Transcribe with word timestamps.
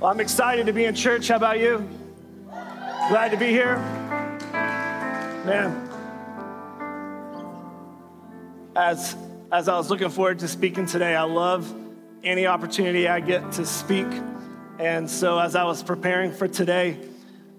Well, 0.00 0.12
I'm 0.12 0.20
excited 0.20 0.66
to 0.66 0.72
be 0.72 0.84
in 0.84 0.94
church. 0.94 1.26
How 1.26 1.34
about 1.34 1.58
you? 1.58 1.84
Glad 3.08 3.32
to 3.32 3.36
be 3.36 3.48
here. 3.48 3.78
Man, 5.44 5.90
as, 8.76 9.16
as 9.50 9.68
I 9.68 9.76
was 9.76 9.90
looking 9.90 10.08
forward 10.08 10.38
to 10.38 10.46
speaking 10.46 10.86
today, 10.86 11.16
I 11.16 11.24
love 11.24 11.74
any 12.22 12.46
opportunity 12.46 13.08
I 13.08 13.18
get 13.18 13.50
to 13.52 13.66
speak. 13.66 14.06
And 14.78 15.10
so, 15.10 15.36
as 15.36 15.56
I 15.56 15.64
was 15.64 15.82
preparing 15.82 16.30
for 16.30 16.46
today, 16.46 16.96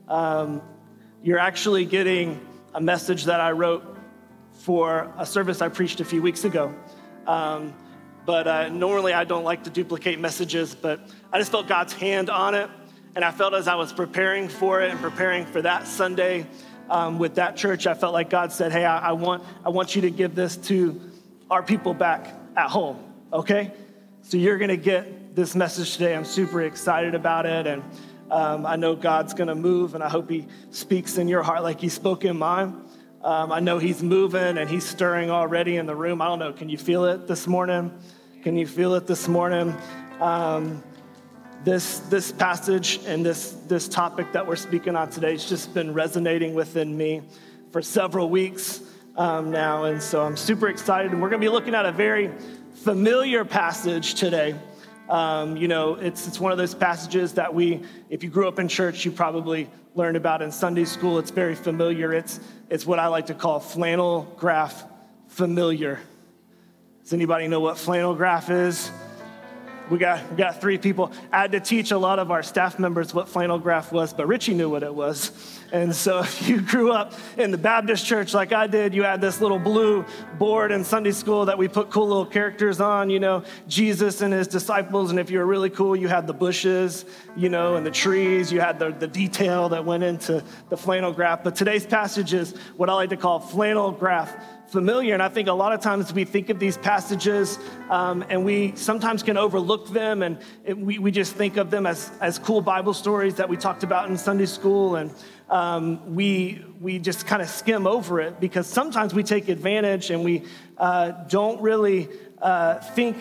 um, 0.07 0.61
you're 1.21 1.39
actually 1.39 1.83
getting 1.83 2.39
a 2.73 2.79
message 2.79 3.25
that 3.25 3.41
I 3.41 3.51
wrote 3.51 3.97
for 4.53 5.13
a 5.17 5.25
service 5.25 5.61
I 5.61 5.67
preached 5.67 5.99
a 5.99 6.05
few 6.05 6.21
weeks 6.21 6.45
ago. 6.45 6.73
Um, 7.27 7.73
but 8.25 8.47
uh, 8.47 8.69
normally 8.69 9.11
I 9.11 9.25
don't 9.25 9.43
like 9.43 9.65
to 9.65 9.69
duplicate 9.69 10.21
messages, 10.21 10.73
but 10.73 11.01
I 11.31 11.37
just 11.37 11.51
felt 11.51 11.67
God's 11.67 11.93
hand 11.93 12.29
on 12.29 12.55
it. 12.55 12.69
And 13.15 13.25
I 13.25 13.31
felt 13.31 13.53
as 13.53 13.67
I 13.67 13.75
was 13.75 13.93
preparing 13.93 14.47
for 14.47 14.81
it 14.81 14.91
and 14.91 14.99
preparing 14.99 15.45
for 15.45 15.61
that 15.61 15.87
Sunday 15.87 16.47
um, 16.89 17.19
with 17.19 17.35
that 17.35 17.55
church, 17.55 17.85
I 17.85 17.93
felt 17.93 18.13
like 18.13 18.29
God 18.29 18.51
said, 18.51 18.71
Hey, 18.71 18.85
I, 18.85 19.09
I, 19.09 19.11
want, 19.11 19.43
I 19.65 19.69
want 19.69 19.95
you 19.95 20.01
to 20.03 20.11
give 20.11 20.35
this 20.35 20.57
to 20.57 20.99
our 21.49 21.61
people 21.61 21.93
back 21.93 22.33
at 22.55 22.69
home, 22.69 22.97
okay? 23.31 23.71
So 24.21 24.37
you're 24.37 24.57
gonna 24.57 24.77
get 24.77 25.35
this 25.35 25.55
message 25.55 25.93
today. 25.93 26.15
I'm 26.15 26.25
super 26.25 26.61
excited 26.61 27.15
about 27.15 27.45
it. 27.45 27.67
And 27.67 27.83
um, 28.31 28.65
I 28.65 28.75
know 28.75 28.95
God's 28.95 29.33
gonna 29.33 29.55
move, 29.55 29.95
and 29.95 30.03
I 30.03 30.09
hope 30.09 30.29
He 30.29 30.47
speaks 30.71 31.17
in 31.17 31.27
your 31.27 31.43
heart 31.43 31.63
like 31.63 31.79
He 31.79 31.89
spoke 31.89 32.25
in 32.25 32.37
mine. 32.37 32.83
Um, 33.23 33.51
I 33.51 33.59
know 33.59 33.79
He's 33.79 34.01
moving 34.01 34.57
and 34.57 34.69
He's 34.69 34.87
stirring 34.87 35.29
already 35.29 35.77
in 35.77 35.85
the 35.85 35.95
room. 35.95 36.21
I 36.21 36.27
don't 36.27 36.39
know, 36.39 36.53
can 36.53 36.69
you 36.69 36.77
feel 36.77 37.05
it 37.05 37.27
this 37.27 37.47
morning? 37.47 37.91
Can 38.43 38.55
you 38.55 38.65
feel 38.65 38.95
it 38.95 39.07
this 39.07 39.27
morning? 39.27 39.75
Um, 40.19 40.83
this, 41.63 41.99
this 41.99 42.31
passage 42.31 42.99
and 43.05 43.25
this, 43.25 43.51
this 43.67 43.87
topic 43.87 44.31
that 44.31 44.45
we're 44.45 44.55
speaking 44.55 44.95
on 44.95 45.09
today 45.09 45.31
has 45.31 45.47
just 45.47 45.73
been 45.73 45.93
resonating 45.93 46.53
within 46.53 46.95
me 46.95 47.21
for 47.71 47.81
several 47.81 48.29
weeks 48.29 48.81
um, 49.17 49.51
now. 49.51 49.83
And 49.83 50.01
so 50.01 50.23
I'm 50.23 50.37
super 50.37 50.69
excited. 50.69 51.11
And 51.11 51.21
we're 51.21 51.29
going 51.29 51.41
to 51.41 51.45
be 51.45 51.51
looking 51.51 51.75
at 51.75 51.85
a 51.85 51.91
very 51.91 52.31
familiar 52.75 53.43
passage 53.43 54.13
today. 54.13 54.55
Um, 55.09 55.57
you 55.57 55.67
know, 55.67 55.95
it's, 55.95 56.27
it's 56.27 56.39
one 56.39 56.51
of 56.51 56.57
those 56.57 56.73
passages 56.73 57.33
that 57.33 57.53
we, 57.53 57.81
if 58.09 58.23
you 58.23 58.29
grew 58.29 58.47
up 58.47 58.59
in 58.59 58.67
church, 58.67 59.03
you 59.03 59.11
probably 59.11 59.69
learned 59.95 60.15
about 60.15 60.41
in 60.41 60.51
Sunday 60.51 60.85
school. 60.85 61.19
It's 61.19 61.31
very 61.31 61.55
familiar. 61.55 62.13
It's, 62.13 62.39
it's 62.69 62.85
what 62.85 62.99
I 62.99 63.07
like 63.07 63.25
to 63.25 63.33
call 63.33 63.59
flannel 63.59 64.33
graph 64.37 64.83
familiar. 65.27 65.99
Does 67.03 67.11
anybody 67.11 67.47
know 67.47 67.59
what 67.59 67.77
flannel 67.77 68.13
graph 68.13 68.49
is? 68.49 68.91
We 69.89 69.97
got, 69.97 70.29
we 70.29 70.37
got 70.37 70.61
three 70.61 70.77
people. 70.77 71.11
I 71.31 71.41
had 71.41 71.51
to 71.53 71.59
teach 71.59 71.91
a 71.91 71.97
lot 71.97 72.19
of 72.19 72.29
our 72.29 72.43
staff 72.43 72.77
members 72.77 73.13
what 73.13 73.27
flannel 73.27 73.57
graph 73.57 73.91
was, 73.91 74.13
but 74.13 74.27
Richie 74.27 74.53
knew 74.53 74.69
what 74.69 74.83
it 74.83 74.93
was. 74.93 75.31
And 75.71 75.95
so 75.95 76.19
if 76.23 76.47
you 76.47 76.61
grew 76.61 76.91
up 76.91 77.13
in 77.37 77.51
the 77.51 77.57
Baptist 77.57 78.05
church 78.05 78.33
like 78.33 78.53
I 78.53 78.67
did, 78.67 78.93
you 78.93 79.03
had 79.03 79.19
this 79.19 79.41
little 79.41 79.59
blue 79.59 80.05
board 80.37 80.71
in 80.71 80.83
Sunday 80.83 81.11
school 81.11 81.45
that 81.45 81.57
we 81.57 81.67
put 81.67 81.89
cool 81.89 82.07
little 82.07 82.25
characters 82.25 82.79
on, 82.79 83.09
you 83.09 83.19
know, 83.19 83.43
Jesus 83.67 84.21
and 84.21 84.31
his 84.31 84.47
disciples. 84.47 85.09
And 85.09 85.19
if 85.19 85.31
you 85.31 85.39
were 85.39 85.45
really 85.45 85.69
cool, 85.69 85.95
you 85.95 86.07
had 86.07 86.27
the 86.27 86.33
bushes, 86.33 87.05
you 87.35 87.49
know, 87.49 87.75
and 87.75 87.85
the 87.85 87.91
trees. 87.91 88.51
You 88.51 88.59
had 88.59 88.77
the, 88.77 88.91
the 88.91 89.07
detail 89.07 89.69
that 89.69 89.85
went 89.85 90.03
into 90.03 90.43
the 90.69 90.77
flannel 90.77 91.11
graph. 91.11 91.43
But 91.43 91.55
today's 91.55 91.85
passage 91.85 92.33
is 92.33 92.55
what 92.77 92.89
I 92.89 92.93
like 92.93 93.09
to 93.09 93.17
call 93.17 93.39
flannel 93.39 93.91
graph 93.91 94.35
familiar. 94.71 95.13
And 95.13 95.23
I 95.23 95.29
think 95.29 95.47
a 95.47 95.53
lot 95.53 95.73
of 95.73 95.81
times 95.81 96.13
we 96.13 96.25
think 96.25 96.49
of 96.49 96.59
these 96.59 96.77
passages 96.77 97.59
um, 97.89 98.23
and 98.29 98.45
we 98.45 98.75
sometimes 98.75 99.23
can 99.23 99.37
overlook 99.37 99.89
them 99.89 100.21
and 100.23 100.37
it, 100.63 100.77
we, 100.77 100.99
we 100.99 101.11
just 101.11 101.35
think 101.35 101.57
of 101.57 101.71
them 101.71 101.85
as, 101.85 102.11
as 102.21 102.39
cool 102.39 102.61
Bible 102.61 102.93
stories 102.93 103.35
that 103.35 103.49
we 103.49 103.57
talked 103.57 103.83
about 103.83 104.09
in 104.09 104.17
Sunday 104.17 104.45
school. 104.45 104.95
And 104.95 105.11
um, 105.49 106.15
we, 106.15 106.63
we 106.79 106.99
just 106.99 107.25
kind 107.25 107.41
of 107.41 107.49
skim 107.49 107.87
over 107.87 108.21
it 108.21 108.39
because 108.39 108.67
sometimes 108.67 109.13
we 109.13 109.23
take 109.23 109.49
advantage 109.49 110.11
and 110.11 110.23
we 110.23 110.43
uh, 110.77 111.11
don't 111.27 111.61
really 111.61 112.07
uh, 112.41 112.75
think 112.75 113.17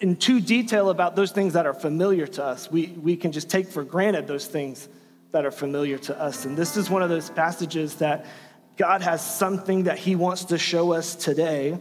in 0.00 0.16
too 0.16 0.40
detail 0.40 0.90
about 0.90 1.16
those 1.16 1.30
things 1.30 1.52
that 1.54 1.66
are 1.66 1.74
familiar 1.74 2.26
to 2.26 2.44
us. 2.44 2.70
We, 2.70 2.88
we 2.88 3.16
can 3.16 3.32
just 3.32 3.50
take 3.50 3.68
for 3.68 3.84
granted 3.84 4.26
those 4.26 4.46
things 4.46 4.88
that 5.32 5.44
are 5.44 5.50
familiar 5.50 5.98
to 5.98 6.20
us. 6.20 6.44
And 6.44 6.56
this 6.56 6.76
is 6.76 6.90
one 6.90 7.02
of 7.02 7.08
those 7.08 7.30
passages 7.30 7.96
that 7.96 8.26
God 8.80 9.02
has 9.02 9.20
something 9.20 9.84
that 9.84 9.98
He 9.98 10.16
wants 10.16 10.44
to 10.46 10.56
show 10.56 10.94
us 10.94 11.14
today, 11.14 11.78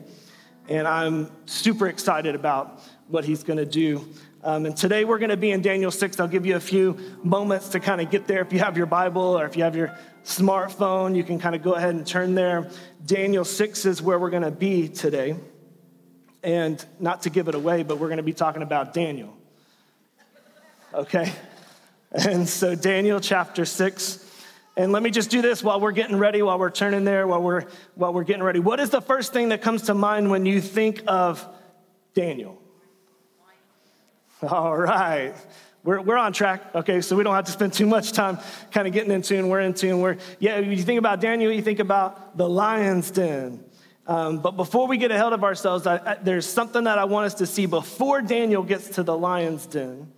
and 0.68 0.86
I'm 0.86 1.32
super 1.46 1.88
excited 1.88 2.36
about 2.36 2.82
what 3.08 3.24
He's 3.24 3.42
going 3.42 3.56
to 3.56 3.66
do. 3.66 4.06
Um, 4.44 4.66
and 4.66 4.76
today 4.76 5.06
we're 5.06 5.18
going 5.18 5.30
to 5.30 5.38
be 5.38 5.52
in 5.52 5.62
Daniel 5.62 5.92
6. 5.92 6.20
I'll 6.20 6.28
give 6.28 6.46
you 6.46 6.58
a 6.58 6.60
few 6.60 6.98
moments 7.24 7.70
to 7.70 7.80
kind 7.80 8.02
of 8.02 8.12
get 8.12 8.28
there. 8.28 8.42
If 8.42 8.52
you 8.52 8.60
have 8.60 8.76
your 8.76 8.86
Bible 8.86 9.22
or 9.22 9.46
if 9.46 9.56
you 9.56 9.64
have 9.64 9.78
your 9.78 9.98
smartphone, 10.26 11.16
you 11.16 11.24
can 11.24 11.40
kind 11.40 11.56
of 11.56 11.64
go 11.64 11.76
ahead 11.76 11.96
and 11.96 12.06
turn 12.06 12.36
there. 12.36 12.70
Daniel 13.06 13.46
6 13.46 13.86
is 13.86 14.02
where 14.02 14.20
we're 14.20 14.30
going 14.30 14.44
to 14.44 14.52
be 14.52 14.90
today. 14.90 15.38
And 16.44 16.86
not 17.00 17.22
to 17.22 17.30
give 17.30 17.48
it 17.48 17.56
away, 17.56 17.84
but 17.84 17.98
we're 17.98 18.08
going 18.08 18.18
to 18.18 18.24
be 18.24 18.34
talking 18.34 18.62
about 18.62 18.94
Daniel. 18.94 19.38
Okay? 20.94 21.32
And 22.12 22.50
so, 22.50 22.74
Daniel 22.74 23.20
chapter 23.20 23.66
6. 23.66 24.29
And 24.78 24.92
let 24.92 25.04
me 25.04 25.10
just 25.10 25.30
do 25.30 25.42
this 25.42 25.64
while 25.64 25.80
we're 25.80 25.92
getting 25.92 26.18
ready, 26.18 26.42
while 26.42 26.58
we're 26.58 26.70
turning 26.70 27.04
there, 27.04 27.28
while 27.28 27.42
we're, 27.42 27.66
while 27.96 28.14
we're 28.14 28.24
getting 28.24 28.44
ready. 28.44 28.60
What 28.60 28.80
is 28.80 28.90
the 28.90 29.02
first 29.02 29.34
thing 29.34 29.50
that 29.50 29.62
comes 29.62 29.84
to 29.84 29.94
mind 29.94 30.30
when 30.30 30.46
you 30.46 30.62
think 30.62 31.04
of 31.08 31.46
Daniel? 32.14 32.62
All 34.42 34.78
right. 34.78 35.34
We're, 35.84 36.02
we're 36.02 36.18
on 36.18 36.34
track, 36.34 36.76
okay, 36.76 37.00
so 37.02 37.16
we 37.16 37.24
don't 37.24 37.36
have 37.36 37.46
to 37.46 37.52
spend 37.52 37.74
too 37.74 37.86
much 37.86 38.12
time 38.12 38.38
kind 38.72 38.86
of 38.86 38.94
getting 38.94 39.12
in 39.12 39.22
tune. 39.22 39.48
We're 39.48 39.62
in 39.62 39.74
tune. 39.74 40.02
We're, 40.02 40.18
yeah, 40.38 40.60
you 40.60 40.84
think 40.84 41.00
about 41.00 41.22
Daniel, 41.22 41.52
you 41.52 41.62
think 41.62 41.80
about 41.80 42.38
the 42.38 42.48
lion's 42.48 43.12
den. 43.12 43.64
Um, 44.06 44.40
but 44.40 44.52
before 44.52 44.88
we 44.88 44.98
get 44.98 45.12
ahead 45.12 45.34
of 45.34 45.44
ourselves, 45.44 45.88
I, 45.88 45.98
I, 45.98 46.16
there's 46.16 46.46
something 46.46 46.84
that 46.86 46.98
I 46.98 47.06
want 47.06 47.28
us 47.28 47.36
to 47.36 47.46
see 47.46 47.66
before 47.66 48.22
Daniel 48.22 48.64
gets 48.64 48.90
to 48.92 49.04
the 49.04 49.18
lion's 49.18 49.66
den. 49.68 50.12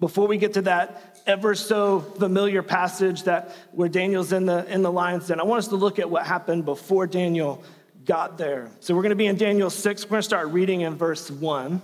Before 0.00 0.26
we 0.26 0.36
get 0.36 0.54
to 0.54 0.62
that 0.62 1.09
ever 1.26 1.54
so 1.54 2.00
familiar 2.00 2.62
passage 2.62 3.24
that 3.24 3.54
where 3.72 3.88
Daniel's 3.88 4.32
in 4.32 4.46
the 4.46 4.64
in 4.72 4.82
the 4.82 4.92
lion's 4.92 5.28
den, 5.28 5.40
I 5.40 5.44
want 5.44 5.60
us 5.60 5.68
to 5.68 5.76
look 5.76 5.98
at 5.98 6.10
what 6.10 6.26
happened 6.26 6.64
before 6.64 7.06
Daniel 7.06 7.62
got 8.04 8.38
there. 8.38 8.70
So 8.80 8.94
we're 8.94 9.02
going 9.02 9.10
to 9.10 9.16
be 9.16 9.26
in 9.26 9.36
Daniel 9.36 9.70
6. 9.70 10.04
We're 10.04 10.10
going 10.10 10.18
to 10.20 10.22
start 10.22 10.48
reading 10.48 10.80
in 10.82 10.96
verse 10.96 11.30
1. 11.30 11.80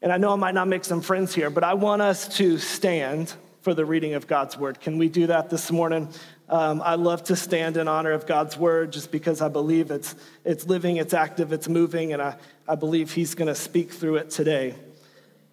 And 0.00 0.12
I 0.12 0.16
know 0.16 0.32
I 0.32 0.36
might 0.36 0.54
not 0.54 0.68
make 0.68 0.84
some 0.84 1.00
friends 1.00 1.34
here, 1.34 1.50
but 1.50 1.64
I 1.64 1.74
want 1.74 2.02
us 2.02 2.36
to 2.36 2.58
stand 2.58 3.32
for 3.62 3.74
the 3.74 3.84
reading 3.84 4.14
of 4.14 4.26
God's 4.26 4.56
word. 4.56 4.80
Can 4.80 4.98
we 4.98 5.08
do 5.08 5.26
that 5.26 5.50
this 5.50 5.70
morning? 5.70 6.08
Um, 6.48 6.80
I 6.82 6.94
love 6.94 7.24
to 7.24 7.36
stand 7.36 7.76
in 7.76 7.88
honor 7.88 8.12
of 8.12 8.26
God's 8.26 8.56
word 8.56 8.92
just 8.92 9.10
because 9.10 9.42
I 9.42 9.48
believe 9.48 9.90
it's, 9.90 10.14
it's 10.44 10.66
living, 10.66 10.96
it's 10.96 11.12
active, 11.12 11.52
it's 11.52 11.68
moving, 11.68 12.12
and 12.12 12.22
I, 12.22 12.36
I 12.68 12.76
believe 12.76 13.12
He's 13.12 13.34
going 13.34 13.48
to 13.48 13.54
speak 13.54 13.92
through 13.92 14.16
it 14.16 14.30
today. 14.30 14.74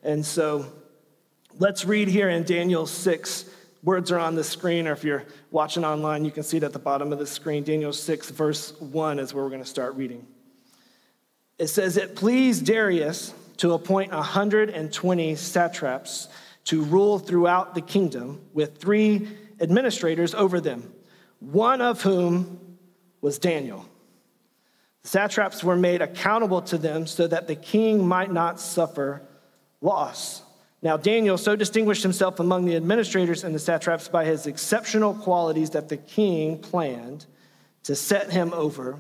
And 0.03 0.25
so 0.25 0.71
Let's 1.57 1.85
read 1.85 2.09
here 2.09 2.27
in 2.27 2.43
Daniel 2.43 2.85
6. 2.85 3.45
Words 3.81 4.11
are 4.11 4.19
on 4.19 4.35
the 4.35 4.43
screen, 4.43 4.89
or 4.89 4.91
if 4.91 5.05
you're 5.05 5.23
watching 5.51 5.85
online, 5.85 6.25
you 6.25 6.31
can 6.31 6.43
see 6.43 6.57
it 6.57 6.63
at 6.63 6.73
the 6.73 6.79
bottom 6.79 7.13
of 7.13 7.19
the 7.19 7.25
screen. 7.25 7.63
Daniel 7.63 7.93
6, 7.93 8.29
verse 8.31 8.73
1 8.81 9.19
is 9.19 9.33
where 9.33 9.41
we're 9.41 9.49
going 9.49 9.63
to 9.63 9.69
start 9.69 9.95
reading. 9.95 10.27
It 11.57 11.67
says, 11.67 11.95
It 11.95 12.17
pleased 12.17 12.65
Darius 12.65 13.33
to 13.57 13.71
appoint 13.71 14.11
120 14.11 15.35
satraps 15.35 16.27
to 16.65 16.83
rule 16.83 17.19
throughout 17.19 17.73
the 17.73 17.81
kingdom 17.81 18.41
with 18.51 18.77
three 18.77 19.25
administrators 19.61 20.35
over 20.35 20.59
them, 20.59 20.93
one 21.39 21.79
of 21.79 22.01
whom 22.01 22.77
was 23.21 23.39
Daniel. 23.39 23.85
The 25.03 25.07
satraps 25.07 25.63
were 25.63 25.77
made 25.77 26.01
accountable 26.01 26.63
to 26.63 26.77
them 26.77 27.07
so 27.07 27.27
that 27.27 27.47
the 27.47 27.55
king 27.55 28.05
might 28.05 28.33
not 28.33 28.59
suffer 28.59 29.21
loss. 29.79 30.41
Now, 30.85 30.97
Daniel 30.97 31.39
so 31.39 31.55
distinguished 31.55 32.03
himself 32.03 32.39
among 32.39 32.65
the 32.65 32.75
administrators 32.75 33.43
and 33.43 33.55
the 33.55 33.59
satraps 33.59 34.07
by 34.07 34.23
his 34.23 34.45
exceptional 34.45 35.15
qualities 35.15 35.71
that 35.71 35.89
the 35.89 35.97
king 35.97 36.59
planned 36.59 37.25
to 37.85 37.95
set 37.95 38.31
him 38.31 38.53
over 38.53 38.99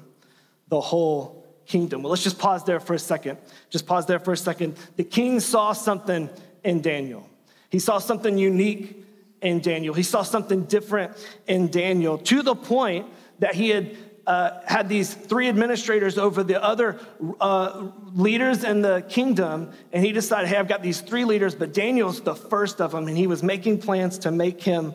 the 0.69 0.81
whole 0.81 1.45
kingdom. 1.67 2.01
Well, 2.01 2.09
let's 2.09 2.23
just 2.23 2.39
pause 2.39 2.63
there 2.63 2.79
for 2.79 2.95
a 2.95 2.99
second. 2.99 3.37
Just 3.69 3.85
pause 3.85 4.07
there 4.07 4.17
for 4.17 4.33
a 4.33 4.37
second. 4.37 4.77
The 4.95 5.03
king 5.03 5.39
saw 5.39 5.73
something 5.73 6.27
in 6.63 6.81
Daniel, 6.81 7.29
he 7.69 7.77
saw 7.77 7.99
something 7.99 8.35
unique 8.35 9.05
in 9.43 9.59
Daniel, 9.59 9.93
he 9.93 10.01
saw 10.01 10.23
something 10.23 10.63
different 10.63 11.15
in 11.45 11.69
Daniel 11.69 12.17
to 12.17 12.41
the 12.41 12.55
point 12.55 13.05
that 13.37 13.53
he 13.53 13.69
had 13.69 13.95
uh, 14.27 14.59
had 14.65 14.89
these 14.89 15.13
three 15.13 15.47
administrators 15.47 16.17
over 16.17 16.43
the 16.43 16.61
other 16.61 16.99
uh, 17.39 17.89
leaders 18.13 18.63
in 18.63 18.81
the 18.81 19.05
kingdom, 19.07 19.71
and 19.93 20.03
he 20.03 20.11
decided, 20.11 20.47
hey, 20.47 20.57
I've 20.57 20.67
got 20.67 20.81
these 20.81 21.01
three 21.01 21.25
leaders, 21.25 21.55
but 21.55 21.73
Daniel's 21.73 22.21
the 22.21 22.35
first 22.35 22.81
of 22.81 22.91
them, 22.91 23.07
and 23.07 23.17
he 23.17 23.27
was 23.27 23.43
making 23.43 23.79
plans 23.81 24.19
to 24.19 24.31
make 24.31 24.61
him 24.61 24.93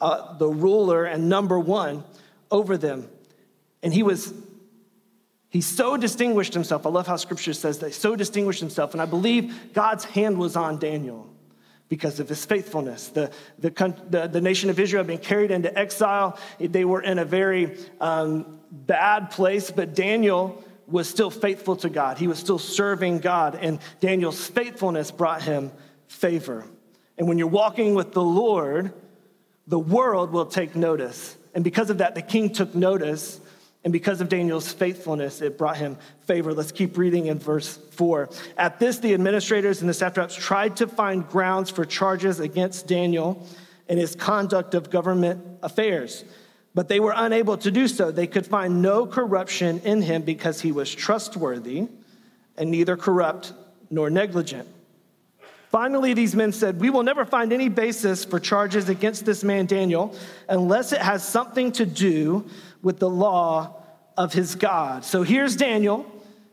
uh, 0.00 0.36
the 0.38 0.48
ruler 0.48 1.04
and 1.04 1.28
number 1.28 1.58
one 1.58 2.02
over 2.50 2.76
them. 2.76 3.08
And 3.82 3.94
he 3.94 4.02
was, 4.02 4.34
he 5.48 5.60
so 5.60 5.96
distinguished 5.96 6.54
himself. 6.54 6.84
I 6.84 6.90
love 6.90 7.06
how 7.06 7.16
scripture 7.16 7.54
says 7.54 7.78
that. 7.78 7.88
He 7.88 7.92
so 7.92 8.16
distinguished 8.16 8.60
himself, 8.60 8.92
and 8.92 9.00
I 9.00 9.06
believe 9.06 9.72
God's 9.72 10.04
hand 10.04 10.38
was 10.38 10.56
on 10.56 10.78
Daniel 10.78 11.31
because 11.92 12.20
of 12.20 12.26
his 12.26 12.42
faithfulness. 12.46 13.08
The, 13.08 13.30
the, 13.58 13.68
the, 14.08 14.26
the, 14.26 14.40
nation 14.40 14.70
of 14.70 14.80
Israel 14.80 15.00
had 15.00 15.08
been 15.08 15.18
carried 15.18 15.50
into 15.50 15.78
exile. 15.78 16.38
They 16.58 16.86
were 16.86 17.02
in 17.02 17.18
a 17.18 17.24
very 17.26 17.76
um, 18.00 18.60
bad 18.70 19.30
place, 19.30 19.70
but 19.70 19.94
Daniel 19.94 20.64
was 20.86 21.06
still 21.06 21.28
faithful 21.30 21.76
to 21.76 21.90
God. 21.90 22.16
He 22.16 22.28
was 22.28 22.38
still 22.38 22.58
serving 22.58 23.18
God, 23.18 23.58
and 23.60 23.78
Daniel's 24.00 24.42
faithfulness 24.42 25.10
brought 25.10 25.42
him 25.42 25.70
favor. 26.08 26.64
And 27.18 27.28
when 27.28 27.36
you're 27.36 27.46
walking 27.46 27.94
with 27.94 28.12
the 28.12 28.24
Lord, 28.24 28.94
the 29.66 29.78
world 29.78 30.30
will 30.32 30.46
take 30.46 30.74
notice. 30.74 31.36
And 31.54 31.62
because 31.62 31.90
of 31.90 31.98
that, 31.98 32.14
the 32.14 32.22
king 32.22 32.54
took 32.54 32.74
notice 32.74 33.38
and 33.84 33.92
because 33.92 34.20
of 34.20 34.28
Daniel's 34.28 34.72
faithfulness, 34.72 35.40
it 35.40 35.58
brought 35.58 35.76
him 35.76 35.96
favor. 36.26 36.54
Let's 36.54 36.70
keep 36.70 36.96
reading 36.96 37.26
in 37.26 37.38
verse 37.40 37.78
4. 37.92 38.30
At 38.56 38.78
this, 38.78 38.98
the 38.98 39.12
administrators 39.12 39.80
and 39.80 39.88
the 39.88 39.94
satraps 39.94 40.36
tried 40.36 40.76
to 40.76 40.86
find 40.86 41.28
grounds 41.28 41.70
for 41.70 41.84
charges 41.84 42.38
against 42.38 42.86
Daniel 42.86 43.44
and 43.88 43.98
his 43.98 44.14
conduct 44.14 44.74
of 44.74 44.88
government 44.88 45.44
affairs, 45.62 46.24
but 46.74 46.88
they 46.88 47.00
were 47.00 47.12
unable 47.16 47.56
to 47.58 47.72
do 47.72 47.88
so. 47.88 48.12
They 48.12 48.28
could 48.28 48.46
find 48.46 48.82
no 48.82 49.04
corruption 49.04 49.80
in 49.80 50.00
him 50.00 50.22
because 50.22 50.60
he 50.60 50.70
was 50.70 50.94
trustworthy 50.94 51.88
and 52.56 52.70
neither 52.70 52.96
corrupt 52.96 53.52
nor 53.90 54.10
negligent. 54.10 54.68
Finally, 55.72 56.12
these 56.12 56.36
men 56.36 56.52
said, 56.52 56.80
We 56.80 56.90
will 56.90 57.02
never 57.02 57.24
find 57.24 57.50
any 57.50 57.70
basis 57.70 58.26
for 58.26 58.38
charges 58.38 58.90
against 58.90 59.24
this 59.24 59.42
man 59.42 59.64
Daniel 59.64 60.14
unless 60.46 60.92
it 60.92 61.00
has 61.00 61.26
something 61.26 61.72
to 61.72 61.86
do 61.86 62.44
with 62.82 62.98
the 62.98 63.08
law 63.08 63.82
of 64.16 64.32
his 64.32 64.54
God. 64.54 65.04
So 65.04 65.22
here's 65.22 65.56
Daniel. 65.56 66.06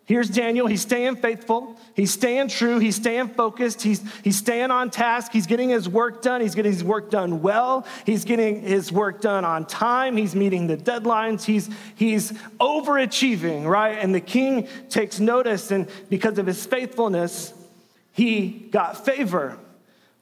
Here's 0.06 0.28
Daniel. 0.28 0.66
He's 0.66 0.82
staying 0.82 1.18
faithful. 1.18 1.78
He's 1.96 2.12
staying 2.12 2.48
true. 2.48 2.80
He's 2.80 2.96
staying 2.96 3.28
focused. 3.30 3.84
He's, 3.84 4.02
he's 4.24 4.38
staying 4.38 4.72
on 4.72 4.90
task. 4.90 5.32
He's 5.32 5.46
getting 5.46 5.70
his 5.70 5.88
work 5.88 6.24
done. 6.24 6.42
He's 6.42 6.56
getting 6.56 6.72
his 6.72 6.84
work 6.84 7.12
done 7.12 7.44
well. 7.44 7.86
He's 8.08 8.26
getting 8.26 8.62
his 8.62 8.92
work 8.92 9.22
done 9.22 9.46
on 9.46 9.68
time. 9.68 10.18
He's 10.18 10.36
meeting 10.36 10.66
the 10.66 10.78
deadlines. 10.78 11.44
He's, 11.44 11.70
he's 11.96 12.32
overachieving, 12.60 13.68
right? 13.68 14.00
And 14.00 14.16
the 14.16 14.20
king 14.20 14.68
takes 14.90 15.20
notice, 15.20 15.70
and 15.70 15.88
because 16.10 16.40
of 16.40 16.48
his 16.48 16.66
faithfulness, 16.66 17.54
he 18.12 18.50
got 18.50 19.06
favor. 19.06 19.60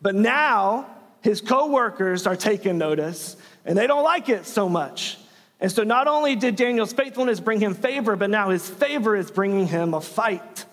But 0.02 0.16
now 0.16 0.88
his 1.22 1.40
coworkers 1.40 2.28
are 2.28 2.36
taking 2.36 2.78
notice, 2.78 3.38
and 3.64 3.78
they 3.78 3.88
don't 3.88 4.04
like 4.04 4.28
it 4.28 4.46
so 4.46 4.68
much. 4.68 5.18
And 5.60 5.72
so 5.72 5.84
not 5.84 6.08
only 6.08 6.36
did 6.36 6.56
Daniel's 6.56 6.94
faithfulness 6.94 7.40
bring 7.40 7.60
him 7.60 7.74
favor, 7.74 8.16
but 8.16 8.30
now 8.30 8.50
his 8.50 8.68
favor 8.68 9.16
is 9.16 9.32
bringing 9.32 9.68
him 9.68 9.94
a 9.94 10.02
fight. 10.02 10.66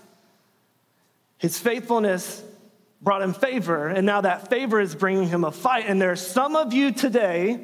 His 1.38 1.58
faithfulness 1.58 2.42
brought 3.00 3.22
him 3.22 3.34
favor, 3.34 3.88
and 3.88 4.06
now 4.06 4.22
that 4.22 4.48
favor 4.48 4.80
is 4.80 4.94
bringing 4.94 5.28
him 5.28 5.44
a 5.44 5.50
fight. 5.50 5.84
And 5.86 6.00
there 6.00 6.12
are 6.12 6.16
some 6.16 6.56
of 6.56 6.72
you 6.72 6.90
today, 6.90 7.60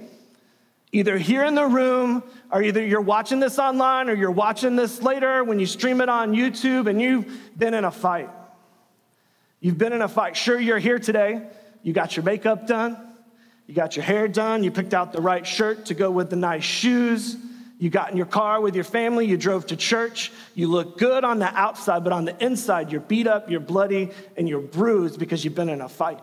either 0.92 1.16
here 1.18 1.44
in 1.44 1.54
the 1.54 1.66
room, 1.66 2.22
or 2.50 2.62
either 2.62 2.84
you're 2.84 3.00
watching 3.00 3.40
this 3.40 3.58
online, 3.58 4.10
or 4.10 4.14
you're 4.14 4.30
watching 4.30 4.76
this 4.76 5.02
later 5.02 5.44
when 5.44 5.58
you 5.58 5.66
stream 5.66 6.00
it 6.00 6.08
on 6.08 6.34
YouTube, 6.34 6.88
and 6.88 7.00
you've 7.00 7.58
been 7.58 7.74
in 7.74 7.84
a 7.84 7.90
fight. 7.90 8.30
You've 9.60 9.78
been 9.78 9.92
in 9.92 10.02
a 10.02 10.08
fight. 10.08 10.36
Sure, 10.36 10.58
you're 10.58 10.78
here 10.78 10.98
today, 10.98 11.46
you 11.82 11.92
got 11.92 12.16
your 12.16 12.24
makeup 12.24 12.66
done. 12.66 13.09
You 13.70 13.76
got 13.76 13.94
your 13.94 14.04
hair 14.04 14.26
done, 14.26 14.64
you 14.64 14.72
picked 14.72 14.94
out 14.94 15.12
the 15.12 15.20
right 15.20 15.46
shirt 15.46 15.86
to 15.86 15.94
go 15.94 16.10
with 16.10 16.28
the 16.28 16.34
nice 16.34 16.64
shoes. 16.64 17.36
You 17.78 17.88
got 17.88 18.10
in 18.10 18.16
your 18.16 18.26
car 18.26 18.60
with 18.60 18.74
your 18.74 18.82
family, 18.82 19.26
you 19.26 19.36
drove 19.36 19.64
to 19.68 19.76
church. 19.76 20.32
You 20.56 20.66
look 20.66 20.98
good 20.98 21.22
on 21.22 21.38
the 21.38 21.46
outside, 21.56 22.02
but 22.02 22.12
on 22.12 22.24
the 22.24 22.44
inside, 22.44 22.90
you're 22.90 23.00
beat 23.00 23.28
up, 23.28 23.48
you're 23.48 23.60
bloody, 23.60 24.10
and 24.36 24.48
you're 24.48 24.58
bruised 24.58 25.20
because 25.20 25.44
you've 25.44 25.54
been 25.54 25.68
in 25.68 25.82
a 25.82 25.88
fight. 25.88 26.18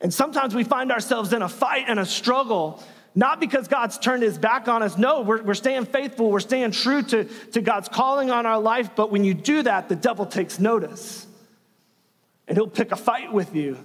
And 0.00 0.14
sometimes 0.14 0.54
we 0.54 0.62
find 0.62 0.92
ourselves 0.92 1.32
in 1.32 1.42
a 1.42 1.48
fight 1.48 1.86
and 1.88 1.98
a 1.98 2.06
struggle, 2.06 2.80
not 3.16 3.40
because 3.40 3.66
God's 3.66 3.98
turned 3.98 4.22
his 4.22 4.38
back 4.38 4.68
on 4.68 4.84
us. 4.84 4.96
No, 4.96 5.22
we're, 5.22 5.42
we're 5.42 5.54
staying 5.54 5.86
faithful, 5.86 6.30
we're 6.30 6.38
staying 6.38 6.70
true 6.70 7.02
to, 7.02 7.24
to 7.24 7.60
God's 7.60 7.88
calling 7.88 8.30
on 8.30 8.46
our 8.46 8.60
life. 8.60 8.90
But 8.94 9.10
when 9.10 9.24
you 9.24 9.34
do 9.34 9.64
that, 9.64 9.88
the 9.88 9.96
devil 9.96 10.24
takes 10.24 10.60
notice 10.60 11.26
and 12.46 12.56
he'll 12.56 12.68
pick 12.68 12.92
a 12.92 12.96
fight 12.96 13.32
with 13.32 13.56
you. 13.56 13.84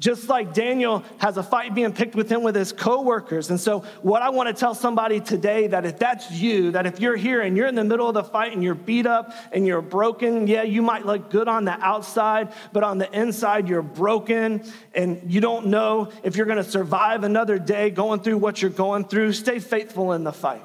Just 0.00 0.28
like 0.28 0.52
Daniel 0.52 1.04
has 1.18 1.36
a 1.36 1.42
fight 1.42 1.74
being 1.74 1.92
picked 1.92 2.16
with 2.16 2.28
him 2.28 2.42
with 2.42 2.56
his 2.56 2.72
coworkers. 2.72 3.50
And 3.50 3.60
so, 3.60 3.80
what 4.02 4.20
I 4.20 4.30
want 4.30 4.48
to 4.48 4.54
tell 4.54 4.74
somebody 4.74 5.20
today 5.20 5.68
that 5.68 5.86
if 5.86 5.98
that's 5.98 6.30
you, 6.30 6.72
that 6.72 6.86
if 6.86 6.98
you're 6.98 7.14
here 7.14 7.40
and 7.40 7.56
you're 7.56 7.68
in 7.68 7.76
the 7.76 7.84
middle 7.84 8.08
of 8.08 8.14
the 8.14 8.24
fight 8.24 8.52
and 8.52 8.64
you're 8.64 8.74
beat 8.74 9.06
up 9.06 9.32
and 9.52 9.64
you're 9.64 9.82
broken, 9.82 10.48
yeah, 10.48 10.62
you 10.62 10.82
might 10.82 11.06
look 11.06 11.30
good 11.30 11.46
on 11.46 11.64
the 11.64 11.78
outside, 11.80 12.52
but 12.72 12.82
on 12.82 12.98
the 12.98 13.10
inside, 13.16 13.68
you're 13.68 13.82
broken 13.82 14.64
and 14.94 15.30
you 15.32 15.40
don't 15.40 15.66
know 15.66 16.10
if 16.24 16.34
you're 16.34 16.46
going 16.46 16.62
to 16.62 16.68
survive 16.68 17.22
another 17.22 17.58
day 17.58 17.90
going 17.90 18.20
through 18.20 18.38
what 18.38 18.60
you're 18.60 18.70
going 18.72 19.04
through. 19.04 19.32
Stay 19.32 19.60
faithful 19.60 20.12
in 20.12 20.24
the 20.24 20.32
fight. 20.32 20.62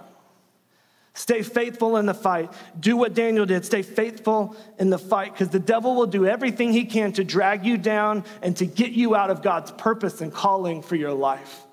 Stay 1.17 1.41
faithful 1.41 1.97
in 1.97 2.05
the 2.05 2.13
fight. 2.13 2.53
Do 2.79 2.95
what 2.95 3.15
Daniel 3.15 3.47
did. 3.47 3.65
Stay 3.65 3.81
faithful 3.81 4.55
in 4.77 4.91
the 4.91 4.99
fight 4.99 5.33
because 5.33 5.49
the 5.49 5.59
devil 5.59 5.95
will 5.95 6.05
do 6.05 6.27
everything 6.27 6.71
he 6.71 6.85
can 6.85 7.11
to 7.13 7.23
drag 7.23 7.65
you 7.65 7.75
down 7.75 8.23
and 8.43 8.55
to 8.57 8.67
get 8.67 8.91
you 8.91 9.15
out 9.15 9.31
of 9.31 9.41
God's 9.41 9.71
purpose 9.71 10.21
and 10.21 10.31
calling 10.31 10.83
for 10.83 10.95
your 10.95 11.13
life. 11.13 11.63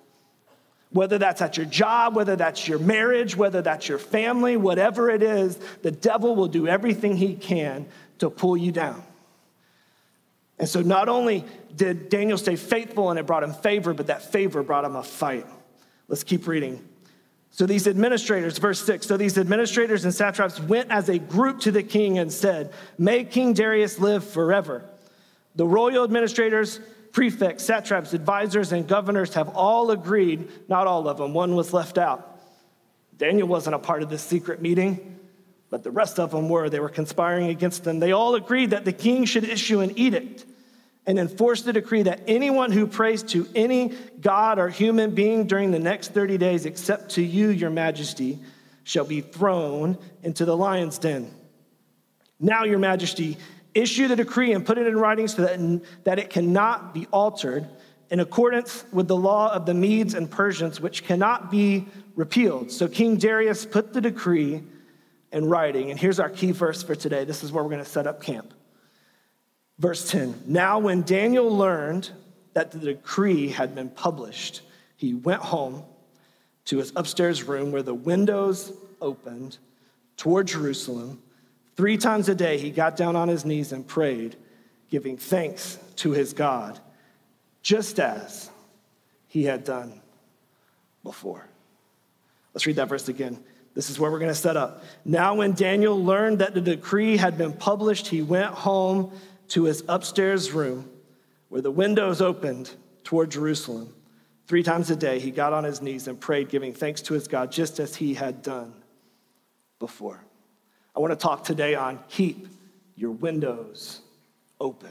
Whether 0.92 1.18
that's 1.18 1.42
at 1.42 1.58
your 1.58 1.66
job, 1.66 2.16
whether 2.16 2.36
that's 2.36 2.66
your 2.66 2.78
marriage, 2.78 3.36
whether 3.36 3.60
that's 3.60 3.86
your 3.86 3.98
family, 3.98 4.56
whatever 4.56 5.10
it 5.10 5.22
is, 5.22 5.58
the 5.82 5.90
devil 5.90 6.34
will 6.34 6.48
do 6.48 6.66
everything 6.66 7.14
he 7.14 7.34
can 7.34 7.84
to 8.20 8.30
pull 8.30 8.56
you 8.56 8.72
down. 8.72 9.02
And 10.58 10.66
so 10.66 10.80
not 10.80 11.10
only 11.10 11.44
did 11.76 12.08
Daniel 12.08 12.38
stay 12.38 12.56
faithful 12.56 13.10
and 13.10 13.18
it 13.18 13.26
brought 13.26 13.42
him 13.42 13.52
favor, 13.52 13.92
but 13.92 14.06
that 14.06 14.32
favor 14.32 14.62
brought 14.62 14.86
him 14.86 14.96
a 14.96 15.02
fight. 15.02 15.44
Let's 16.08 16.24
keep 16.24 16.46
reading. 16.46 16.82
So 17.54 17.66
these 17.66 17.86
administrators, 17.86 18.58
verse 18.58 18.84
6, 18.84 19.06
so 19.06 19.16
these 19.16 19.38
administrators 19.38 20.04
and 20.04 20.12
satraps 20.12 20.58
went 20.58 20.90
as 20.90 21.08
a 21.08 21.20
group 21.20 21.60
to 21.60 21.70
the 21.70 21.84
king 21.84 22.18
and 22.18 22.32
said, 22.32 22.72
May 22.98 23.22
King 23.22 23.52
Darius 23.52 24.00
live 24.00 24.24
forever. 24.24 24.84
The 25.54 25.64
royal 25.64 26.02
administrators, 26.02 26.80
prefects, 27.12 27.64
satraps, 27.64 28.12
advisors, 28.12 28.72
and 28.72 28.88
governors 28.88 29.34
have 29.34 29.50
all 29.50 29.92
agreed, 29.92 30.50
not 30.68 30.88
all 30.88 31.06
of 31.06 31.16
them, 31.16 31.32
one 31.32 31.54
was 31.54 31.72
left 31.72 31.96
out. 31.96 32.40
Daniel 33.18 33.46
wasn't 33.46 33.76
a 33.76 33.78
part 33.78 34.02
of 34.02 34.10
this 34.10 34.24
secret 34.24 34.60
meeting, 34.60 35.20
but 35.70 35.84
the 35.84 35.92
rest 35.92 36.18
of 36.18 36.32
them 36.32 36.48
were. 36.48 36.68
They 36.68 36.80
were 36.80 36.88
conspiring 36.88 37.46
against 37.46 37.84
them. 37.84 38.00
They 38.00 38.10
all 38.10 38.34
agreed 38.34 38.70
that 38.70 38.84
the 38.84 38.92
king 38.92 39.26
should 39.26 39.44
issue 39.44 39.78
an 39.78 39.96
edict 39.96 40.44
and 41.06 41.18
enforce 41.18 41.62
the 41.62 41.72
decree 41.72 42.02
that 42.02 42.22
anyone 42.26 42.72
who 42.72 42.86
prays 42.86 43.22
to 43.22 43.46
any 43.54 43.92
god 44.20 44.58
or 44.58 44.68
human 44.68 45.14
being 45.14 45.46
during 45.46 45.70
the 45.70 45.78
next 45.78 46.14
30 46.14 46.38
days, 46.38 46.66
except 46.66 47.10
to 47.10 47.22
you, 47.22 47.50
your 47.50 47.70
majesty, 47.70 48.38
shall 48.84 49.04
be 49.04 49.20
thrown 49.20 49.98
into 50.22 50.44
the 50.44 50.56
lion's 50.56 50.98
den. 50.98 51.30
Now, 52.40 52.64
your 52.64 52.78
majesty, 52.78 53.36
issue 53.74 54.08
the 54.08 54.16
decree 54.16 54.52
and 54.52 54.64
put 54.64 54.78
it 54.78 54.86
in 54.86 54.96
writing 54.96 55.28
so 55.28 55.42
that, 55.42 55.82
that 56.04 56.18
it 56.18 56.30
cannot 56.30 56.94
be 56.94 57.06
altered 57.06 57.66
in 58.10 58.20
accordance 58.20 58.84
with 58.92 59.08
the 59.08 59.16
law 59.16 59.52
of 59.52 59.66
the 59.66 59.74
Medes 59.74 60.14
and 60.14 60.30
Persians, 60.30 60.80
which 60.80 61.04
cannot 61.04 61.50
be 61.50 61.86
repealed. 62.14 62.70
So 62.70 62.86
King 62.86 63.16
Darius 63.16 63.66
put 63.66 63.92
the 63.92 64.00
decree 64.00 64.62
in 65.32 65.46
writing. 65.46 65.90
And 65.90 65.98
here's 65.98 66.20
our 66.20 66.30
key 66.30 66.52
verse 66.52 66.82
for 66.82 66.94
today. 66.94 67.24
This 67.24 67.42
is 67.42 67.50
where 67.50 67.64
we're 67.64 67.70
going 67.70 67.82
to 67.82 67.90
set 67.90 68.06
up 68.06 68.22
camp. 68.22 68.53
Verse 69.78 70.10
10 70.10 70.44
Now, 70.46 70.78
when 70.78 71.02
Daniel 71.02 71.54
learned 71.54 72.10
that 72.54 72.70
the 72.70 72.78
decree 72.78 73.48
had 73.48 73.74
been 73.74 73.90
published, 73.90 74.62
he 74.96 75.14
went 75.14 75.42
home 75.42 75.82
to 76.66 76.78
his 76.78 76.92
upstairs 76.96 77.42
room 77.42 77.72
where 77.72 77.82
the 77.82 77.94
windows 77.94 78.72
opened 79.00 79.58
toward 80.16 80.46
Jerusalem. 80.46 81.22
Three 81.76 81.98
times 81.98 82.28
a 82.28 82.34
day, 82.34 82.58
he 82.58 82.70
got 82.70 82.96
down 82.96 83.16
on 83.16 83.28
his 83.28 83.44
knees 83.44 83.72
and 83.72 83.86
prayed, 83.86 84.36
giving 84.90 85.16
thanks 85.16 85.78
to 85.96 86.12
his 86.12 86.32
God, 86.32 86.78
just 87.62 87.98
as 87.98 88.50
he 89.28 89.44
had 89.44 89.64
done 89.64 90.00
before. 91.02 91.46
Let's 92.54 92.66
read 92.66 92.76
that 92.76 92.88
verse 92.88 93.08
again. 93.08 93.42
This 93.74 93.90
is 93.90 93.98
where 93.98 94.10
we're 94.10 94.20
going 94.20 94.30
to 94.30 94.36
set 94.36 94.56
up. 94.56 94.84
Now, 95.04 95.34
when 95.34 95.52
Daniel 95.52 96.02
learned 96.02 96.38
that 96.38 96.54
the 96.54 96.60
decree 96.60 97.16
had 97.16 97.36
been 97.36 97.52
published, 97.52 98.06
he 98.06 98.22
went 98.22 98.52
home 98.52 99.10
to 99.54 99.64
his 99.64 99.84
upstairs 99.88 100.50
room 100.50 100.90
where 101.48 101.60
the 101.60 101.70
windows 101.70 102.20
opened 102.20 102.74
toward 103.04 103.30
Jerusalem. 103.30 103.94
Three 104.48 104.64
times 104.64 104.90
a 104.90 104.96
day, 104.96 105.20
he 105.20 105.30
got 105.30 105.52
on 105.52 105.62
his 105.62 105.80
knees 105.80 106.08
and 106.08 106.20
prayed, 106.20 106.48
giving 106.48 106.74
thanks 106.74 107.00
to 107.02 107.14
his 107.14 107.28
God, 107.28 107.52
just 107.52 107.78
as 107.78 107.94
he 107.94 108.14
had 108.14 108.42
done 108.42 108.74
before. 109.78 110.20
I 110.96 110.98
want 110.98 111.12
to 111.12 111.16
talk 111.16 111.44
today 111.44 111.76
on 111.76 112.00
keep 112.08 112.48
your 112.96 113.12
windows 113.12 114.00
open. 114.60 114.90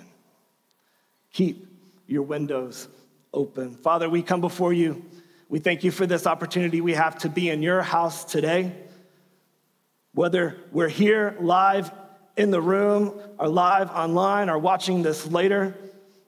Keep 1.33 1.67
your 2.07 2.23
windows 2.23 2.87
open. 3.33 3.75
Father, 3.75 4.09
we 4.09 4.21
come 4.23 4.39
before 4.39 4.71
you. 4.71 5.03
We 5.49 5.59
thank 5.59 5.83
you 5.83 5.91
for 5.91 6.05
this 6.05 6.25
opportunity 6.25 6.79
we 6.79 6.93
have 6.93 7.17
to 7.19 7.29
be 7.29 7.49
in 7.49 7.61
your 7.61 7.81
house 7.81 8.23
today. 8.23 8.71
Whether 10.13 10.55
we're 10.71 10.87
here 10.87 11.35
live 11.41 11.91
in 12.35 12.51
the 12.51 12.61
room, 12.61 13.13
are 13.39 13.47
live 13.47 13.89
online, 13.91 14.49
are 14.49 14.57
watching 14.57 15.03
this 15.03 15.27
later, 15.27 15.75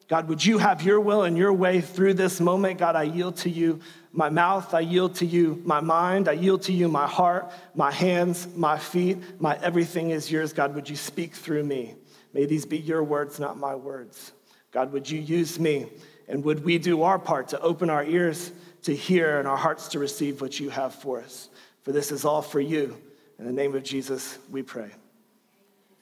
God, 0.07 0.27
would 0.29 0.45
you 0.45 0.59
have 0.59 0.83
your 0.83 0.99
will 0.99 1.23
and 1.23 1.35
your 1.35 1.51
way 1.51 1.81
through 1.81 2.13
this 2.13 2.39
moment? 2.39 2.77
God, 2.77 2.95
I 2.95 3.03
yield 3.03 3.37
to 3.37 3.49
you 3.49 3.79
my 4.11 4.29
mouth, 4.29 4.73
I 4.73 4.81
yield 4.81 5.15
to 5.15 5.25
you 5.25 5.61
my 5.65 5.81
mind, 5.81 6.29
I 6.29 6.33
yield 6.33 6.61
to 6.63 6.73
you 6.73 6.87
my 6.87 7.07
heart, 7.07 7.51
my 7.73 7.91
hands, 7.91 8.47
my 8.55 8.77
feet, 8.77 9.17
my 9.41 9.57
everything 9.61 10.11
is 10.11 10.31
yours. 10.31 10.53
God, 10.53 10.75
would 10.75 10.87
you 10.87 10.95
speak 10.95 11.33
through 11.33 11.63
me? 11.63 11.95
May 12.33 12.45
these 12.45 12.65
be 12.65 12.77
your 12.77 13.03
words, 13.03 13.39
not 13.39 13.57
my 13.57 13.75
words. 13.75 14.31
God, 14.71 14.93
would 14.93 15.09
you 15.09 15.19
use 15.19 15.59
me? 15.59 15.87
And 16.27 16.43
would 16.43 16.63
we 16.63 16.77
do 16.77 17.01
our 17.03 17.19
part 17.19 17.49
to 17.49 17.59
open 17.61 17.89
our 17.89 18.03
ears 18.03 18.51
to 18.83 18.95
hear 18.95 19.39
and 19.39 19.47
our 19.47 19.57
hearts 19.57 19.89
to 19.89 19.99
receive 19.99 20.39
what 20.39 20.59
you 20.59 20.69
have 20.69 20.93
for 20.93 21.19
us? 21.19 21.49
For 21.83 21.91
this 21.91 22.11
is 22.11 22.25
all 22.25 22.41
for 22.41 22.59
you. 22.59 22.95
In 23.39 23.45
the 23.45 23.53
name 23.53 23.75
of 23.75 23.83
Jesus, 23.83 24.37
we 24.49 24.61
pray. 24.61 24.91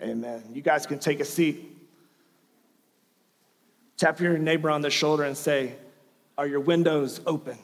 Amen. 0.01 0.43
You 0.53 0.61
guys 0.61 0.85
can 0.85 0.99
take 0.99 1.19
a 1.19 1.25
seat. 1.25 1.69
Tap 3.97 4.19
your 4.19 4.37
neighbor 4.37 4.69
on 4.69 4.81
the 4.81 4.89
shoulder 4.89 5.23
and 5.23 5.37
say, 5.37 5.75
Are 6.37 6.47
your 6.47 6.59
windows 6.59 7.21
open? 7.25 7.57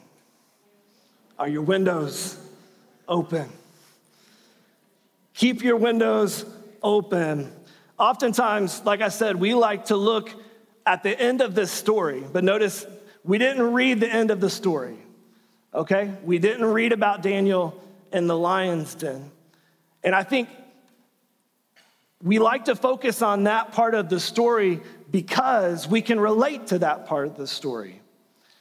Are 1.38 1.48
your 1.48 1.62
windows 1.62 2.38
open? 3.08 3.48
Keep 5.34 5.62
your 5.62 5.76
windows 5.76 6.44
open. 6.82 7.52
Oftentimes, 7.98 8.82
like 8.84 9.00
I 9.00 9.08
said, 9.08 9.36
we 9.36 9.54
like 9.54 9.86
to 9.86 9.96
look 9.96 10.30
at 10.86 11.02
the 11.02 11.18
end 11.18 11.40
of 11.40 11.54
this 11.54 11.70
story, 11.70 12.24
but 12.32 12.44
notice 12.44 12.86
we 13.24 13.38
didn't 13.38 13.72
read 13.72 14.00
the 14.00 14.08
end 14.08 14.30
of 14.30 14.40
the 14.40 14.50
story, 14.50 14.96
okay? 15.74 16.12
We 16.24 16.38
didn't 16.38 16.64
read 16.64 16.92
about 16.92 17.22
Daniel 17.22 17.82
in 18.12 18.26
the 18.26 18.36
lion's 18.36 18.94
den. 18.94 19.30
And 20.02 20.14
I 20.14 20.22
think 20.22 20.48
we 22.22 22.38
like 22.38 22.66
to 22.66 22.76
focus 22.76 23.22
on 23.22 23.44
that 23.44 23.72
part 23.72 23.94
of 23.94 24.08
the 24.08 24.20
story 24.20 24.80
because 25.10 25.88
we 25.88 26.02
can 26.02 26.20
relate 26.20 26.68
to 26.68 26.78
that 26.80 27.06
part 27.06 27.26
of 27.26 27.36
the 27.36 27.46
story. 27.46 28.00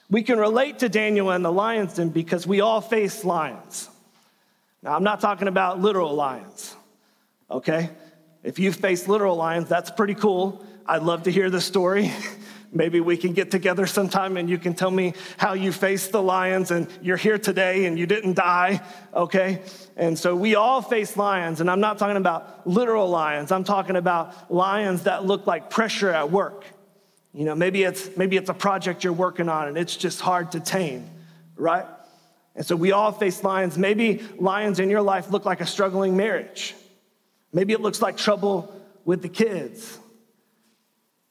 We 0.10 0.24
can 0.24 0.40
relate 0.40 0.80
to 0.80 0.90
Daniel 0.90 1.30
and 1.30 1.44
the 1.44 1.52
lion's 1.52 1.96
den 1.96 2.10
because 2.10 2.48
we 2.48 2.62
all 2.62 2.82
face 2.82 3.24
lions. 3.24 3.90
Now, 4.82 4.96
I'm 4.96 5.04
not 5.04 5.20
talking 5.20 5.48
about 5.48 5.82
literal 5.82 6.16
lions, 6.16 6.76
okay? 7.52 7.90
If 8.44 8.58
you've 8.60 8.76
faced 8.76 9.10
literal 9.10 9.36
lions, 9.36 9.68
that's 9.68 9.92
pretty 9.92 10.16
cool. 10.16 10.66
I'd 10.86 11.04
love 11.04 11.24
to 11.24 11.32
hear 11.32 11.50
the 11.50 11.62
story. 11.62 12.12
Maybe 12.72 13.00
we 13.02 13.18
can 13.18 13.34
get 13.34 13.50
together 13.50 13.88
sometime 13.88 14.38
and 14.38 14.48
you 14.48 14.60
can 14.60 14.76
tell 14.76 14.92
me 14.92 15.14
how 15.38 15.54
you 15.54 15.72
faced 15.72 16.12
the 16.12 16.22
lions 16.22 16.70
and 16.70 16.88
you're 17.02 17.18
here 17.18 17.40
today 17.40 17.86
and 17.86 17.98
you 17.98 18.06
didn't 18.06 18.36
die, 18.36 18.82
okay? 19.14 19.64
And 19.98 20.18
so 20.18 20.36
we 20.36 20.54
all 20.54 20.82
face 20.82 21.18
lions, 21.18 21.62
and 21.62 21.70
I'm 21.70 21.80
not 21.80 21.98
talking 21.98 22.18
about 22.18 22.68
literal 22.68 23.10
lions. 23.10 23.52
I'm 23.52 23.64
talking 23.64 23.96
about 23.96 24.54
lions 24.54 25.04
that 25.04 25.26
look 25.26 25.48
like 25.48 25.70
pressure 25.72 26.12
at 26.12 26.32
work. 26.32 26.64
You 27.34 27.46
know, 27.46 27.56
maybe 27.56 27.84
it's 27.84 28.16
maybe 28.18 28.38
it's 28.38 28.50
a 28.50 28.54
project 28.54 29.04
you're 29.04 29.14
working 29.14 29.50
on 29.50 29.68
and 29.68 29.78
it's 29.78 29.96
just 29.96 30.22
hard 30.22 30.52
to 30.52 30.60
tame, 30.60 31.10
right? 31.56 31.86
And 32.56 32.66
so 32.66 32.76
we 32.76 32.92
all 32.92 33.12
face 33.12 33.44
lions. 33.44 33.78
Maybe 33.78 34.22
lions 34.38 34.80
in 34.80 34.90
your 34.90 35.02
life 35.02 35.32
look 35.32 35.46
like 35.46 35.62
a 35.62 35.66
struggling 35.66 36.18
marriage. 36.18 36.76
Maybe 37.54 37.74
it 37.74 37.82
looks 37.82 38.02
like 38.02 38.18
trouble 38.18 38.74
with 39.06 39.22
the 39.22 39.30
kids. 39.30 39.98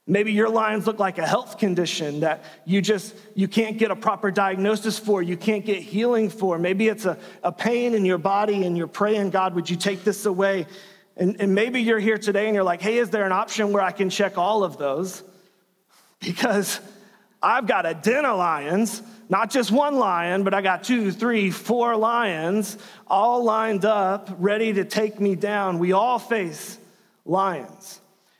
Maybe 0.09 0.33
your 0.33 0.49
lions 0.49 0.87
look 0.87 0.97
like 0.97 1.19
a 1.19 1.27
health 1.27 1.59
condition 1.59 2.21
that 2.21 2.43
you 2.65 2.81
just 2.81 3.15
you 3.35 3.47
can't 3.47 3.77
get 3.77 3.91
a 3.91 3.95
proper 3.95 4.31
diagnosis 4.31 4.97
for, 4.97 5.21
you 5.21 5.37
can't 5.37 5.63
get 5.63 5.83
healing 5.83 6.31
for. 6.31 6.57
Maybe 6.57 6.87
it's 6.87 7.05
a, 7.05 7.15
a 7.43 7.51
pain 7.51 7.93
in 7.93 8.03
your 8.05 8.17
body 8.17 8.65
and 8.65 8.75
you're 8.75 8.87
praying, 8.87 9.29
God, 9.29 9.53
would 9.53 9.69
you 9.69 9.75
take 9.75 10.03
this 10.03 10.25
away? 10.25 10.65
And, 11.15 11.39
and 11.39 11.53
maybe 11.53 11.81
you're 11.81 11.99
here 11.99 12.17
today 12.17 12.47
and 12.47 12.55
you're 12.55 12.63
like, 12.63 12.81
hey, 12.81 12.97
is 12.97 13.11
there 13.11 13.23
an 13.23 13.31
option 13.31 13.71
where 13.71 13.83
I 13.83 13.91
can 13.91 14.09
check 14.09 14.35
all 14.35 14.63
of 14.63 14.79
those? 14.79 15.21
Because 16.19 16.79
I've 17.39 17.67
got 17.67 17.85
a 17.85 17.93
den 17.93 18.25
of 18.25 18.35
lions, 18.35 19.03
not 19.29 19.51
just 19.51 19.69
one 19.69 19.99
lion, 19.99 20.43
but 20.43 20.55
I 20.55 20.61
got 20.61 20.83
two, 20.83 21.11
three, 21.11 21.51
four 21.51 21.95
lions 21.95 22.79
all 23.05 23.43
lined 23.43 23.85
up, 23.85 24.27
ready 24.39 24.73
to 24.73 24.85
take 24.85 25.19
me 25.19 25.35
down. 25.35 25.77
We 25.77 25.91
all 25.91 26.17
face 26.17 26.79
lions. 27.25 27.98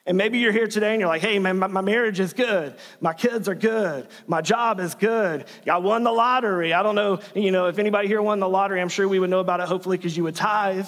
And 0.10 0.18
maybe 0.18 0.40
you're 0.40 0.52
here 0.52 0.66
today 0.66 0.94
and 0.94 1.00
you're 1.00 1.08
like, 1.08 1.22
hey, 1.22 1.38
man, 1.38 1.60
my, 1.60 1.68
my, 1.68 1.82
marriage 1.82 2.20
is 2.20 2.34
good. 2.34 2.74
My 3.00 3.14
kids 3.14 3.48
are 3.48 3.54
good. 3.54 4.08
My 4.26 4.42
job 4.42 4.80
is 4.80 4.96
good. 4.96 5.46
I 5.70 5.78
won 5.78 6.04
the 6.04 6.12
lottery. 6.12 6.74
I 6.74 6.82
don't 6.82 6.96
know, 6.96 7.20
you 7.36 7.52
know, 7.52 7.68
if 7.68 7.78
anybody 7.78 8.08
here 8.08 8.20
won 8.20 8.40
the 8.40 8.50
lottery, 8.50 8.82
I'm 8.82 8.90
sure 8.90 9.08
we 9.08 9.20
would 9.20 9.30
know 9.30 9.40
about 9.40 9.60
it, 9.60 9.68
hopefully, 9.68 9.98
because 9.98 10.18
you 10.18 10.24
would 10.24 10.34
tithe, 10.34 10.88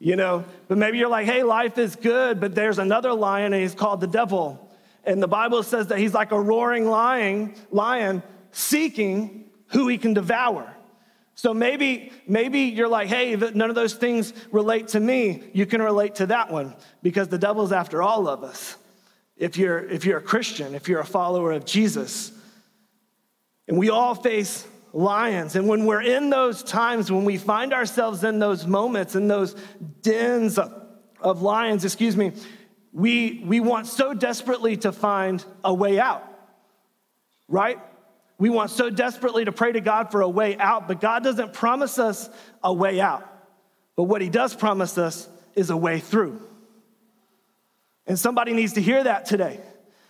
you 0.00 0.16
know. 0.16 0.44
But 0.66 0.76
maybe 0.76 0.98
you're 0.98 1.08
like, 1.08 1.26
hey, 1.26 1.44
life 1.44 1.78
is 1.78 1.94
good, 1.94 2.40
but 2.40 2.52
there's 2.52 2.80
another 2.80 3.12
lion 3.12 3.52
and 3.52 3.62
he's 3.62 3.76
called 3.76 4.00
the 4.00 4.08
devil. 4.08 4.68
And 5.04 5.22
the 5.22 5.28
Bible 5.28 5.62
says 5.62 5.86
that 5.86 5.98
he's 5.98 6.12
like 6.12 6.32
a 6.32 6.40
roaring 6.40 6.88
lion, 6.88 7.54
lion 7.70 8.24
seeking 8.50 9.52
who 9.68 9.86
he 9.86 9.98
can 9.98 10.14
devour. 10.14 10.71
So 11.34 11.54
maybe, 11.54 12.12
maybe 12.26 12.60
you're 12.60 12.88
like, 12.88 13.08
hey, 13.08 13.34
none 13.36 13.70
of 13.70 13.74
those 13.74 13.94
things 13.94 14.32
relate 14.50 14.88
to 14.88 15.00
me. 15.00 15.42
You 15.52 15.66
can 15.66 15.80
relate 15.82 16.16
to 16.16 16.26
that 16.26 16.50
one 16.50 16.74
because 17.02 17.28
the 17.28 17.38
devil's 17.38 17.72
after 17.72 18.02
all 18.02 18.28
of 18.28 18.44
us. 18.44 18.76
If 19.36 19.56
you're, 19.56 19.78
if 19.78 20.04
you're 20.04 20.18
a 20.18 20.22
Christian, 20.22 20.74
if 20.74 20.88
you're 20.88 21.00
a 21.00 21.06
follower 21.06 21.52
of 21.52 21.64
Jesus. 21.64 22.32
And 23.66 23.78
we 23.78 23.90
all 23.90 24.14
face 24.14 24.66
lions. 24.92 25.56
And 25.56 25.66
when 25.66 25.86
we're 25.86 26.02
in 26.02 26.30
those 26.30 26.62
times, 26.62 27.10
when 27.10 27.24
we 27.24 27.38
find 27.38 27.72
ourselves 27.72 28.24
in 28.24 28.38
those 28.38 28.66
moments, 28.66 29.16
in 29.16 29.26
those 29.26 29.56
dens 30.02 30.58
of, 30.58 30.72
of 31.20 31.42
lions, 31.42 31.84
excuse 31.84 32.16
me, 32.16 32.32
we, 32.92 33.42
we 33.46 33.60
want 33.60 33.86
so 33.86 34.12
desperately 34.12 34.76
to 34.78 34.92
find 34.92 35.44
a 35.64 35.72
way 35.72 35.98
out, 35.98 36.22
right? 37.48 37.78
We 38.38 38.50
want 38.50 38.70
so 38.70 38.90
desperately 38.90 39.44
to 39.44 39.52
pray 39.52 39.72
to 39.72 39.80
God 39.80 40.10
for 40.10 40.20
a 40.20 40.28
way 40.28 40.56
out, 40.58 40.88
but 40.88 41.00
God 41.00 41.22
doesn't 41.22 41.52
promise 41.52 41.98
us 41.98 42.28
a 42.62 42.72
way 42.72 43.00
out. 43.00 43.28
But 43.96 44.04
what 44.04 44.20
He 44.20 44.28
does 44.28 44.54
promise 44.54 44.98
us 44.98 45.28
is 45.54 45.70
a 45.70 45.76
way 45.76 46.00
through. 46.00 46.40
And 48.06 48.18
somebody 48.18 48.52
needs 48.52 48.72
to 48.74 48.82
hear 48.82 49.04
that 49.04 49.26
today. 49.26 49.60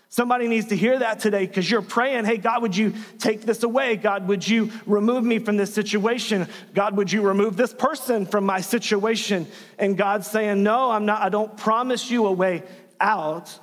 Somebody 0.08 0.46
needs 0.46 0.66
to 0.66 0.76
hear 0.76 0.98
that 0.98 1.20
today 1.20 1.46
because 1.46 1.70
you're 1.70 1.80
praying, 1.80 2.26
hey, 2.26 2.36
God, 2.36 2.60
would 2.60 2.76
you 2.76 2.92
take 3.18 3.42
this 3.42 3.62
away? 3.62 3.96
God, 3.96 4.28
would 4.28 4.46
you 4.46 4.70
remove 4.84 5.24
me 5.24 5.38
from 5.38 5.56
this 5.56 5.72
situation? 5.72 6.46
God, 6.74 6.98
would 6.98 7.10
you 7.10 7.22
remove 7.22 7.56
this 7.56 7.72
person 7.72 8.26
from 8.26 8.44
my 8.44 8.60
situation? 8.60 9.46
And 9.78 9.96
God's 9.96 10.26
saying, 10.26 10.62
no, 10.62 10.90
I'm 10.90 11.06
not, 11.06 11.22
I 11.22 11.30
don't 11.30 11.56
promise 11.56 12.10
you 12.10 12.26
a 12.26 12.32
way 12.32 12.62
out, 13.00 13.58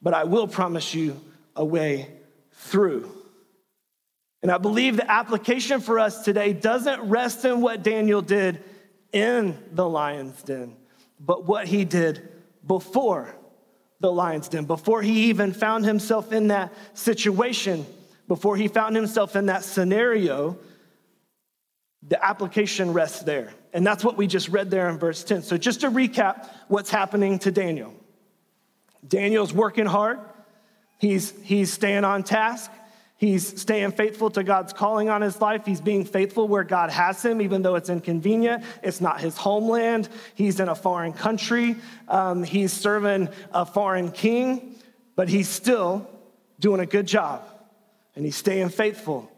but 0.00 0.14
I 0.14 0.24
will 0.24 0.48
promise 0.48 0.94
you 0.94 1.20
a 1.54 1.64
way 1.64 2.08
through. 2.52 3.10
And 4.44 4.52
I 4.52 4.58
believe 4.58 4.98
the 4.98 5.10
application 5.10 5.80
for 5.80 5.98
us 5.98 6.22
today 6.22 6.52
doesn't 6.52 7.00
rest 7.00 7.46
in 7.46 7.62
what 7.62 7.82
Daniel 7.82 8.20
did 8.20 8.62
in 9.10 9.56
the 9.72 9.88
lion's 9.88 10.42
den, 10.42 10.76
but 11.18 11.46
what 11.46 11.66
he 11.66 11.86
did 11.86 12.28
before 12.66 13.34
the 14.00 14.12
lion's 14.12 14.48
den, 14.50 14.66
before 14.66 15.00
he 15.00 15.30
even 15.30 15.54
found 15.54 15.86
himself 15.86 16.30
in 16.30 16.48
that 16.48 16.74
situation, 16.92 17.86
before 18.28 18.54
he 18.54 18.68
found 18.68 18.94
himself 18.94 19.34
in 19.34 19.46
that 19.46 19.64
scenario, 19.64 20.58
the 22.06 22.22
application 22.22 22.92
rests 22.92 23.22
there. 23.22 23.50
And 23.72 23.86
that's 23.86 24.04
what 24.04 24.18
we 24.18 24.26
just 24.26 24.50
read 24.50 24.70
there 24.70 24.90
in 24.90 24.98
verse 24.98 25.24
10. 25.24 25.40
So, 25.40 25.56
just 25.56 25.80
to 25.80 25.90
recap 25.90 26.50
what's 26.68 26.90
happening 26.90 27.38
to 27.38 27.50
Daniel 27.50 27.94
Daniel's 29.08 29.54
working 29.54 29.86
hard, 29.86 30.20
he's, 30.98 31.32
he's 31.44 31.72
staying 31.72 32.04
on 32.04 32.24
task, 32.24 32.70
He's 33.16 33.60
staying 33.60 33.92
faithful 33.92 34.28
to 34.30 34.42
God's 34.42 34.72
calling 34.72 35.08
on 35.08 35.22
his 35.22 35.40
life. 35.40 35.64
He's 35.64 35.80
being 35.80 36.04
faithful 36.04 36.48
where 36.48 36.64
God 36.64 36.90
has 36.90 37.24
him, 37.24 37.40
even 37.40 37.62
though 37.62 37.76
it's 37.76 37.88
inconvenient. 37.88 38.64
It's 38.82 39.00
not 39.00 39.20
his 39.20 39.36
homeland. 39.36 40.08
He's 40.34 40.58
in 40.58 40.68
a 40.68 40.74
foreign 40.74 41.12
country. 41.12 41.76
Um, 42.08 42.42
he's 42.42 42.72
serving 42.72 43.28
a 43.52 43.64
foreign 43.64 44.10
king, 44.10 44.74
but 45.14 45.28
he's 45.28 45.48
still 45.48 46.08
doing 46.58 46.80
a 46.80 46.86
good 46.86 47.06
job 47.06 47.42
and 48.16 48.24
he's 48.24 48.36
staying 48.36 48.70
faithful. 48.70 49.30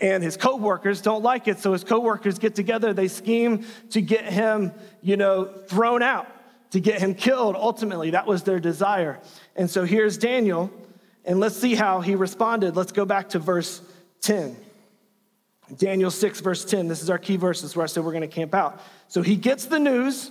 And 0.00 0.22
his 0.22 0.36
coworkers 0.36 1.00
don't 1.00 1.22
like 1.22 1.46
it, 1.46 1.60
so 1.60 1.72
his 1.72 1.84
coworkers 1.84 2.38
get 2.38 2.54
together. 2.54 2.92
They 2.92 3.08
scheme 3.08 3.64
to 3.90 4.00
get 4.00 4.24
him, 4.24 4.72
you 5.00 5.16
know, 5.16 5.44
thrown 5.44 6.02
out, 6.02 6.26
to 6.72 6.80
get 6.80 7.00
him 7.00 7.14
killed. 7.14 7.54
Ultimately, 7.54 8.10
that 8.10 8.26
was 8.26 8.42
their 8.42 8.58
desire. 8.58 9.20
And 9.54 9.70
so 9.70 9.84
here's 9.84 10.18
Daniel 10.18 10.72
and 11.24 11.40
let's 11.40 11.56
see 11.56 11.74
how 11.74 12.00
he 12.00 12.14
responded. 12.14 12.76
Let's 12.76 12.92
go 12.92 13.04
back 13.04 13.30
to 13.30 13.38
verse 13.38 13.80
10. 14.22 14.56
Daniel 15.76 16.10
6, 16.10 16.40
verse 16.40 16.64
10. 16.64 16.88
This 16.88 17.02
is 17.02 17.10
our 17.10 17.18
key 17.18 17.36
verses 17.36 17.74
where 17.76 17.84
I 17.84 17.86
said 17.86 18.04
we're 18.04 18.12
going 18.12 18.22
to 18.22 18.28
camp 18.28 18.54
out. 18.54 18.80
So 19.08 19.22
he 19.22 19.36
gets 19.36 19.66
the 19.66 19.78
news 19.78 20.30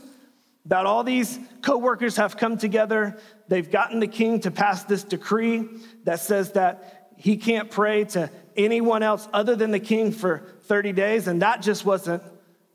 that 0.66 0.86
all 0.86 1.04
these 1.04 1.40
co-workers 1.62 2.18
have 2.18 2.38
come 2.38 2.58
together. 2.58 3.18
They've 3.48 3.70
gotten 3.70 4.00
the 4.00 4.08
king 4.08 4.42
to 4.42 4.52
pass 4.52 4.84
this 4.84 5.04
decree 5.04 5.68
that 6.04 6.20
says 6.20 6.52
that 6.52 7.10
he 7.18 7.38
can't 7.38 7.72
pray 7.72 8.06
to 8.06 8.30
anyone 8.56 9.04
else 9.04 9.28
other 9.34 9.56
than 9.56 9.72
the 9.72 9.80
king 9.80 10.12
for 10.12 10.44
30 10.64 10.92
days, 10.94 11.28
and 11.28 11.42
that 11.42 11.62
just 11.62 11.86
wasn't 11.86 12.22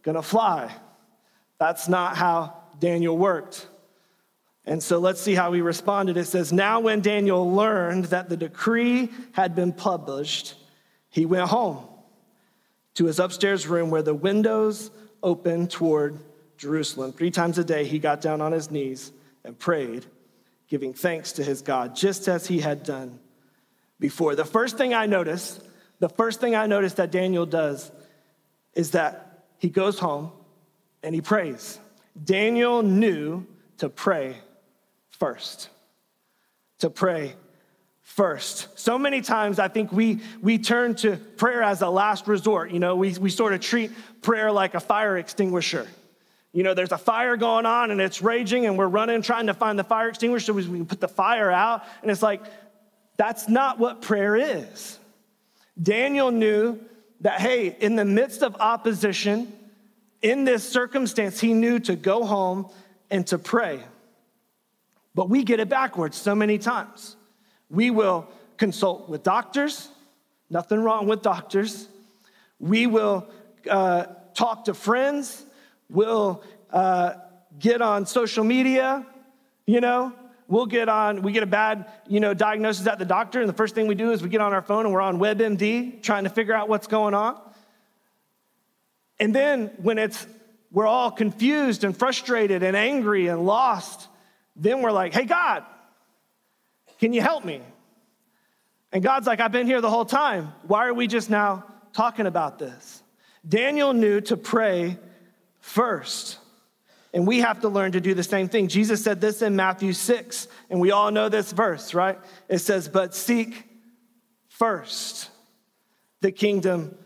going 0.02 0.16
to 0.16 0.23
fly. 0.23 0.75
That's 1.58 1.88
not 1.88 2.16
how 2.16 2.62
Daniel 2.78 3.16
worked. 3.16 3.66
And 4.66 4.82
so 4.82 4.99
let's 4.99 5.20
see 5.20 5.35
how 5.35 5.52
he 5.52 5.61
responded. 5.61 6.16
It 6.16 6.25
says, 6.25 6.52
Now 6.52 6.80
when 6.80 7.00
Daniel 7.00 7.50
learned 7.52 8.06
that 8.06 8.28
the 8.28 8.37
decree 8.37 9.11
had 9.32 9.54
been 9.54 9.73
published, 9.73 10.54
he 11.08 11.25
went 11.25 11.49
home 11.49 11.87
to 12.94 13.04
his 13.04 13.20
upstairs 13.20 13.68
room 13.68 13.90
where 13.90 14.02
the 14.02 14.14
windows 14.14 14.90
opened 15.23 15.70
toward 15.70 16.18
Jerusalem. 16.58 17.12
Three 17.12 17.30
times 17.30 17.58
a 17.58 17.64
day, 17.64 17.85
he 17.85 17.99
got 17.99 18.20
down 18.20 18.40
on 18.40 18.50
his 18.50 18.70
knees 18.70 19.12
and 19.44 19.56
prayed, 19.56 20.04
giving 20.68 20.92
thanks 20.92 21.32
to 21.32 21.44
his 21.44 21.62
God, 21.62 21.94
just 21.94 22.26
as 22.26 22.46
he 22.46 22.58
had 22.58 22.82
done 22.82 23.20
before. 24.00 24.35
The 24.35 24.44
first 24.44 24.76
thing 24.76 24.94
I 24.94 25.06
notice, 25.06 25.61
the 26.00 26.08
first 26.08 26.40
thing 26.40 26.56
I 26.56 26.66
notice 26.66 26.94
that 26.94 27.12
Daniel 27.12 27.46
does 27.46 27.90
is 28.75 28.90
that 28.92 29.44
he 29.58 29.68
goes 29.68 29.99
home 29.99 30.32
and 31.02 31.14
he 31.14 31.20
prays. 31.20 31.78
Daniel 32.25 32.82
knew 32.82 33.46
to 33.78 33.88
pray 33.88 34.37
first. 35.18 35.68
To 36.80 36.90
pray 36.90 37.35
first. 38.02 38.78
So 38.78 38.99
many 38.99 39.20
times 39.20 39.58
I 39.58 39.68
think 39.68 39.92
we, 39.92 40.20
we 40.40 40.58
turn 40.58 40.94
to 40.96 41.16
prayer 41.16 41.62
as 41.62 41.82
a 41.82 41.88
last 41.88 42.26
resort. 42.26 42.70
You 42.70 42.78
know, 42.78 42.96
we, 42.96 43.12
we 43.18 43.30
sort 43.30 43.52
of 43.52 43.61
treat 43.61 43.90
prayer 44.23 44.52
like 44.52 44.75
a 44.75 44.80
fire 44.80 45.18
extinguisher. 45.18 45.87
You 46.52 46.62
know, 46.62 46.73
there's 46.73 46.92
a 46.92 46.99
fire 46.99 47.37
going 47.37 47.66
on 47.66 47.90
and 47.90 48.00
it's 48.00 48.23
raging, 48.23 48.64
and 48.64 48.78
we're 48.78 48.88
running 48.88 49.20
trying 49.20 49.49
to 49.49 49.54
find 49.54 49.78
the 49.78 49.85
fire 49.85 50.08
extinguisher 50.08 50.46
so 50.46 50.52
we 50.54 50.62
can 50.62 50.87
put 50.87 51.00
the 51.00 51.08
fire 51.08 51.50
out. 51.50 51.85
And 52.00 52.11
it's 52.11 52.23
like, 52.23 52.42
that's 53.18 53.49
not 53.49 53.78
what 53.78 54.00
prayer 54.00 54.37
is. 54.37 54.99
Daniel 55.82 56.30
knew 56.30 56.78
that, 57.20 57.40
hey, 57.40 57.76
in 57.80 57.96
the 57.96 58.04
midst 58.04 58.42
of 58.42 58.56
opposition, 58.56 59.52
in 60.23 60.44
this 60.44 60.66
circumstance, 60.66 61.40
he 61.40 61.52
knew 61.52 61.78
to 61.80 61.96
go 61.96 62.25
home 62.25 62.70
and 63.11 63.26
to 63.26 63.38
pray. 63.38 63.82
But 65.16 65.30
we 65.30 65.44
get 65.44 65.61
it 65.61 65.70
backwards 65.70 66.16
so 66.18 66.35
many 66.35 66.58
times. 66.58 67.16
We 67.70 67.90
will 67.90 68.28
consult 68.58 69.08
with 69.08 69.23
doctors, 69.23 69.88
nothing 70.50 70.82
wrong 70.82 71.08
with 71.08 71.23
doctors. 71.23 71.88
We 72.61 72.87
will 72.87 73.26
uh, 73.68 74.04
talk 74.35 74.66
to 74.66 74.75
friends. 74.75 75.42
We'll 75.88 76.44
uh, 76.70 77.14
get 77.58 77.80
on 77.80 78.04
social 78.04 78.44
media, 78.44 79.06
you 79.66 79.80
know. 79.80 80.12
We'll 80.49 80.66
get 80.66 80.90
on, 80.90 81.23
we 81.23 81.32
get 81.32 81.42
a 81.42 81.46
bad, 81.46 81.90
you 82.06 82.20
know, 82.20 82.35
diagnosis 82.35 82.87
at 82.87 82.99
the 82.99 83.06
doctor, 83.06 83.40
and 83.40 83.49
the 83.49 83.54
first 83.54 83.75
thing 83.75 83.87
we 83.87 83.94
do 83.94 84.12
is 84.12 84.23
we 84.23 84.28
get 84.28 84.42
on 84.42 84.52
our 84.52 84.62
phone 84.62 84.85
and 84.85 84.94
we're 84.94 85.00
on 85.00 85.18
WebMD 85.18 86.02
trying 86.02 86.25
to 86.25 86.30
figure 86.30 86.54
out 86.54 86.68
what's 86.68 86.87
going 86.87 87.14
on. 87.14 87.40
And 89.18 89.35
then 89.35 89.70
when 89.78 89.96
it's 89.96 90.26
we're 90.70 90.87
all 90.87 91.11
confused 91.11 91.85
and 91.85 91.96
frustrated 91.96 92.62
and 92.62 92.76
angry 92.76 93.28
and 93.28 93.46
lost, 93.46 94.08
then 94.56 94.82
we're 94.82 94.92
like, 94.92 95.12
hey, 95.12 95.25
God, 95.25 95.64
can 96.98 97.12
you 97.12 97.20
help 97.20 97.44
me? 97.44 97.60
And 98.92 99.02
God's 99.02 99.26
like, 99.26 99.40
I've 99.40 99.52
been 99.52 99.66
here 99.66 99.80
the 99.80 99.90
whole 99.90 100.04
time. 100.04 100.52
Why 100.66 100.86
are 100.86 100.94
we 100.94 101.06
just 101.06 101.28
now 101.28 101.64
talking 101.92 102.26
about 102.26 102.58
this? 102.58 103.02
Daniel 103.46 103.92
knew 103.92 104.20
to 104.22 104.36
pray 104.36 104.98
first. 105.60 106.38
And 107.12 107.26
we 107.26 107.40
have 107.40 107.60
to 107.60 107.68
learn 107.68 107.92
to 107.92 108.00
do 108.00 108.14
the 108.14 108.22
same 108.22 108.48
thing. 108.48 108.68
Jesus 108.68 109.02
said 109.02 109.20
this 109.20 109.40
in 109.40 109.56
Matthew 109.56 109.92
6, 109.92 110.48
and 110.68 110.80
we 110.80 110.90
all 110.90 111.10
know 111.10 111.28
this 111.28 111.52
verse, 111.52 111.94
right? 111.94 112.18
It 112.48 112.58
says, 112.58 112.88
But 112.88 113.14
seek 113.14 113.64
first 114.48 115.30
the 116.20 116.32
kingdom 116.32 116.96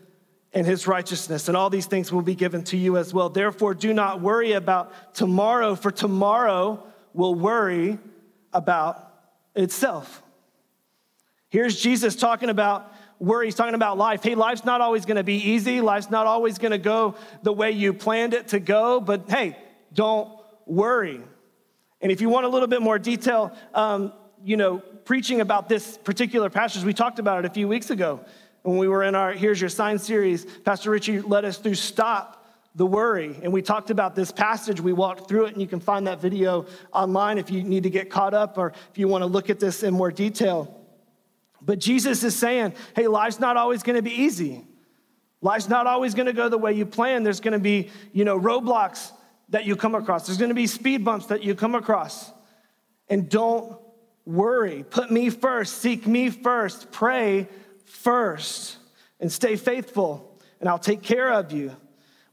and 0.53 0.65
his 0.65 0.85
righteousness, 0.85 1.47
and 1.47 1.55
all 1.55 1.69
these 1.69 1.85
things 1.85 2.11
will 2.11 2.21
be 2.21 2.35
given 2.35 2.63
to 2.65 2.77
you 2.77 2.97
as 2.97 3.13
well. 3.13 3.29
Therefore, 3.29 3.73
do 3.73 3.93
not 3.93 4.19
worry 4.19 4.51
about 4.51 5.13
tomorrow, 5.13 5.75
for 5.75 5.91
tomorrow 5.91 6.83
will 7.13 7.35
worry 7.35 7.99
about 8.53 9.11
itself. 9.55 10.21
Here's 11.49 11.79
Jesus 11.79 12.15
talking 12.15 12.49
about 12.49 12.93
worry. 13.19 13.47
He's 13.47 13.55
talking 13.55 13.75
about 13.75 13.97
life. 13.97 14.23
Hey, 14.23 14.35
life's 14.35 14.65
not 14.65 14.81
always 14.81 15.05
going 15.05 15.17
to 15.17 15.23
be 15.23 15.35
easy. 15.35 15.81
Life's 15.81 16.09
not 16.09 16.25
always 16.25 16.57
going 16.57 16.71
to 16.71 16.77
go 16.77 17.15
the 17.43 17.53
way 17.53 17.71
you 17.71 17.93
planned 17.93 18.33
it 18.33 18.49
to 18.49 18.59
go, 18.59 18.99
but 18.99 19.29
hey, 19.29 19.57
don't 19.93 20.29
worry. 20.65 21.21
And 22.01 22.11
if 22.11 22.21
you 22.21 22.29
want 22.29 22.45
a 22.45 22.49
little 22.49 22.67
bit 22.67 22.81
more 22.81 22.97
detail, 22.97 23.55
um, 23.73 24.13
you 24.43 24.57
know, 24.57 24.79
preaching 24.79 25.41
about 25.41 25.69
this 25.69 25.97
particular 25.97 26.49
passage, 26.49 26.83
we 26.83 26.93
talked 26.93 27.19
about 27.19 27.39
it 27.39 27.45
a 27.45 27.53
few 27.53 27.67
weeks 27.67 27.91
ago 27.91 28.21
when 28.63 28.77
we 28.77 28.87
were 28.87 29.03
in 29.03 29.13
our 29.13 29.33
Here's 29.33 29.59
Your 29.59 29.69
Sign 29.69 29.99
series. 29.99 30.45
Pastor 30.45 30.89
Richie 30.89 31.21
led 31.21 31.45
us 31.45 31.57
through 31.57 31.75
Stop 31.75 32.40
the 32.75 32.85
worry. 32.85 33.37
And 33.43 33.51
we 33.51 33.61
talked 33.61 33.89
about 33.89 34.15
this 34.15 34.31
passage. 34.31 34.79
We 34.79 34.93
walked 34.93 35.27
through 35.27 35.45
it, 35.45 35.53
and 35.53 35.61
you 35.61 35.67
can 35.67 35.79
find 35.79 36.07
that 36.07 36.21
video 36.21 36.65
online 36.93 37.37
if 37.37 37.49
you 37.49 37.63
need 37.63 37.83
to 37.83 37.89
get 37.89 38.09
caught 38.09 38.33
up 38.33 38.57
or 38.57 38.73
if 38.91 38.97
you 38.97 39.07
want 39.07 39.23
to 39.23 39.25
look 39.25 39.49
at 39.49 39.59
this 39.59 39.83
in 39.83 39.93
more 39.93 40.11
detail. 40.11 40.77
But 41.61 41.79
Jesus 41.79 42.23
is 42.23 42.35
saying, 42.35 42.73
hey, 42.95 43.07
life's 43.07 43.39
not 43.39 43.57
always 43.57 43.83
going 43.83 43.97
to 43.97 44.01
be 44.01 44.11
easy. 44.11 44.65
Life's 45.41 45.69
not 45.69 45.87
always 45.87 46.13
going 46.13 46.27
to 46.27 46.33
go 46.33 46.49
the 46.49 46.57
way 46.57 46.73
you 46.73 46.85
plan. 46.85 47.23
There's 47.23 47.39
going 47.39 47.53
to 47.53 47.59
be, 47.59 47.89
you 48.13 48.25
know, 48.25 48.39
roadblocks 48.39 49.11
that 49.49 49.65
you 49.65 49.75
come 49.75 49.95
across. 49.95 50.27
There's 50.27 50.37
going 50.37 50.49
to 50.49 50.55
be 50.55 50.67
speed 50.67 51.03
bumps 51.03 51.27
that 51.27 51.43
you 51.43 51.55
come 51.55 51.75
across. 51.75 52.31
And 53.09 53.29
don't 53.29 53.77
worry. 54.25 54.85
Put 54.89 55.11
me 55.11 55.29
first. 55.29 55.79
Seek 55.81 56.07
me 56.07 56.29
first. 56.29 56.91
Pray 56.91 57.47
first. 57.85 58.77
And 59.19 59.31
stay 59.31 59.55
faithful, 59.55 60.41
and 60.59 60.67
I'll 60.67 60.79
take 60.79 61.03
care 61.03 61.31
of 61.31 61.51
you. 61.51 61.75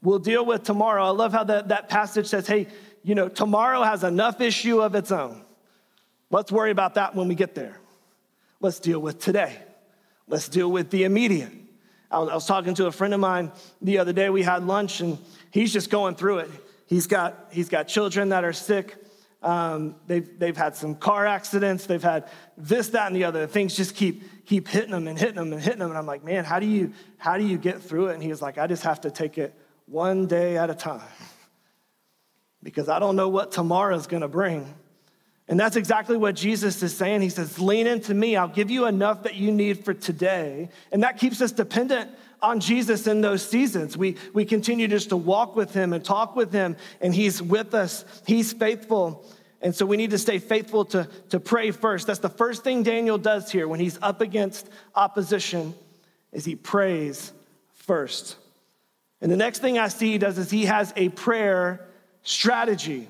We'll 0.01 0.19
deal 0.19 0.45
with 0.45 0.63
tomorrow. 0.63 1.03
I 1.03 1.09
love 1.09 1.33
how 1.33 1.43
that, 1.43 1.67
that 1.69 1.89
passage 1.89 2.27
says, 2.27 2.47
hey, 2.47 2.67
you 3.03 3.15
know, 3.15 3.27
tomorrow 3.27 3.83
has 3.83 4.03
enough 4.03 4.39
issue 4.41 4.81
of 4.81 4.95
its 4.95 5.11
own. 5.11 5.43
Let's 6.31 6.51
worry 6.51 6.71
about 6.71 6.95
that 6.95 7.15
when 7.15 7.27
we 7.27 7.35
get 7.35 7.55
there. 7.55 7.79
Let's 8.61 8.79
deal 8.79 8.99
with 8.99 9.19
today. 9.19 9.55
Let's 10.27 10.47
deal 10.47 10.71
with 10.71 10.89
the 10.89 11.03
immediate. 11.03 11.51
I 12.11 12.19
was, 12.19 12.29
I 12.29 12.33
was 12.35 12.45
talking 12.45 12.73
to 12.75 12.87
a 12.87 12.91
friend 12.91 13.13
of 13.13 13.19
mine 13.19 13.51
the 13.81 13.97
other 13.97 14.13
day. 14.13 14.29
We 14.29 14.43
had 14.43 14.63
lunch, 14.65 15.01
and 15.01 15.17
he's 15.51 15.73
just 15.73 15.89
going 15.89 16.15
through 16.15 16.39
it. 16.39 16.51
He's 16.87 17.07
got, 17.07 17.47
he's 17.51 17.69
got 17.69 17.87
children 17.87 18.29
that 18.29 18.43
are 18.43 18.53
sick. 18.53 18.95
Um, 19.41 19.95
they've, 20.07 20.27
they've 20.37 20.57
had 20.57 20.75
some 20.75 20.95
car 20.95 21.25
accidents. 21.25 21.85
They've 21.85 22.03
had 22.03 22.27
this, 22.57 22.89
that, 22.89 23.07
and 23.07 23.15
the 23.15 23.23
other. 23.23 23.47
Things 23.47 23.75
just 23.75 23.95
keep, 23.95 24.45
keep 24.45 24.67
hitting 24.67 24.91
them 24.91 25.07
and 25.07 25.17
hitting 25.17 25.35
them 25.35 25.53
and 25.53 25.61
hitting 25.61 25.79
them. 25.79 25.89
And 25.89 25.97
I'm 25.97 26.05
like, 26.05 26.23
man, 26.23 26.45
how 26.45 26.59
do 26.59 26.65
you, 26.65 26.93
how 27.17 27.37
do 27.37 27.45
you 27.45 27.57
get 27.57 27.81
through 27.81 28.07
it? 28.07 28.15
And 28.15 28.23
he 28.23 28.29
was 28.29 28.41
like, 28.41 28.57
I 28.57 28.67
just 28.67 28.83
have 28.83 29.01
to 29.01 29.11
take 29.11 29.37
it 29.37 29.53
one 29.89 30.27
day 30.27 30.57
at 30.57 30.69
a 30.69 30.75
time 30.75 31.01
because 32.61 32.89
I 32.89 32.99
don't 32.99 33.15
know 33.15 33.29
what 33.29 33.51
tomorrow 33.51 33.95
is 33.95 34.07
going 34.07 34.21
to 34.21 34.27
bring. 34.27 34.73
And 35.47 35.59
that's 35.59 35.75
exactly 35.75 36.15
what 36.15 36.35
Jesus 36.35 36.81
is 36.83 36.95
saying. 36.95 37.21
He 37.21 37.29
says, 37.29 37.59
Lean 37.59 37.87
into 37.87 38.13
me. 38.13 38.35
I'll 38.35 38.47
give 38.47 38.69
you 38.69 38.85
enough 38.85 39.23
that 39.23 39.35
you 39.35 39.51
need 39.51 39.83
for 39.83 39.95
today. 39.95 40.69
And 40.91 41.01
that 41.01 41.17
keeps 41.17 41.41
us 41.41 41.51
dependent 41.51 42.11
on 42.41 42.59
Jesus 42.59 43.07
in 43.07 43.21
those 43.21 43.47
seasons. 43.47 43.97
We, 43.97 44.17
we 44.33 44.45
continue 44.45 44.87
just 44.87 45.09
to 45.09 45.17
walk 45.17 45.55
with 45.55 45.73
him 45.73 45.91
and 45.91 46.05
talk 46.05 46.35
with 46.35 46.53
him, 46.53 46.77
and 47.01 47.13
he's 47.13 47.41
with 47.41 47.73
us. 47.73 48.05
He's 48.27 48.53
faithful. 48.53 49.25
And 49.61 49.75
so 49.75 49.85
we 49.85 49.97
need 49.97 50.11
to 50.11 50.19
stay 50.19 50.39
faithful 50.39 50.85
to, 50.85 51.09
to 51.29 51.39
pray 51.39 51.71
first. 51.71 52.07
That's 52.07 52.19
the 52.19 52.29
first 52.29 52.63
thing 52.63 52.83
Daniel 52.83 53.17
does 53.17 53.51
here 53.51 53.67
when 53.67 53.79
he's 53.79 53.97
up 54.01 54.21
against 54.21 54.69
opposition 54.95 55.73
is 56.31 56.45
he 56.45 56.55
prays 56.55 57.33
first. 57.73 58.37
And 59.21 59.31
the 59.31 59.37
next 59.37 59.59
thing 59.59 59.77
I 59.77 59.89
see 59.89 60.13
he 60.13 60.17
does 60.17 60.37
is 60.37 60.49
he 60.49 60.65
has 60.65 60.93
a 60.95 61.09
prayer 61.09 61.87
strategy. 62.23 63.07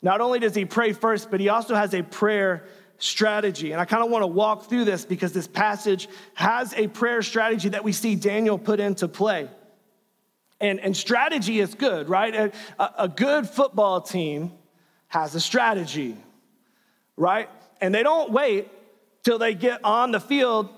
Not 0.00 0.20
only 0.20 0.40
does 0.40 0.54
he 0.54 0.64
pray 0.64 0.92
first, 0.92 1.30
but 1.30 1.40
he 1.40 1.48
also 1.48 1.74
has 1.74 1.94
a 1.94 2.02
prayer 2.02 2.64
strategy. 2.98 3.72
And 3.72 3.80
I 3.80 3.84
kind 3.84 4.02
of 4.04 4.10
want 4.10 4.22
to 4.22 4.28
walk 4.28 4.68
through 4.68 4.84
this 4.84 5.04
because 5.04 5.32
this 5.32 5.46
passage 5.46 6.08
has 6.34 6.74
a 6.74 6.88
prayer 6.88 7.22
strategy 7.22 7.68
that 7.70 7.84
we 7.84 7.92
see 7.92 8.16
Daniel 8.16 8.58
put 8.58 8.80
into 8.80 9.08
play. 9.08 9.48
And, 10.60 10.78
and 10.80 10.96
strategy 10.96 11.58
is 11.58 11.74
good, 11.74 12.08
right? 12.08 12.52
A, 12.78 12.90
a 12.98 13.08
good 13.08 13.48
football 13.48 14.00
team 14.00 14.52
has 15.08 15.34
a 15.34 15.40
strategy, 15.40 16.16
right? 17.16 17.48
And 17.80 17.94
they 17.94 18.04
don't 18.04 18.30
wait 18.30 18.68
till 19.24 19.38
they 19.38 19.54
get 19.54 19.84
on 19.84 20.12
the 20.12 20.20
field 20.20 20.68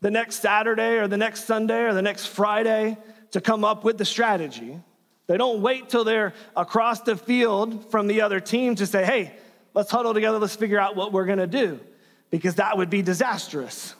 the 0.00 0.10
next 0.10 0.36
Saturday 0.36 0.96
or 0.98 1.08
the 1.08 1.18
next 1.18 1.44
Sunday 1.44 1.82
or 1.82 1.92
the 1.92 2.02
next 2.02 2.26
Friday 2.26 2.96
to 3.32 3.40
come 3.40 3.64
up 3.64 3.84
with 3.84 3.98
the 3.98 4.04
strategy. 4.04 4.78
They 5.26 5.36
don't 5.36 5.62
wait 5.62 5.88
till 5.88 6.04
they're 6.04 6.34
across 6.56 7.02
the 7.02 7.16
field 7.16 7.90
from 7.90 8.06
the 8.08 8.22
other 8.22 8.40
team 8.40 8.74
to 8.76 8.86
say, 8.86 9.04
hey, 9.04 9.32
let's 9.74 9.90
huddle 9.90 10.14
together, 10.14 10.38
let's 10.38 10.56
figure 10.56 10.78
out 10.78 10.96
what 10.96 11.12
we're 11.12 11.26
gonna 11.26 11.46
do, 11.46 11.78
because 12.30 12.56
that 12.56 12.76
would 12.76 12.90
be 12.90 13.02
disastrous. 13.02 13.94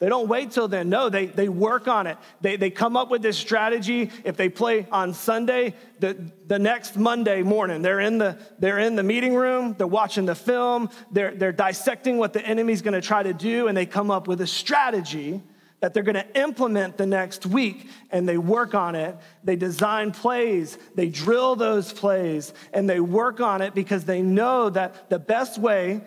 They 0.00 0.08
don't 0.08 0.28
wait 0.28 0.50
till 0.50 0.66
then. 0.66 0.88
No, 0.88 1.08
they, 1.08 1.26
they 1.26 1.48
work 1.48 1.86
on 1.86 2.06
it. 2.06 2.18
They, 2.40 2.56
they 2.56 2.68
come 2.70 2.96
up 2.96 3.10
with 3.10 3.22
this 3.22 3.38
strategy. 3.38 4.10
If 4.24 4.36
they 4.36 4.48
play 4.48 4.86
on 4.90 5.14
Sunday, 5.14 5.74
the, 6.00 6.16
the 6.46 6.58
next 6.58 6.96
Monday 6.96 7.42
morning, 7.42 7.80
they're 7.80 8.00
in, 8.00 8.18
the, 8.18 8.36
they're 8.58 8.80
in 8.80 8.96
the 8.96 9.02
meeting 9.02 9.34
room, 9.34 9.74
they're 9.78 9.86
watching 9.86 10.26
the 10.26 10.34
film, 10.34 10.90
they're, 11.12 11.34
they're 11.34 11.52
dissecting 11.52 12.18
what 12.18 12.32
the 12.32 12.44
enemy's 12.44 12.82
gonna 12.82 13.00
try 13.00 13.22
to 13.22 13.32
do, 13.32 13.68
and 13.68 13.76
they 13.76 13.86
come 13.86 14.10
up 14.10 14.26
with 14.26 14.40
a 14.40 14.46
strategy 14.46 15.42
that 15.84 15.92
they're 15.92 16.02
going 16.02 16.14
to 16.14 16.40
implement 16.40 16.96
the 16.96 17.04
next 17.04 17.44
week 17.44 17.90
and 18.10 18.26
they 18.26 18.38
work 18.38 18.74
on 18.74 18.94
it. 18.94 19.18
They 19.42 19.54
design 19.54 20.12
plays, 20.12 20.78
they 20.94 21.10
drill 21.10 21.56
those 21.56 21.92
plays, 21.92 22.54
and 22.72 22.88
they 22.88 23.00
work 23.00 23.38
on 23.42 23.60
it 23.60 23.74
because 23.74 24.06
they 24.06 24.22
know 24.22 24.70
that 24.70 25.10
the 25.10 25.18
best 25.18 25.58
way 25.58 26.00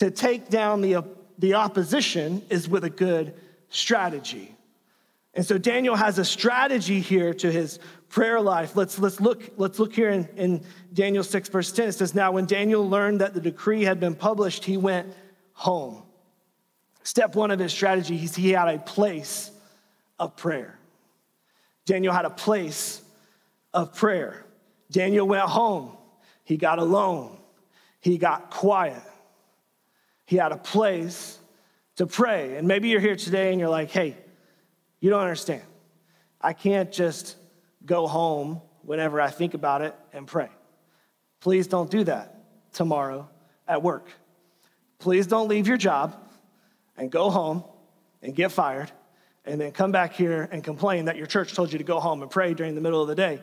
to 0.00 0.10
take 0.10 0.48
down 0.48 0.80
the, 0.80 1.04
the 1.38 1.54
opposition 1.54 2.42
is 2.50 2.68
with 2.68 2.82
a 2.82 2.90
good 2.90 3.34
strategy. 3.68 4.52
And 5.34 5.46
so 5.46 5.58
Daniel 5.58 5.94
has 5.94 6.18
a 6.18 6.24
strategy 6.24 6.98
here 6.98 7.32
to 7.34 7.52
his 7.52 7.78
prayer 8.08 8.40
life. 8.40 8.74
Let's, 8.74 8.98
let's, 8.98 9.20
look, 9.20 9.48
let's 9.56 9.78
look 9.78 9.94
here 9.94 10.10
in, 10.10 10.28
in 10.36 10.64
Daniel 10.92 11.22
6, 11.22 11.50
verse 11.50 11.70
10. 11.70 11.90
It 11.90 11.92
says, 11.92 12.16
Now, 12.16 12.32
when 12.32 12.46
Daniel 12.46 12.88
learned 12.88 13.20
that 13.20 13.34
the 13.34 13.40
decree 13.40 13.84
had 13.84 14.00
been 14.00 14.16
published, 14.16 14.64
he 14.64 14.76
went 14.76 15.14
home. 15.52 16.02
Step 17.02 17.34
one 17.34 17.50
of 17.50 17.58
his 17.58 17.72
strategy, 17.72 18.16
he 18.16 18.50
had 18.50 18.68
a 18.68 18.78
place 18.78 19.50
of 20.18 20.36
prayer. 20.36 20.78
Daniel 21.86 22.12
had 22.12 22.24
a 22.24 22.30
place 22.30 23.02
of 23.72 23.94
prayer. 23.94 24.44
Daniel 24.90 25.26
went 25.26 25.44
home. 25.44 25.96
He 26.44 26.56
got 26.56 26.78
alone. 26.78 27.38
He 28.00 28.18
got 28.18 28.50
quiet. 28.50 29.02
He 30.26 30.36
had 30.36 30.52
a 30.52 30.56
place 30.56 31.38
to 31.96 32.06
pray. 32.06 32.56
And 32.56 32.68
maybe 32.68 32.88
you're 32.88 33.00
here 33.00 33.16
today 33.16 33.50
and 33.50 33.60
you're 33.60 33.70
like, 33.70 33.90
hey, 33.90 34.16
you 35.00 35.10
don't 35.10 35.20
understand. 35.20 35.62
I 36.40 36.52
can't 36.52 36.92
just 36.92 37.36
go 37.84 38.06
home 38.06 38.60
whenever 38.82 39.20
I 39.20 39.30
think 39.30 39.54
about 39.54 39.82
it 39.82 39.94
and 40.12 40.26
pray. 40.26 40.48
Please 41.40 41.66
don't 41.66 41.90
do 41.90 42.04
that 42.04 42.38
tomorrow 42.72 43.28
at 43.66 43.82
work. 43.82 44.08
Please 44.98 45.26
don't 45.26 45.48
leave 45.48 45.66
your 45.66 45.76
job 45.76 46.16
and 47.00 47.10
go 47.10 47.30
home 47.30 47.64
and 48.22 48.36
get 48.36 48.52
fired 48.52 48.92
and 49.46 49.58
then 49.58 49.72
come 49.72 49.90
back 49.90 50.12
here 50.12 50.48
and 50.52 50.62
complain 50.62 51.06
that 51.06 51.16
your 51.16 51.26
church 51.26 51.54
told 51.54 51.72
you 51.72 51.78
to 51.78 51.84
go 51.84 51.98
home 51.98 52.20
and 52.20 52.30
pray 52.30 52.52
during 52.52 52.74
the 52.74 52.80
middle 52.80 53.00
of 53.00 53.08
the 53.08 53.14
day 53.14 53.42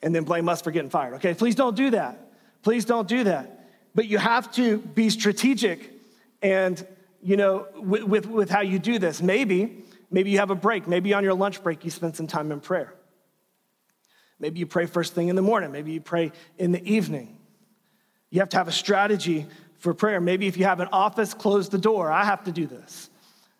and 0.00 0.14
then 0.14 0.22
blame 0.22 0.48
us 0.48 0.62
for 0.62 0.70
getting 0.70 0.90
fired. 0.90 1.14
Okay, 1.14 1.34
please 1.34 1.56
don't 1.56 1.76
do 1.76 1.90
that. 1.90 2.30
Please 2.62 2.84
don't 2.84 3.08
do 3.08 3.24
that. 3.24 3.68
But 3.96 4.06
you 4.06 4.18
have 4.18 4.50
to 4.52 4.78
be 4.78 5.10
strategic 5.10 5.92
and, 6.40 6.86
you 7.20 7.36
know, 7.36 7.66
with, 7.74 8.04
with, 8.04 8.26
with 8.26 8.48
how 8.48 8.60
you 8.60 8.78
do 8.78 9.00
this. 9.00 9.20
Maybe, 9.20 9.84
maybe 10.10 10.30
you 10.30 10.38
have 10.38 10.50
a 10.50 10.54
break. 10.54 10.86
Maybe 10.86 11.12
on 11.12 11.24
your 11.24 11.34
lunch 11.34 11.62
break, 11.64 11.84
you 11.84 11.90
spend 11.90 12.14
some 12.14 12.28
time 12.28 12.52
in 12.52 12.60
prayer. 12.60 12.94
Maybe 14.38 14.60
you 14.60 14.66
pray 14.66 14.86
first 14.86 15.14
thing 15.14 15.28
in 15.28 15.36
the 15.36 15.42
morning. 15.42 15.72
Maybe 15.72 15.90
you 15.92 16.00
pray 16.00 16.30
in 16.58 16.70
the 16.70 16.82
evening. 16.90 17.36
You 18.30 18.38
have 18.38 18.50
to 18.50 18.56
have 18.56 18.68
a 18.68 18.72
strategy 18.72 19.48
for 19.80 19.94
prayer. 19.94 20.20
Maybe 20.20 20.46
if 20.46 20.56
you 20.56 20.64
have 20.64 20.80
an 20.80 20.88
office, 20.92 21.34
close 21.34 21.68
the 21.68 21.78
door. 21.78 22.12
I 22.12 22.24
have 22.24 22.44
to 22.44 22.52
do 22.52 22.66
this. 22.66 23.10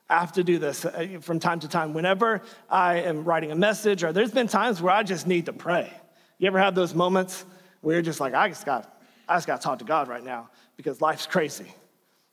I 0.08 0.18
have 0.18 0.32
to 0.32 0.44
do 0.44 0.58
this 0.58 0.84
uh, 0.84 1.18
from 1.20 1.38
time 1.38 1.60
to 1.60 1.68
time. 1.68 1.94
Whenever 1.94 2.42
I 2.68 3.00
am 3.00 3.24
writing 3.24 3.52
a 3.52 3.56
message, 3.56 4.04
or 4.04 4.12
there's 4.12 4.32
been 4.32 4.48
times 4.48 4.82
where 4.82 4.92
I 4.92 5.02
just 5.02 5.26
need 5.26 5.46
to 5.46 5.52
pray. 5.52 5.92
You 6.38 6.46
ever 6.46 6.58
have 6.58 6.74
those 6.74 6.94
moments 6.94 7.44
where 7.80 7.94
you're 7.94 8.02
just 8.02 8.20
like, 8.20 8.34
I 8.34 8.48
just 8.48 8.66
got, 8.66 9.00
I 9.28 9.36
just 9.36 9.46
got 9.46 9.60
to 9.60 9.62
talk 9.62 9.78
to 9.78 9.84
God 9.84 10.08
right 10.08 10.22
now 10.22 10.50
because 10.76 11.00
life's 11.00 11.26
crazy, 11.26 11.72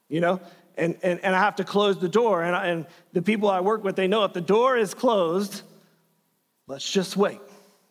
you 0.09 0.19
know? 0.19 0.41
And, 0.75 0.97
and, 1.01 1.19
and 1.23 1.35
I 1.35 1.39
have 1.39 1.55
to 1.57 1.63
close 1.63 1.97
the 1.99 2.09
door. 2.09 2.43
And, 2.43 2.55
I, 2.55 2.67
and 2.67 2.85
the 3.13 3.21
people 3.21 3.49
I 3.49 3.61
work 3.61 3.83
with, 3.83 3.95
they 3.95 4.07
know 4.07 4.23
if 4.23 4.33
the 4.33 4.41
door 4.41 4.77
is 4.77 4.93
closed, 4.93 5.61
let's 6.67 6.89
just 6.89 7.15
wait, 7.15 7.41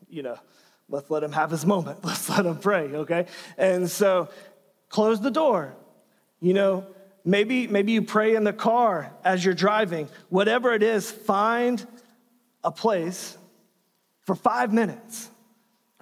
you 0.08 0.22
know? 0.22 0.38
Let's 0.88 1.10
let 1.10 1.22
him 1.22 1.32
have 1.32 1.50
his 1.50 1.66
moment. 1.66 1.98
Let's 2.04 2.28
let 2.28 2.46
him 2.46 2.58
pray, 2.58 2.94
okay? 2.94 3.26
And 3.58 3.90
so 3.90 4.28
close 4.88 5.20
the 5.20 5.32
door. 5.32 5.74
You 6.40 6.54
know, 6.54 6.86
maybe, 7.24 7.66
maybe 7.66 7.92
you 7.92 8.02
pray 8.02 8.34
in 8.34 8.44
the 8.44 8.52
car 8.52 9.12
as 9.24 9.44
you're 9.44 9.54
driving. 9.54 10.08
Whatever 10.28 10.72
it 10.74 10.82
is, 10.82 11.10
find 11.10 11.84
a 12.62 12.70
place 12.70 13.36
for 14.22 14.34
five 14.34 14.72
minutes, 14.72 15.30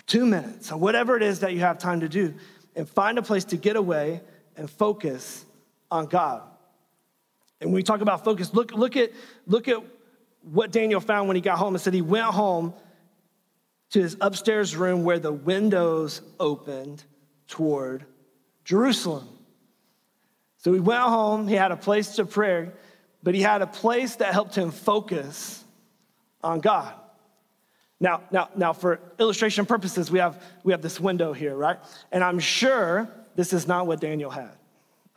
two 0.07 0.27
minutes, 0.27 0.73
or 0.73 0.79
whatever 0.79 1.17
it 1.17 1.23
is 1.23 1.41
that 1.41 1.53
you 1.53 1.61
have 1.61 1.79
time 1.79 2.01
to 2.01 2.09
do, 2.09 2.35
and 2.75 2.89
find 2.89 3.19
a 3.19 3.23
place 3.23 3.45
to 3.45 3.57
get 3.57 3.77
away 3.77 4.21
and 4.57 4.71
focus 4.71 5.45
on 5.91 6.07
God. 6.07 6.43
And 7.61 7.71
when 7.71 7.77
we 7.77 7.83
talk 7.83 8.01
about 8.01 8.25
focus, 8.25 8.53
look, 8.53 8.73
look, 8.73 8.97
at, 8.97 9.13
look 9.47 9.69
at 9.69 9.83
what 10.43 10.73
Daniel 10.73 11.01
found 11.01 11.29
when 11.29 11.37
he 11.37 11.41
got 11.41 11.59
home 11.59 11.75
and 11.75 11.81
said 11.81 11.95
he 11.95 12.03
went 12.03 12.27
home 12.27 12.75
to 13.91 14.01
his 14.01 14.17
upstairs 14.21 14.75
room 14.75 15.05
where 15.05 15.19
the 15.19 15.33
windows 15.33 16.21
opened 16.41 17.05
toward 17.47 18.05
Jerusalem. 18.65 19.29
So 20.65 20.73
he 20.73 20.81
went 20.81 21.03
home, 21.03 21.47
he 21.47 21.55
had 21.55 21.73
a 21.73 21.77
place 21.77 22.17
to 22.17 22.25
pray, 22.25 22.71
but 23.23 23.35
he 23.35 23.43
had 23.43 23.61
a 23.61 23.67
place 23.67 24.17
that 24.17 24.33
helped 24.33 24.55
him 24.55 24.71
focus 24.71 25.63
on 26.43 26.61
God. 26.61 26.95
Now, 28.01 28.23
now, 28.31 28.49
now 28.57 28.73
for 28.73 28.99
illustration 29.19 29.67
purposes, 29.67 30.11
we 30.11 30.19
have, 30.21 30.43
we 30.63 30.73
have 30.73 30.81
this 30.81 30.99
window 30.99 31.35
here, 31.35 31.55
right? 31.55 31.79
And 32.11 32.25
I'm 32.25 32.39
sure 32.39 33.11
this 33.37 33.53
is 33.53 33.69
not 33.69 33.87
what 33.87 34.01
Daniel 34.01 34.31
had, 34.31 34.53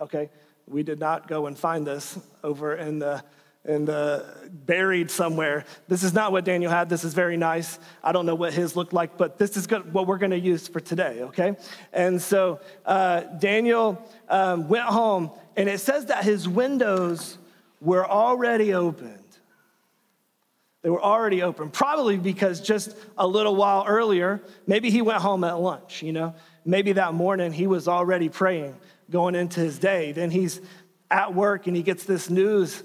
okay? 0.02 0.30
We 0.68 0.84
did 0.84 1.00
not 1.00 1.30
go 1.30 1.48
and 1.48 1.58
find 1.58 1.88
this 1.88 2.20
over 2.44 2.76
in 2.76 3.00
the 3.00 3.24
and 3.68 3.90
uh, 3.90 4.22
buried 4.66 5.12
somewhere. 5.12 5.66
This 5.88 6.04
is 6.04 6.14
not 6.14 6.32
what 6.32 6.46
Daniel 6.46 6.72
had. 6.72 6.90
This 6.90 7.04
is 7.04 7.14
very 7.14 7.38
nice. 7.38 7.80
I 8.04 8.14
don't 8.14 8.26
know 8.26 8.36
what 8.36 8.54
his 8.54 8.76
looked 8.76 8.94
like, 8.94 9.18
but 9.18 9.38
this 9.38 9.58
is 9.58 9.68
good, 9.68 9.94
what 9.94 10.08
we're 10.08 10.18
going 10.18 10.32
to 10.32 10.40
use 10.40 10.68
for 10.68 10.80
today, 10.80 11.22
okay? 11.24 11.56
And 11.92 12.22
so 12.22 12.62
uh, 12.86 13.22
Daniel 13.40 14.02
um, 14.30 14.70
went 14.70 14.86
home, 14.86 15.32
and 15.58 15.68
it 15.68 15.80
says 15.80 16.06
that 16.06 16.24
his 16.24 16.48
windows 16.48 17.38
were 17.82 18.08
already 18.10 18.74
opened. 18.74 19.24
They 20.82 20.90
were 20.90 21.04
already 21.04 21.44
open, 21.44 21.70
probably 21.70 22.18
because 22.18 22.62
just 22.62 22.96
a 23.18 23.28
little 23.28 23.56
while 23.56 23.84
earlier, 23.86 24.42
maybe 24.66 24.90
he 24.90 25.02
went 25.02 25.22
home 25.22 25.44
at 25.44 25.60
lunch, 25.60 26.02
you 26.02 26.14
know? 26.14 26.34
Maybe 26.64 26.94
that 26.94 27.14
morning 27.14 27.52
he 27.52 27.68
was 27.68 27.88
already 27.88 28.30
praying 28.30 28.76
going 29.10 29.36
into 29.36 29.60
his 29.60 29.80
day. 29.80 30.12
Then 30.12 30.32
he's 30.32 30.62
at 31.10 31.34
work 31.34 31.68
and 31.68 31.76
he 31.76 31.84
gets 31.84 32.04
this 32.04 32.30
news 32.30 32.84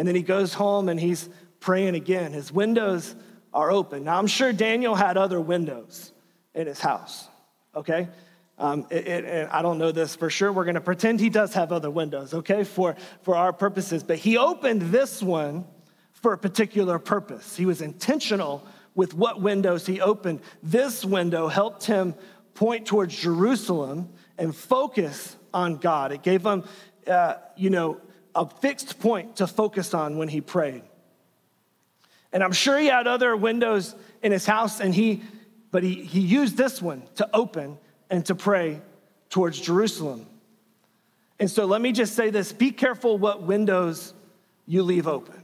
and 0.00 0.08
then 0.08 0.14
he 0.14 0.22
goes 0.22 0.54
home 0.54 0.88
and 0.88 0.98
he's 0.98 1.28
praying 1.60 1.94
again. 1.94 2.32
His 2.32 2.50
windows 2.50 3.14
are 3.52 3.70
open. 3.70 4.04
Now, 4.04 4.16
I'm 4.16 4.28
sure 4.28 4.50
Daniel 4.50 4.94
had 4.94 5.18
other 5.18 5.38
windows 5.38 6.10
in 6.54 6.66
his 6.66 6.80
house, 6.80 7.28
okay? 7.76 8.08
Um, 8.56 8.86
it, 8.88 9.06
it, 9.06 9.48
I 9.52 9.60
don't 9.60 9.76
know 9.76 9.92
this 9.92 10.16
for 10.16 10.30
sure. 10.30 10.54
We're 10.54 10.64
going 10.64 10.76
to 10.76 10.80
pretend 10.80 11.20
he 11.20 11.28
does 11.28 11.52
have 11.52 11.70
other 11.70 11.90
windows, 11.90 12.32
okay, 12.32 12.64
for, 12.64 12.96
for 13.24 13.36
our 13.36 13.52
purposes. 13.52 14.02
But 14.02 14.16
he 14.16 14.38
opened 14.38 14.80
this 14.80 15.22
one 15.22 15.66
for 16.12 16.32
a 16.32 16.38
particular 16.38 16.98
purpose. 16.98 17.54
He 17.54 17.66
was 17.66 17.82
intentional 17.82 18.66
with 18.94 19.12
what 19.12 19.42
windows 19.42 19.84
he 19.84 20.00
opened. 20.00 20.40
This 20.62 21.04
window 21.04 21.48
helped 21.48 21.84
him 21.84 22.14
point 22.54 22.86
towards 22.86 23.14
Jerusalem 23.14 24.08
and 24.38 24.56
focus 24.56 25.36
on 25.52 25.76
God. 25.76 26.10
It 26.10 26.22
gave 26.22 26.42
him, 26.42 26.64
uh, 27.06 27.34
you 27.54 27.68
know, 27.68 28.00
a 28.34 28.46
fixed 28.46 29.00
point 29.00 29.36
to 29.36 29.46
focus 29.46 29.94
on 29.94 30.18
when 30.18 30.28
he 30.28 30.40
prayed. 30.40 30.82
And 32.32 32.42
I'm 32.44 32.52
sure 32.52 32.78
he 32.78 32.86
had 32.86 33.06
other 33.06 33.36
windows 33.36 33.94
in 34.22 34.32
his 34.32 34.46
house, 34.46 34.80
and 34.80 34.94
he, 34.94 35.22
but 35.70 35.82
he, 35.82 35.94
he 36.04 36.20
used 36.20 36.56
this 36.56 36.80
one 36.80 37.02
to 37.16 37.28
open 37.34 37.78
and 38.08 38.24
to 38.26 38.34
pray 38.34 38.80
towards 39.30 39.60
Jerusalem. 39.60 40.26
And 41.38 41.50
so 41.50 41.64
let 41.64 41.80
me 41.80 41.92
just 41.92 42.14
say 42.14 42.30
this 42.30 42.52
be 42.52 42.70
careful 42.70 43.18
what 43.18 43.42
windows 43.42 44.14
you 44.66 44.82
leave 44.82 45.08
open. 45.08 45.42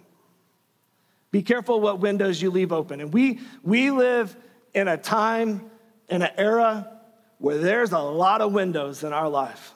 Be 1.30 1.42
careful 1.42 1.80
what 1.80 2.00
windows 2.00 2.40
you 2.40 2.50
leave 2.50 2.72
open. 2.72 3.00
And 3.00 3.12
we, 3.12 3.40
we 3.62 3.90
live 3.90 4.36
in 4.74 4.88
a 4.88 4.96
time, 4.96 5.70
in 6.08 6.22
an 6.22 6.30
era 6.36 6.92
where 7.38 7.58
there's 7.58 7.92
a 7.92 7.98
lot 7.98 8.40
of 8.40 8.52
windows 8.52 9.02
in 9.04 9.12
our 9.12 9.28
life. 9.28 9.74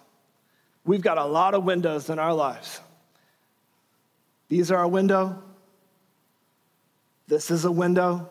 We've 0.85 1.03
got 1.03 1.19
a 1.19 1.25
lot 1.25 1.55
of 1.55 1.65
windows 1.65 2.09
in 2.09 2.19
our 2.19 2.33
lives. 2.33 2.81
These 4.51 4.73
are 4.73 4.83
a 4.83 4.89
window. 4.89 5.41
This 7.29 7.53
is 7.53 7.65
a 7.65 7.71
window. 7.71 8.29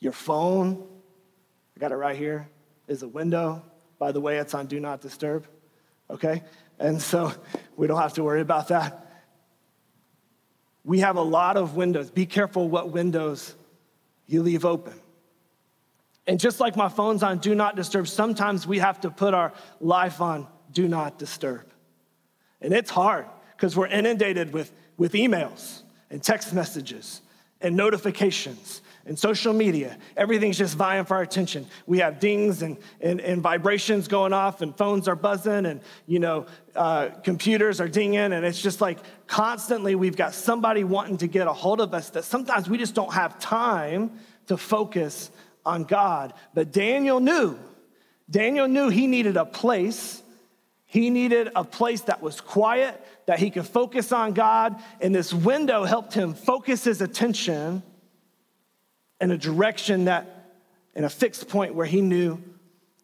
Your 0.00 0.12
phone, 0.12 0.86
I 1.74 1.80
got 1.80 1.92
it 1.92 1.96
right 1.96 2.16
here, 2.16 2.46
is 2.86 3.02
a 3.02 3.08
window. 3.08 3.64
By 3.98 4.12
the 4.12 4.20
way, 4.20 4.36
it's 4.36 4.52
on 4.52 4.66
Do 4.66 4.78
Not 4.78 5.00
Disturb, 5.00 5.46
okay? 6.10 6.42
And 6.78 7.00
so 7.00 7.32
we 7.76 7.86
don't 7.86 8.00
have 8.00 8.12
to 8.14 8.22
worry 8.22 8.42
about 8.42 8.68
that. 8.68 9.06
We 10.84 11.00
have 11.00 11.16
a 11.16 11.22
lot 11.22 11.56
of 11.56 11.74
windows. 11.74 12.10
Be 12.10 12.26
careful 12.26 12.68
what 12.68 12.90
windows 12.90 13.54
you 14.26 14.42
leave 14.42 14.66
open. 14.66 14.94
And 16.26 16.38
just 16.38 16.60
like 16.60 16.76
my 16.76 16.90
phone's 16.90 17.22
on 17.22 17.38
Do 17.38 17.54
Not 17.54 17.76
Disturb, 17.76 18.08
sometimes 18.08 18.66
we 18.66 18.78
have 18.78 19.00
to 19.00 19.10
put 19.10 19.32
our 19.32 19.54
life 19.80 20.20
on 20.20 20.46
Do 20.70 20.86
Not 20.86 21.18
Disturb. 21.18 21.66
And 22.60 22.74
it's 22.74 22.90
hard 22.90 23.24
because 23.60 23.76
we're 23.76 23.88
inundated 23.88 24.54
with, 24.54 24.72
with 24.96 25.12
emails 25.12 25.82
and 26.08 26.22
text 26.22 26.54
messages 26.54 27.20
and 27.60 27.76
notifications 27.76 28.80
and 29.04 29.18
social 29.18 29.52
media. 29.52 29.98
Everything's 30.16 30.56
just 30.56 30.74
vying 30.78 31.04
for 31.04 31.16
our 31.16 31.22
attention. 31.22 31.66
We 31.84 31.98
have 31.98 32.20
dings 32.20 32.62
and, 32.62 32.78
and, 33.02 33.20
and 33.20 33.42
vibrations 33.42 34.08
going 34.08 34.32
off, 34.32 34.62
and 34.62 34.74
phones 34.74 35.08
are 35.08 35.14
buzzing, 35.14 35.66
and 35.66 35.82
you 36.06 36.20
know, 36.20 36.46
uh, 36.74 37.10
computers 37.22 37.82
are 37.82 37.88
dinging, 37.88 38.32
and 38.32 38.46
it's 38.46 38.62
just 38.62 38.80
like 38.80 38.98
constantly 39.26 39.94
we've 39.94 40.16
got 40.16 40.32
somebody 40.32 40.82
wanting 40.82 41.18
to 41.18 41.26
get 41.26 41.46
a 41.46 41.52
hold 41.52 41.82
of 41.82 41.92
us 41.92 42.08
that 42.10 42.24
sometimes 42.24 42.66
we 42.66 42.78
just 42.78 42.94
don't 42.94 43.12
have 43.12 43.38
time 43.38 44.10
to 44.46 44.56
focus 44.56 45.30
on 45.66 45.84
God. 45.84 46.32
But 46.54 46.72
Daniel 46.72 47.20
knew, 47.20 47.58
Daniel 48.30 48.68
knew 48.68 48.88
he 48.88 49.06
needed 49.06 49.36
a 49.36 49.44
place. 49.44 50.22
He 50.86 51.08
needed 51.08 51.50
a 51.54 51.62
place 51.62 52.00
that 52.02 52.20
was 52.20 52.40
quiet, 52.40 53.00
that 53.30 53.38
he 53.38 53.48
could 53.48 53.64
focus 53.64 54.10
on 54.10 54.32
God, 54.32 54.82
and 55.00 55.14
this 55.14 55.32
window 55.32 55.84
helped 55.84 56.14
him 56.14 56.34
focus 56.34 56.82
his 56.82 57.00
attention 57.00 57.80
in 59.20 59.30
a 59.30 59.38
direction 59.38 60.06
that, 60.06 60.56
in 60.96 61.04
a 61.04 61.08
fixed 61.08 61.48
point 61.48 61.76
where 61.76 61.86
he 61.86 62.00
knew 62.00 62.42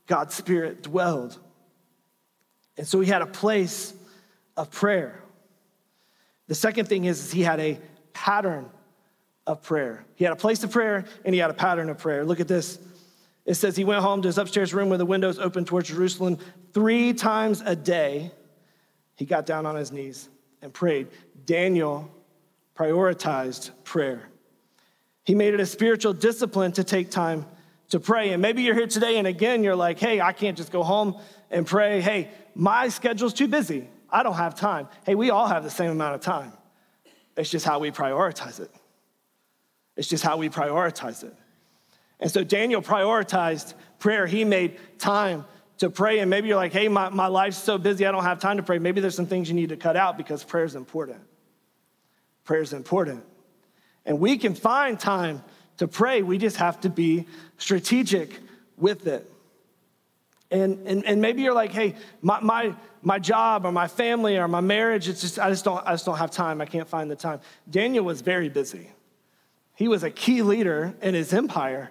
God's 0.08 0.34
Spirit 0.34 0.82
dwelled. 0.82 1.38
And 2.76 2.88
so 2.88 2.98
he 2.98 3.08
had 3.08 3.22
a 3.22 3.26
place 3.26 3.94
of 4.56 4.72
prayer. 4.72 5.22
The 6.48 6.56
second 6.56 6.86
thing 6.86 7.04
is, 7.04 7.26
is 7.26 7.30
he 7.30 7.42
had 7.42 7.60
a 7.60 7.78
pattern 8.12 8.68
of 9.46 9.62
prayer. 9.62 10.04
He 10.16 10.24
had 10.24 10.32
a 10.32 10.36
place 10.36 10.64
of 10.64 10.72
prayer 10.72 11.04
and 11.24 11.36
he 11.36 11.40
had 11.40 11.50
a 11.50 11.54
pattern 11.54 11.88
of 11.88 11.98
prayer. 11.98 12.24
Look 12.24 12.40
at 12.40 12.48
this. 12.48 12.80
It 13.44 13.54
says 13.54 13.76
he 13.76 13.84
went 13.84 14.02
home 14.02 14.22
to 14.22 14.28
his 14.28 14.38
upstairs 14.38 14.74
room 14.74 14.88
where 14.88 14.98
the 14.98 15.06
windows 15.06 15.38
opened 15.38 15.68
towards 15.68 15.88
Jerusalem 15.88 16.38
three 16.72 17.12
times 17.12 17.62
a 17.64 17.76
day. 17.76 18.32
He 19.16 19.24
got 19.24 19.46
down 19.46 19.66
on 19.66 19.74
his 19.74 19.92
knees 19.92 20.28
and 20.62 20.72
prayed. 20.72 21.08
Daniel 21.44 22.10
prioritized 22.76 23.70
prayer. 23.84 24.28
He 25.24 25.34
made 25.34 25.54
it 25.54 25.60
a 25.60 25.66
spiritual 25.66 26.12
discipline 26.12 26.72
to 26.72 26.84
take 26.84 27.10
time 27.10 27.46
to 27.88 27.98
pray. 27.98 28.32
And 28.32 28.42
maybe 28.42 28.62
you're 28.62 28.74
here 28.74 28.86
today 28.86 29.18
and 29.18 29.26
again 29.26 29.64
you're 29.64 29.76
like, 29.76 29.98
hey, 29.98 30.20
I 30.20 30.32
can't 30.32 30.56
just 30.56 30.70
go 30.70 30.82
home 30.82 31.18
and 31.50 31.66
pray. 31.66 32.00
Hey, 32.00 32.30
my 32.54 32.88
schedule's 32.88 33.32
too 33.32 33.48
busy. 33.48 33.88
I 34.10 34.22
don't 34.22 34.34
have 34.34 34.54
time. 34.54 34.88
Hey, 35.04 35.14
we 35.14 35.30
all 35.30 35.46
have 35.46 35.64
the 35.64 35.70
same 35.70 35.90
amount 35.90 36.14
of 36.14 36.20
time. 36.20 36.52
It's 37.36 37.50
just 37.50 37.66
how 37.66 37.78
we 37.78 37.90
prioritize 37.90 38.60
it. 38.60 38.70
It's 39.96 40.08
just 40.08 40.22
how 40.22 40.36
we 40.36 40.48
prioritize 40.48 41.24
it. 41.24 41.34
And 42.20 42.30
so 42.30 42.44
Daniel 42.44 42.82
prioritized 42.82 43.74
prayer. 43.98 44.26
He 44.26 44.44
made 44.44 44.78
time 44.98 45.44
to 45.78 45.90
pray. 45.90 46.20
And 46.20 46.30
maybe 46.30 46.48
you're 46.48 46.56
like, 46.56 46.72
hey, 46.72 46.88
my, 46.88 47.08
my 47.08 47.26
life's 47.26 47.58
so 47.58 47.78
busy, 47.78 48.06
I 48.06 48.12
don't 48.12 48.24
have 48.24 48.40
time 48.40 48.56
to 48.56 48.62
pray. 48.62 48.78
Maybe 48.78 49.00
there's 49.00 49.14
some 49.14 49.26
things 49.26 49.48
you 49.48 49.54
need 49.54 49.68
to 49.70 49.76
cut 49.76 49.96
out 49.96 50.16
because 50.16 50.42
prayer 50.44 50.64
is 50.64 50.74
important. 50.74 51.20
Prayer 52.44 52.62
is 52.62 52.72
important. 52.72 53.24
And 54.04 54.20
we 54.20 54.38
can 54.38 54.54
find 54.54 54.98
time 54.98 55.42
to 55.78 55.88
pray. 55.88 56.22
We 56.22 56.38
just 56.38 56.56
have 56.56 56.80
to 56.82 56.88
be 56.88 57.26
strategic 57.58 58.38
with 58.76 59.06
it. 59.06 59.30
And, 60.50 60.86
and, 60.86 61.04
and 61.04 61.20
maybe 61.20 61.42
you're 61.42 61.54
like, 61.54 61.72
hey, 61.72 61.96
my, 62.22 62.38
my, 62.40 62.74
my 63.02 63.18
job 63.18 63.66
or 63.66 63.72
my 63.72 63.88
family 63.88 64.36
or 64.36 64.46
my 64.46 64.60
marriage, 64.60 65.08
it's 65.08 65.20
just, 65.20 65.38
I 65.38 65.50
just, 65.50 65.64
don't, 65.64 65.84
I 65.84 65.92
just 65.92 66.06
don't 66.06 66.18
have 66.18 66.30
time. 66.30 66.60
I 66.60 66.66
can't 66.66 66.88
find 66.88 67.10
the 67.10 67.16
time. 67.16 67.40
Daniel 67.68 68.04
was 68.04 68.20
very 68.20 68.48
busy. 68.48 68.90
He 69.74 69.88
was 69.88 70.04
a 70.04 70.10
key 70.10 70.42
leader 70.42 70.94
in 71.02 71.14
his 71.14 71.32
empire. 71.32 71.90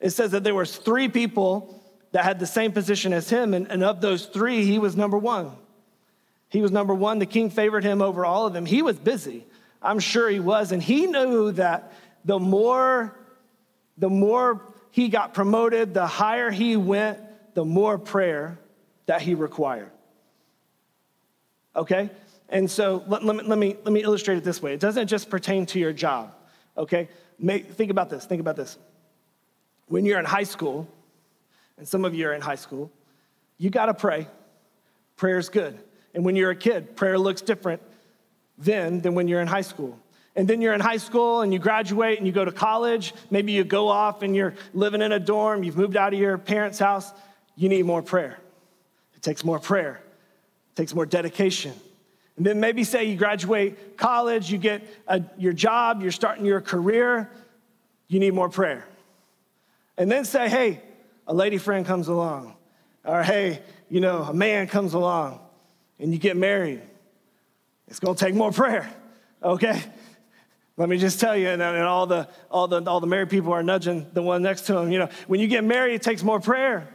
It 0.00 0.10
says 0.10 0.32
that 0.32 0.44
there 0.44 0.54
was 0.54 0.76
three 0.76 1.08
people 1.08 1.77
that 2.12 2.24
had 2.24 2.38
the 2.38 2.46
same 2.46 2.72
position 2.72 3.12
as 3.12 3.28
him, 3.28 3.54
and, 3.54 3.70
and 3.70 3.84
of 3.84 4.00
those 4.00 4.26
three, 4.26 4.64
he 4.64 4.78
was 4.78 4.96
number 4.96 5.18
one. 5.18 5.52
He 6.48 6.60
was 6.62 6.72
number 6.72 6.94
one. 6.94 7.18
The 7.18 7.26
king 7.26 7.50
favored 7.50 7.84
him 7.84 8.00
over 8.00 8.24
all 8.24 8.46
of 8.46 8.52
them. 8.52 8.64
He 8.64 8.82
was 8.82 8.98
busy. 8.98 9.44
I'm 9.82 9.98
sure 9.98 10.28
he 10.28 10.40
was. 10.40 10.72
And 10.72 10.82
he 10.82 11.06
knew 11.06 11.52
that 11.52 11.92
the 12.24 12.38
more, 12.38 13.14
the 13.98 14.08
more 14.08 14.62
he 14.90 15.08
got 15.08 15.34
promoted, 15.34 15.92
the 15.92 16.06
higher 16.06 16.50
he 16.50 16.76
went, 16.76 17.18
the 17.54 17.64
more 17.64 17.98
prayer 17.98 18.58
that 19.06 19.20
he 19.20 19.34
required. 19.34 19.90
Okay? 21.76 22.10
And 22.48 22.70
so 22.70 23.04
let, 23.06 23.22
let, 23.22 23.36
me, 23.36 23.42
let, 23.44 23.58
me, 23.58 23.76
let 23.84 23.92
me 23.92 24.02
illustrate 24.02 24.38
it 24.38 24.44
this 24.44 24.62
way. 24.62 24.72
It 24.72 24.80
doesn't 24.80 25.08
just 25.08 25.28
pertain 25.28 25.66
to 25.66 25.78
your 25.78 25.92
job, 25.92 26.32
okay? 26.76 27.08
Think 27.40 27.90
about 27.90 28.08
this. 28.08 28.24
Think 28.24 28.40
about 28.40 28.56
this. 28.56 28.78
When 29.86 30.06
you're 30.06 30.18
in 30.18 30.24
high 30.24 30.44
school, 30.44 30.88
and 31.78 31.86
some 31.86 32.04
of 32.04 32.14
you 32.14 32.28
are 32.28 32.34
in 32.34 32.40
high 32.40 32.56
school, 32.56 32.90
you 33.56 33.70
got 33.70 33.86
to 33.86 33.94
pray. 33.94 34.28
Prayer's 35.16 35.48
good. 35.48 35.78
And 36.14 36.24
when 36.24 36.36
you're 36.36 36.50
a 36.50 36.56
kid, 36.56 36.96
prayer 36.96 37.18
looks 37.18 37.42
different 37.42 37.82
then 38.56 39.00
than 39.00 39.14
when 39.14 39.28
you're 39.28 39.40
in 39.40 39.46
high 39.46 39.62
school. 39.62 39.98
And 40.36 40.46
then 40.46 40.60
you're 40.60 40.74
in 40.74 40.80
high 40.80 40.96
school 40.98 41.42
and 41.42 41.52
you 41.52 41.58
graduate 41.58 42.18
and 42.18 42.26
you 42.26 42.32
go 42.32 42.44
to 42.44 42.52
college. 42.52 43.14
Maybe 43.30 43.52
you 43.52 43.64
go 43.64 43.88
off 43.88 44.22
and 44.22 44.36
you're 44.36 44.54
living 44.72 45.02
in 45.02 45.12
a 45.12 45.18
dorm, 45.18 45.64
you've 45.64 45.76
moved 45.76 45.96
out 45.96 46.12
of 46.12 46.18
your 46.18 46.38
parents' 46.38 46.78
house. 46.78 47.12
You 47.56 47.68
need 47.68 47.84
more 47.84 48.02
prayer. 48.02 48.38
It 49.16 49.22
takes 49.22 49.44
more 49.44 49.58
prayer, 49.58 50.00
it 50.70 50.76
takes 50.76 50.94
more 50.94 51.06
dedication. 51.06 51.72
And 52.36 52.46
then 52.46 52.60
maybe 52.60 52.84
say 52.84 53.04
you 53.06 53.16
graduate 53.16 53.96
college, 53.96 54.48
you 54.48 54.58
get 54.58 54.82
a, 55.08 55.24
your 55.36 55.52
job, 55.52 56.02
you're 56.02 56.12
starting 56.12 56.44
your 56.44 56.60
career, 56.60 57.28
you 58.06 58.20
need 58.20 58.32
more 58.32 58.48
prayer. 58.48 58.86
And 59.96 60.08
then 60.08 60.24
say, 60.24 60.48
hey, 60.48 60.80
a 61.28 61.34
lady 61.34 61.58
friend 61.58 61.86
comes 61.86 62.08
along, 62.08 62.56
or 63.04 63.22
hey, 63.22 63.62
you 63.88 64.00
know, 64.00 64.22
a 64.22 64.34
man 64.34 64.66
comes 64.66 64.94
along, 64.94 65.38
and 66.00 66.12
you 66.12 66.18
get 66.18 66.36
married. 66.36 66.82
It's 67.86 68.00
gonna 68.00 68.16
take 68.16 68.34
more 68.34 68.50
prayer, 68.50 68.90
okay? 69.42 69.80
Let 70.76 70.88
me 70.88 70.96
just 70.96 71.20
tell 71.20 71.36
you, 71.36 71.48
and, 71.48 71.60
and 71.60 71.82
all, 71.82 72.06
the, 72.06 72.28
all, 72.50 72.68
the, 72.68 72.82
all 72.88 73.00
the 73.00 73.06
married 73.06 73.30
people 73.30 73.52
are 73.52 73.62
nudging 73.62 74.06
the 74.12 74.22
one 74.22 74.42
next 74.42 74.62
to 74.62 74.74
them. 74.74 74.92
You 74.92 75.00
know, 75.00 75.08
when 75.26 75.40
you 75.40 75.48
get 75.48 75.64
married, 75.64 75.94
it 75.94 76.02
takes 76.02 76.22
more 76.22 76.38
prayer. 76.38 76.88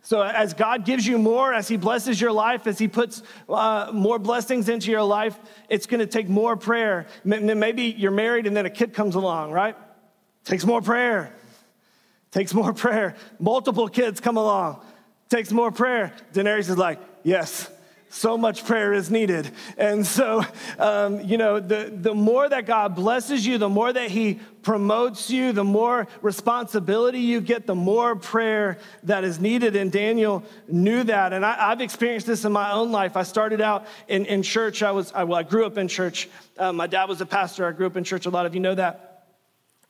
So, 0.00 0.22
as 0.22 0.54
God 0.54 0.84
gives 0.84 1.06
you 1.06 1.18
more, 1.18 1.52
as 1.52 1.68
He 1.68 1.76
blesses 1.76 2.20
your 2.20 2.32
life, 2.32 2.66
as 2.66 2.78
He 2.78 2.88
puts 2.88 3.22
uh, 3.48 3.90
more 3.92 4.18
blessings 4.18 4.68
into 4.68 4.90
your 4.90 5.02
life, 5.02 5.38
it's 5.68 5.86
going 5.86 6.00
to 6.00 6.06
take 6.06 6.28
more 6.28 6.56
prayer. 6.56 7.06
Maybe 7.24 7.82
you're 7.82 8.12
married 8.12 8.46
and 8.46 8.56
then 8.56 8.66
a 8.66 8.70
kid 8.70 8.94
comes 8.94 9.14
along, 9.14 9.50
right? 9.50 9.76
Takes 10.44 10.64
more 10.64 10.80
prayer. 10.80 11.34
Takes 12.36 12.52
more 12.52 12.74
prayer. 12.74 13.14
Multiple 13.38 13.88
kids 13.88 14.20
come 14.20 14.36
along. 14.36 14.84
Takes 15.30 15.50
more 15.50 15.72
prayer. 15.72 16.12
Daenerys 16.34 16.68
is 16.68 16.76
like, 16.76 16.98
yes, 17.22 17.70
so 18.10 18.36
much 18.36 18.66
prayer 18.66 18.92
is 18.92 19.10
needed. 19.10 19.50
And 19.78 20.06
so, 20.06 20.44
um, 20.78 21.22
you 21.22 21.38
know, 21.38 21.60
the, 21.60 21.90
the 21.90 22.14
more 22.14 22.46
that 22.46 22.66
God 22.66 22.94
blesses 22.94 23.46
you, 23.46 23.56
the 23.56 23.70
more 23.70 23.90
that 23.90 24.10
He 24.10 24.38
promotes 24.60 25.30
you, 25.30 25.52
the 25.52 25.64
more 25.64 26.08
responsibility 26.20 27.20
you 27.20 27.40
get, 27.40 27.66
the 27.66 27.74
more 27.74 28.14
prayer 28.16 28.76
that 29.04 29.24
is 29.24 29.40
needed. 29.40 29.74
And 29.74 29.90
Daniel 29.90 30.44
knew 30.68 31.04
that. 31.04 31.32
And 31.32 31.42
I, 31.42 31.70
have 31.70 31.80
experienced 31.80 32.26
this 32.26 32.44
in 32.44 32.52
my 32.52 32.70
own 32.70 32.92
life. 32.92 33.16
I 33.16 33.22
started 33.22 33.62
out 33.62 33.86
in, 34.08 34.26
in 34.26 34.42
church. 34.42 34.82
I 34.82 34.90
was, 34.90 35.10
I, 35.12 35.24
well, 35.24 35.38
I 35.38 35.42
grew 35.42 35.64
up 35.64 35.78
in 35.78 35.88
church. 35.88 36.28
Uh, 36.58 36.74
my 36.74 36.86
dad 36.86 37.08
was 37.08 37.22
a 37.22 37.26
pastor. 37.26 37.66
I 37.66 37.72
grew 37.72 37.86
up 37.86 37.96
in 37.96 38.04
church. 38.04 38.26
A 38.26 38.30
lot 38.30 38.44
of 38.44 38.52
you 38.52 38.60
know 38.60 38.74
that. 38.74 39.05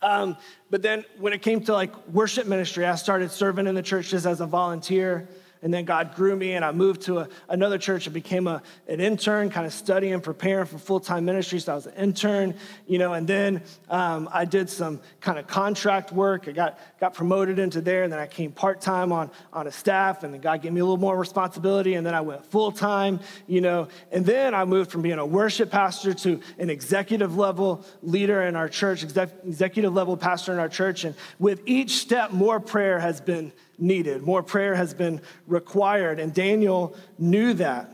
Um, 0.03 0.37
but 0.71 0.83
then 0.83 1.05
when 1.19 1.33
it 1.33 1.43
came 1.43 1.63
to 1.65 1.73
like 1.73 2.09
worship 2.09 2.47
ministry, 2.47 2.85
I 2.85 2.95
started 2.97 3.31
serving 3.31 3.67
in 3.67 3.75
the 3.75 3.83
churches 3.83 4.27
as 4.27 4.41
a 4.41 4.47
volunteer. 4.47 5.29
And 5.67 5.75
then 5.75 5.85
God 5.85 6.15
grew 6.15 6.37
me, 6.37 6.53
and 6.53 6.65
I 6.65 6.71
moved 6.71 7.03
to 7.07 7.19
a, 7.19 7.29
another 7.49 7.77
church 7.77 8.07
and 8.07 8.15
became 8.15 8.47
a, 8.47 8.63
an 8.87 9.01
intern, 9.01 9.51
kind 9.51 9.67
of 9.67 9.73
studying, 9.73 10.21
preparing 10.21 10.67
for 10.67 10.79
full 10.79 11.01
time 11.01 11.25
ministry. 11.25 11.59
So 11.59 11.73
I 11.73 11.75
was 11.75 11.87
an 11.87 11.95
intern, 11.95 12.55
you 12.87 12.99
know, 12.99 13.15
and 13.15 13.27
then 13.27 13.63
um, 13.91 14.29
I 14.33 14.45
did 14.45 14.71
some 14.71 15.01
kind 15.21 15.41
of 15.41 15.49
contract 15.49 16.13
work. 16.13 16.47
I 16.47 16.53
got, 16.53 16.79
got 17.01 17.15
promoted 17.15 17.59
into 17.59 17.81
there, 17.81 18.05
and 18.05 18.13
then 18.13 18.21
I 18.21 18.29
came 18.29 18.53
part 18.53 18.81
time 18.81 19.11
on, 19.11 19.29
on 19.53 19.67
a 19.67 19.73
staff, 19.73 20.23
and 20.23 20.33
then 20.33 20.41
God 20.41 20.63
gave 20.63 20.73
me 20.73 20.79
a 20.79 20.85
little 20.85 20.99
more 20.99 21.19
responsibility, 21.19 21.95
and 21.95 22.07
then 22.07 22.15
I 22.15 22.21
went 22.21 22.47
full 22.47 22.71
time, 22.71 23.19
you 23.49 23.61
know. 23.61 23.89
And 24.13 24.25
then 24.25 24.55
I 24.55 24.65
moved 24.67 24.93
from 24.93 25.03
being 25.03 25.19
a 25.19 25.27
worship 25.27 25.73
pastor 25.73 26.15
to 26.15 26.41
an 26.61 26.71
executive 26.71 27.37
level 27.37 27.85
leader 28.03 28.43
in 28.43 28.55
our 28.55 28.69
church, 28.69 29.03
exec, 29.03 29.31
executive 29.45 29.93
level 29.93 30.17
pastor 30.17 30.53
in 30.53 30.61
our 30.61 30.69
church. 30.69 31.03
And 31.03 31.17
with 31.41 31.61
each 31.67 31.97
step, 31.97 32.31
more 32.31 32.61
prayer 32.61 33.01
has 33.01 33.21
been 33.21 33.51
needed, 33.79 34.23
more 34.23 34.43
prayer 34.43 34.75
has 34.75 34.95
been 34.95 35.21
required. 35.47 36.19
And 36.19 36.33
Daniel 36.33 36.97
knew 37.19 37.55
that. 37.55 37.93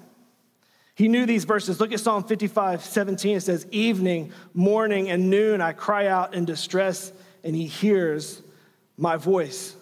He 0.95 1.09
knew 1.09 1.27
these 1.27 1.45
verses. 1.45 1.81
Look 1.81 1.93
at 1.93 2.01
Psalm 2.01 2.25
55 2.25 2.85
17. 2.85 3.37
It 3.37 3.41
says, 3.41 3.67
Evening, 3.71 4.33
morning, 4.55 5.11
and 5.11 5.31
noon 5.31 5.61
I 5.61 5.73
cry 5.73 6.07
out 6.07 6.35
in 6.35 6.45
distress, 6.45 7.13
and 7.43 7.57
he 7.57 7.67
hears 7.67 8.43
my 8.97 9.17
voice. 9.17 9.75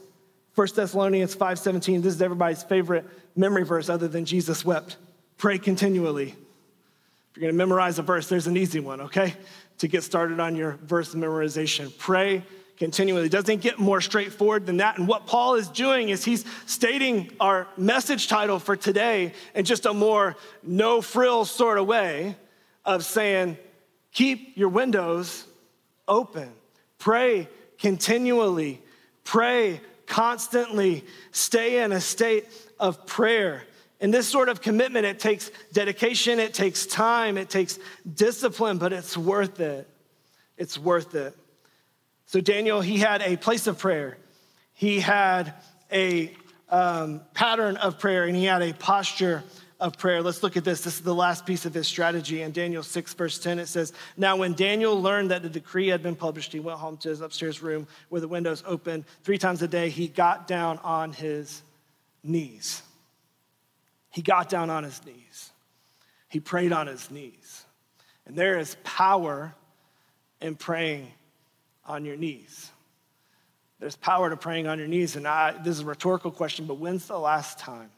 1 0.55 0.69
Thessalonians 0.75 1.35
5 1.35 1.59
17. 1.59 2.03
This 2.03 2.15
is 2.15 2.23
everybody's 2.23 2.63
favorite 2.63 3.07
memory 3.37 3.65
verse 3.65 3.89
other 3.89 4.09
than 4.09 4.25
Jesus 4.25 4.65
wept. 4.65 4.97
Pray 5.37 5.59
continually. 5.59 6.29
If 6.29 7.37
you're 7.37 7.43
going 7.43 7.55
to 7.55 7.59
memorize 7.59 7.99
a 7.99 8.03
verse, 8.03 8.29
there's 8.29 8.47
an 8.47 8.57
easy 8.57 8.81
one, 8.81 9.01
okay? 9.03 9.35
To 9.79 9.89
get 9.89 10.03
started 10.03 10.41
on 10.41 10.57
your 10.57 10.73
verse 10.83 11.15
memorization. 11.15 11.97
Pray 11.97 12.43
continually. 12.81 13.27
It 13.27 13.31
doesn't 13.31 13.61
get 13.61 13.79
more 13.79 14.01
straightforward 14.01 14.65
than 14.65 14.79
that. 14.79 14.97
And 14.99 15.07
what 15.07 15.27
Paul 15.27 15.57
is 15.57 15.69
doing 15.69 16.09
is 16.09 16.25
he's 16.25 16.47
stating 16.65 17.31
our 17.39 17.69
message 17.77 18.27
title 18.27 18.59
for 18.59 18.75
today 18.75 19.35
in 19.55 19.67
just 19.67 19.85
a 19.85 19.93
more 19.93 20.35
no 20.63 21.03
frills 21.03 21.51
sort 21.51 21.77
of 21.77 21.87
way 21.87 22.35
of 22.87 23.05
saying, 23.05 23.59
keep 24.13 24.57
your 24.57 24.71
windows 24.71 25.47
open, 26.09 26.51
pray 26.99 27.49
continually, 27.79 28.81
pray 29.25 29.83
constantly, 30.07 31.05
stay 31.33 31.83
in 31.85 31.93
a 31.93 32.01
state 32.01 32.47
of 32.81 33.07
prayer. 33.07 33.63
And 34.01 34.13
this 34.13 34.27
sort 34.27 34.49
of 34.49 34.63
commitment, 34.63 35.05
it 35.05 35.21
takes 35.21 35.51
dedication, 35.75 36.41
it 36.41 36.55
takes 36.55 36.87
time, 36.87 37.37
it 37.37 37.51
takes 37.51 37.79
discipline, 38.15 38.79
but 38.79 38.95
it's 38.95 39.19
worth 39.19 39.61
it. 39.61 39.87
It's 40.57 40.79
worth 40.79 41.15
it. 41.15 41.37
So, 42.31 42.41
Daniel, 42.41 42.81
he 42.81 42.99
had 42.99 43.23
a 43.23 43.37
place 43.37 43.67
of 43.67 43.77
prayer, 43.77 44.17
he 44.73 45.01
had 45.01 45.53
a 45.91 46.33
um, 46.69 47.23
pattern 47.35 47.77
of 47.77 47.99
prayer, 47.99 48.23
and 48.23 48.37
he 48.37 48.45
had 48.45 48.63
a 48.63 48.73
posture 48.73 49.43
of 49.81 49.99
prayer. 49.99 50.23
Let's 50.23 50.41
look 50.41 50.57
at 50.57 50.63
this. 50.63 50.83
This 50.83 50.95
is 50.95 51.01
the 51.01 51.13
last 51.13 51.45
piece 51.45 51.67
of 51.67 51.75
his 51.75 51.89
strategy. 51.89 52.43
In 52.43 52.53
Daniel 52.53 52.85
6, 52.85 53.15
verse 53.15 53.37
10, 53.41 53.59
it 53.59 53.67
says, 53.67 53.93
Now, 54.17 54.37
when 54.37 54.53
Daniel 54.53 55.03
learned 55.03 55.33
that 55.33 55.43
the 55.43 55.49
decree 55.49 55.89
had 55.89 56.05
been 56.05 56.15
published, 56.15 56.53
he 56.53 56.61
went 56.61 56.79
home 56.79 56.99
to 56.99 57.09
his 57.09 57.21
upstairs 57.21 57.63
room 57.63 57.89
where 58.11 58.21
the 58.21 58.29
windows 58.29 58.63
open. 58.65 59.05
Three 59.25 59.39
times 59.39 59.61
a 59.63 59.67
day, 59.67 59.89
he 59.91 60.07
got 60.07 60.47
down 60.47 60.79
on 60.85 61.13
his 61.13 61.63
knees. 62.23 62.81
He 64.11 64.23
got 64.23 64.49
down 64.49 64.71
on 64.71 64.85
his 64.85 65.05
knees. 65.05 65.51
He 66.29 66.39
prayed 66.39 66.71
on 66.71 66.87
his 66.87 67.11
knees. 67.11 67.65
And 68.25 68.37
there 68.37 68.57
is 68.57 68.77
power 68.85 69.53
in 70.41 70.55
praying 70.55 71.11
on 71.91 72.05
your 72.05 72.17
knees. 72.17 72.71
There's 73.81 73.97
power 73.97 74.31
to 74.31 74.37
praying 74.37 74.69
on 74.69 74.79
your 74.79 74.87
knees. 74.87 75.17
And 75.17 75.27
I, 75.27 75.53
this 75.53 75.77
is 75.77 75.81
a 75.81 75.87
rhetorical 75.87 76.31
question, 76.31 76.67
but 76.67 76.75
when's 76.75 77.07
the 77.07 77.19
last 77.19 77.59
time 77.59 77.91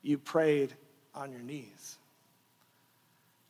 you 0.00 0.16
prayed 0.16 0.72
on 1.14 1.30
your 1.30 1.42
knees? 1.42 1.98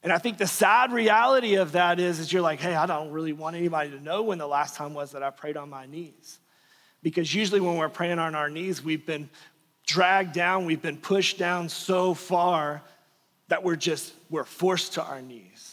And 0.03 0.13
I 0.13 0.19
think 0.19 0.39
the 0.39 0.49
sad 0.49 0.93
reality 0.93 1.55
of 1.55 1.73
that 1.73 2.01
is, 2.01 2.19
is 2.19 2.33
you're 2.33 2.43
like, 2.43 2.59
hey, 2.59 2.75
I 2.75 2.87
don't 2.87 3.13
really 3.13 3.33
want 3.33 3.55
anybody 3.55 3.91
to 3.91 4.01
know 4.01 4.23
when 4.23 4.39
the 4.39 4.49
last 4.49 4.75
time 4.75 4.95
was 4.95 5.13
that 5.13 5.23
I 5.23 5.31
prayed 5.31 5.57
on 5.57 5.71
my 5.71 5.87
knees. 5.87 6.41
Because 7.05 7.33
usually 7.33 7.61
when 7.61 7.77
we're 7.77 7.89
praying 7.89 8.19
on 8.19 8.35
our 8.35 8.51
knees, 8.51 8.83
we've 8.83 9.07
been 9.07 9.31
dragged 9.87 10.33
down, 10.33 10.65
we've 10.65 10.83
been 10.83 10.97
pushed 10.97 11.39
down 11.39 11.69
so 11.69 12.15
far 12.15 12.83
that 13.49 13.63
we're 13.63 13.77
just, 13.77 14.13
we're 14.29 14.45
forced 14.45 14.95
to 14.95 15.03
our 15.05 15.23
knees. 15.23 15.72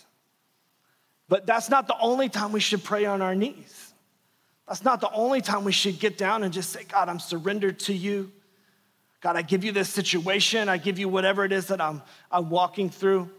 But 1.29 1.45
that's 1.45 1.69
not 1.69 1.87
the 1.87 1.97
only 1.99 2.27
time 2.27 2.51
we 2.51 2.59
should 2.59 2.83
pray 2.83 3.05
on 3.05 3.21
our 3.21 3.35
knees. 3.35 3.93
That's 4.67 4.83
not 4.83 4.99
the 4.99 5.11
only 5.11 5.41
time 5.41 5.63
we 5.63 5.71
should 5.71 5.99
get 5.99 6.17
down 6.17 6.43
and 6.43 6.51
just 6.51 6.71
say, 6.71 6.83
God, 6.83 7.07
I'm 7.07 7.19
surrendered 7.19 7.79
to 7.81 7.93
you. 7.93 8.31
God, 9.21 9.35
I 9.35 9.41
give 9.41 9.63
you 9.63 9.71
this 9.71 9.89
situation. 9.89 10.69
I 10.69 10.77
give 10.77 10.97
you 10.97 11.07
whatever 11.07 11.45
it 11.45 11.51
is 11.51 11.67
that 11.67 11.79
I'm, 11.79 12.01
I'm 12.31 12.49
walking 12.49 12.89
through. 12.89 13.29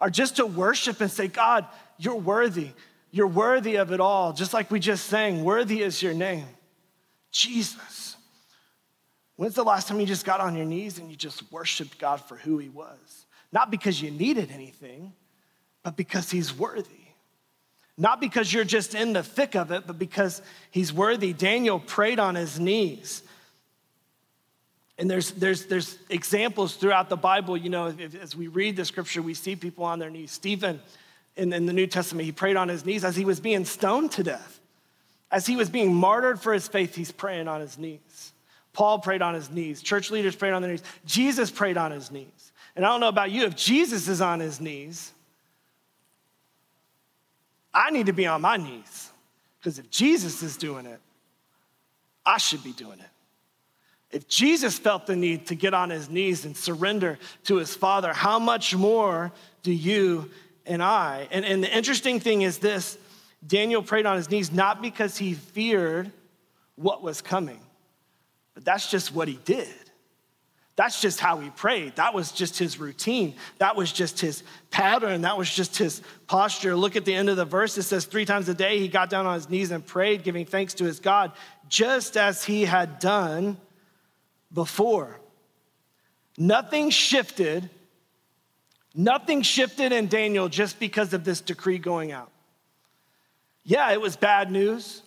Or 0.00 0.08
just 0.08 0.36
to 0.36 0.46
worship 0.46 1.00
and 1.00 1.10
say, 1.10 1.28
God, 1.28 1.66
you're 1.98 2.16
worthy. 2.16 2.70
You're 3.10 3.28
worthy 3.28 3.76
of 3.76 3.92
it 3.92 4.00
all. 4.00 4.32
Just 4.32 4.54
like 4.54 4.70
we 4.70 4.80
just 4.80 5.06
sang, 5.06 5.44
worthy 5.44 5.82
is 5.82 6.02
your 6.02 6.14
name. 6.14 6.46
Jesus. 7.30 8.16
When's 9.36 9.54
the 9.54 9.64
last 9.64 9.88
time 9.88 9.98
you 10.00 10.06
just 10.06 10.24
got 10.24 10.40
on 10.40 10.54
your 10.54 10.66
knees 10.66 10.98
and 10.98 11.10
you 11.10 11.16
just 11.16 11.50
worshiped 11.52 11.98
God 11.98 12.20
for 12.20 12.36
who 12.36 12.58
he 12.58 12.68
was? 12.68 13.26
Not 13.52 13.70
because 13.70 14.00
you 14.00 14.10
needed 14.10 14.50
anything, 14.52 15.12
but 15.82 15.96
because 15.96 16.30
he's 16.30 16.56
worthy. 16.56 17.01
Not 18.02 18.20
because 18.20 18.52
you're 18.52 18.64
just 18.64 18.96
in 18.96 19.12
the 19.12 19.22
thick 19.22 19.54
of 19.54 19.70
it, 19.70 19.86
but 19.86 19.96
because 19.96 20.42
he's 20.72 20.92
worthy. 20.92 21.32
Daniel 21.32 21.78
prayed 21.78 22.18
on 22.18 22.34
his 22.34 22.58
knees. 22.58 23.22
And 24.98 25.08
there's, 25.08 25.30
there's, 25.30 25.66
there's 25.66 25.96
examples 26.10 26.74
throughout 26.74 27.08
the 27.08 27.16
Bible, 27.16 27.56
you 27.56 27.70
know, 27.70 27.94
if, 27.96 28.20
as 28.20 28.34
we 28.34 28.48
read 28.48 28.74
the 28.74 28.84
scripture, 28.84 29.22
we 29.22 29.34
see 29.34 29.54
people 29.54 29.84
on 29.84 30.00
their 30.00 30.10
knees. 30.10 30.32
Stephen 30.32 30.80
in, 31.36 31.52
in 31.52 31.64
the 31.64 31.72
New 31.72 31.86
Testament, 31.86 32.26
he 32.26 32.32
prayed 32.32 32.56
on 32.56 32.68
his 32.68 32.84
knees 32.84 33.04
as 33.04 33.14
he 33.14 33.24
was 33.24 33.38
being 33.38 33.64
stoned 33.64 34.10
to 34.12 34.24
death. 34.24 34.58
As 35.30 35.46
he 35.46 35.54
was 35.54 35.70
being 35.70 35.94
martyred 35.94 36.40
for 36.40 36.52
his 36.52 36.66
faith, 36.66 36.96
he's 36.96 37.12
praying 37.12 37.46
on 37.46 37.60
his 37.60 37.78
knees. 37.78 38.32
Paul 38.72 38.98
prayed 38.98 39.22
on 39.22 39.34
his 39.34 39.48
knees. 39.48 39.80
Church 39.80 40.10
leaders 40.10 40.34
prayed 40.34 40.54
on 40.54 40.60
their 40.60 40.72
knees. 40.72 40.82
Jesus 41.06 41.52
prayed 41.52 41.76
on 41.76 41.92
his 41.92 42.10
knees. 42.10 42.50
And 42.74 42.84
I 42.84 42.88
don't 42.88 42.98
know 42.98 43.06
about 43.06 43.30
you, 43.30 43.44
if 43.44 43.54
Jesus 43.54 44.08
is 44.08 44.20
on 44.20 44.40
his 44.40 44.60
knees, 44.60 45.11
I 47.74 47.90
need 47.90 48.06
to 48.06 48.12
be 48.12 48.26
on 48.26 48.40
my 48.40 48.56
knees. 48.56 49.10
Because 49.58 49.78
if 49.78 49.90
Jesus 49.90 50.42
is 50.42 50.56
doing 50.56 50.86
it, 50.86 51.00
I 52.26 52.38
should 52.38 52.62
be 52.62 52.72
doing 52.72 52.98
it. 52.98 53.06
If 54.10 54.28
Jesus 54.28 54.78
felt 54.78 55.06
the 55.06 55.16
need 55.16 55.46
to 55.46 55.54
get 55.54 55.72
on 55.72 55.88
his 55.88 56.10
knees 56.10 56.44
and 56.44 56.56
surrender 56.56 57.18
to 57.44 57.56
his 57.56 57.74
Father, 57.74 58.12
how 58.12 58.38
much 58.38 58.74
more 58.74 59.32
do 59.62 59.72
you 59.72 60.30
and 60.66 60.82
I? 60.82 61.28
And, 61.30 61.44
and 61.44 61.64
the 61.64 61.74
interesting 61.74 62.20
thing 62.20 62.42
is 62.42 62.58
this 62.58 62.98
Daniel 63.46 63.82
prayed 63.82 64.04
on 64.04 64.16
his 64.16 64.30
knees 64.30 64.52
not 64.52 64.82
because 64.82 65.16
he 65.16 65.34
feared 65.34 66.12
what 66.76 67.02
was 67.02 67.22
coming, 67.22 67.60
but 68.54 68.64
that's 68.64 68.90
just 68.90 69.14
what 69.14 69.28
he 69.28 69.38
did. 69.44 69.68
That's 70.82 71.00
just 71.00 71.20
how 71.20 71.38
he 71.38 71.48
prayed. 71.48 71.94
That 71.94 72.12
was 72.12 72.32
just 72.32 72.58
his 72.58 72.80
routine. 72.80 73.36
That 73.58 73.76
was 73.76 73.92
just 73.92 74.18
his 74.18 74.42
pattern. 74.72 75.20
That 75.20 75.38
was 75.38 75.48
just 75.48 75.78
his 75.78 76.02
posture. 76.26 76.74
Look 76.74 76.96
at 76.96 77.04
the 77.04 77.14
end 77.14 77.28
of 77.28 77.36
the 77.36 77.44
verse. 77.44 77.78
It 77.78 77.84
says, 77.84 78.04
Three 78.04 78.24
times 78.24 78.48
a 78.48 78.54
day 78.54 78.80
he 78.80 78.88
got 78.88 79.08
down 79.08 79.24
on 79.24 79.34
his 79.34 79.48
knees 79.48 79.70
and 79.70 79.86
prayed, 79.86 80.24
giving 80.24 80.44
thanks 80.44 80.74
to 80.74 80.84
his 80.84 80.98
God, 80.98 81.30
just 81.68 82.16
as 82.16 82.42
he 82.42 82.64
had 82.64 82.98
done 82.98 83.58
before. 84.52 85.20
Nothing 86.36 86.90
shifted. 86.90 87.70
Nothing 88.92 89.42
shifted 89.42 89.92
in 89.92 90.08
Daniel 90.08 90.48
just 90.48 90.80
because 90.80 91.14
of 91.14 91.22
this 91.22 91.40
decree 91.40 91.78
going 91.78 92.10
out. 92.10 92.32
Yeah, 93.62 93.92
it 93.92 94.00
was 94.00 94.16
bad 94.16 94.50
news, 94.50 95.00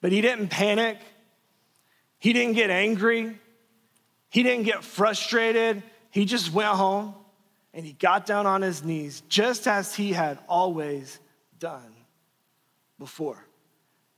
but 0.00 0.10
he 0.10 0.20
didn't 0.20 0.48
panic. 0.48 0.98
He 2.18 2.32
didn't 2.32 2.54
get 2.54 2.70
angry. 2.70 3.38
He 4.32 4.42
didn't 4.42 4.64
get 4.64 4.82
frustrated. 4.82 5.82
He 6.10 6.24
just 6.24 6.54
went 6.54 6.70
home 6.70 7.14
and 7.74 7.84
he 7.84 7.92
got 7.92 8.24
down 8.24 8.46
on 8.46 8.62
his 8.62 8.82
knees 8.82 9.22
just 9.28 9.68
as 9.68 9.94
he 9.94 10.12
had 10.12 10.38
always 10.48 11.20
done 11.58 11.94
before. 12.98 13.44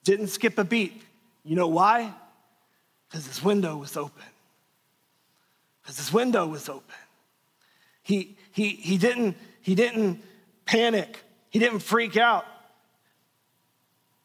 Didn't 0.05 0.29
skip 0.29 0.57
a 0.57 0.63
beat. 0.63 1.03
You 1.43 1.57
know 1.57 1.67
why? 1.67 2.15
Because 3.09 3.27
his 3.27 3.43
window 3.43 3.77
was 3.77 3.97
open. 3.97 4.23
Because 5.83 5.97
his 5.97 6.13
window 6.13 6.47
was 6.47 6.69
open. 6.69 6.95
He, 8.05 8.37
he, 8.53 8.69
he, 8.69 8.99
didn't, 8.99 9.37
he 9.63 9.75
didn't 9.75 10.23
panic, 10.65 11.25
he 11.51 11.59
didn't 11.59 11.81
freak 11.81 12.17
out. 12.17 12.47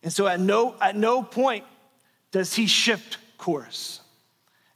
And 0.03 0.13
so 0.13 0.27
at 0.27 0.39
no, 0.39 0.75
at 0.79 0.95
no 0.95 1.23
point 1.23 1.65
does 2.29 2.53
he 2.53 2.67
shift 2.67 3.17
course. 3.39 4.01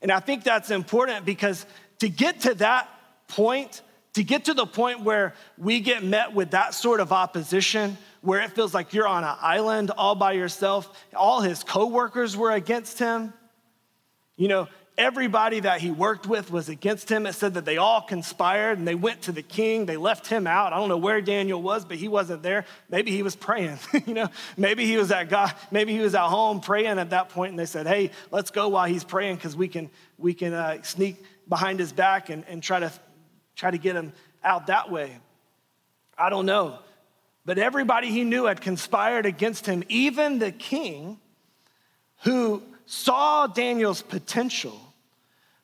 And 0.04 0.12
I 0.12 0.20
think 0.20 0.44
that's 0.44 0.70
important 0.70 1.26
because 1.26 1.66
to 2.00 2.10
get 2.10 2.42
to 2.42 2.54
that 2.56 2.90
point, 3.30 3.82
to 4.14 4.24
get 4.24 4.46
to 4.46 4.54
the 4.54 4.66
point 4.66 5.00
where 5.02 5.34
we 5.58 5.80
get 5.80 6.04
met 6.04 6.34
with 6.34 6.52
that 6.52 6.74
sort 6.74 7.00
of 7.00 7.14
opposition, 7.14 7.98
where 8.22 8.42
it 8.42 8.52
feels 8.52 8.74
like 8.74 8.94
you're 8.94 9.08
on 9.08 9.24
an 9.24 9.36
island 9.42 9.92
all 9.98 10.14
by 10.14 10.34
yourself, 10.34 10.94
all 11.16 11.42
his 11.42 11.64
coworkers 11.64 12.36
were 12.36 12.52
against 12.52 13.00
him. 13.00 13.34
You 14.36 14.50
know, 14.50 14.68
everybody 14.98 15.62
that 15.62 15.82
he 15.82 15.92
worked 15.92 16.28
with 16.28 16.52
was 16.52 16.70
against 16.70 17.10
him. 17.10 17.26
It 17.26 17.34
said 17.34 17.56
that 17.56 17.66
they 17.66 17.78
all 17.78 18.02
conspired 18.02 18.78
and 18.78 18.88
they 18.88 18.96
went 18.96 19.24
to 19.24 19.32
the 19.32 19.42
king. 19.42 19.86
They 19.86 19.98
left 19.98 20.28
him 20.28 20.46
out. 20.46 20.74
I 20.74 20.78
don't 20.78 20.90
know 20.90 20.98
where 20.98 21.22
Daniel 21.22 21.62
was, 21.62 21.86
but 21.86 21.98
he 21.98 22.08
wasn't 22.08 22.44
there. 22.44 22.66
Maybe 22.90 23.12
he 23.12 23.24
was 23.24 23.36
praying. 23.36 23.80
you 24.06 24.14
know, 24.14 24.30
maybe 24.58 24.86
he 24.86 24.98
was 24.98 25.12
at 25.12 25.30
God. 25.30 25.54
Maybe 25.72 25.94
he 25.94 26.00
was 26.00 26.16
at 26.16 26.28
home 26.28 26.62
praying 26.62 27.00
at 27.00 27.10
that 27.12 27.30
point, 27.30 27.52
and 27.52 27.60
they 27.60 27.66
said, 27.66 27.88
"Hey, 27.88 28.12
let's 28.32 28.52
go 28.52 28.70
while 28.70 28.88
he's 28.88 29.04
praying 29.04 29.36
because 29.36 29.56
we 29.56 29.68
can 29.68 29.90
we 30.18 30.34
can 30.34 30.54
uh, 30.54 30.82
sneak 30.84 31.24
behind 31.50 31.80
his 31.80 31.92
back 31.92 32.30
and, 32.30 32.44
and 32.48 32.62
try 32.62 32.80
to 32.80 32.92
try 33.56 33.72
to 33.72 33.78
get 33.78 33.96
him 33.96 34.14
out 34.44 34.68
that 34.68 34.92
way." 34.92 35.18
I 36.18 36.30
don't 36.30 36.46
know. 36.46 36.80
But 37.46 37.58
everybody 37.58 38.10
he 38.10 38.24
knew 38.24 38.46
had 38.46 38.62
conspired 38.62 39.26
against 39.26 39.66
him, 39.66 39.84
even 39.90 40.40
the 40.40 40.52
king 40.52 41.20
who 42.24 42.62
saw 42.86 43.48
Daniel's 43.48 44.02
potential, 44.02 44.80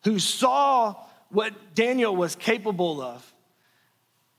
who 0.03 0.19
saw 0.19 0.95
what 1.29 1.53
Daniel 1.75 2.15
was 2.15 2.35
capable 2.35 3.01
of, 3.01 3.33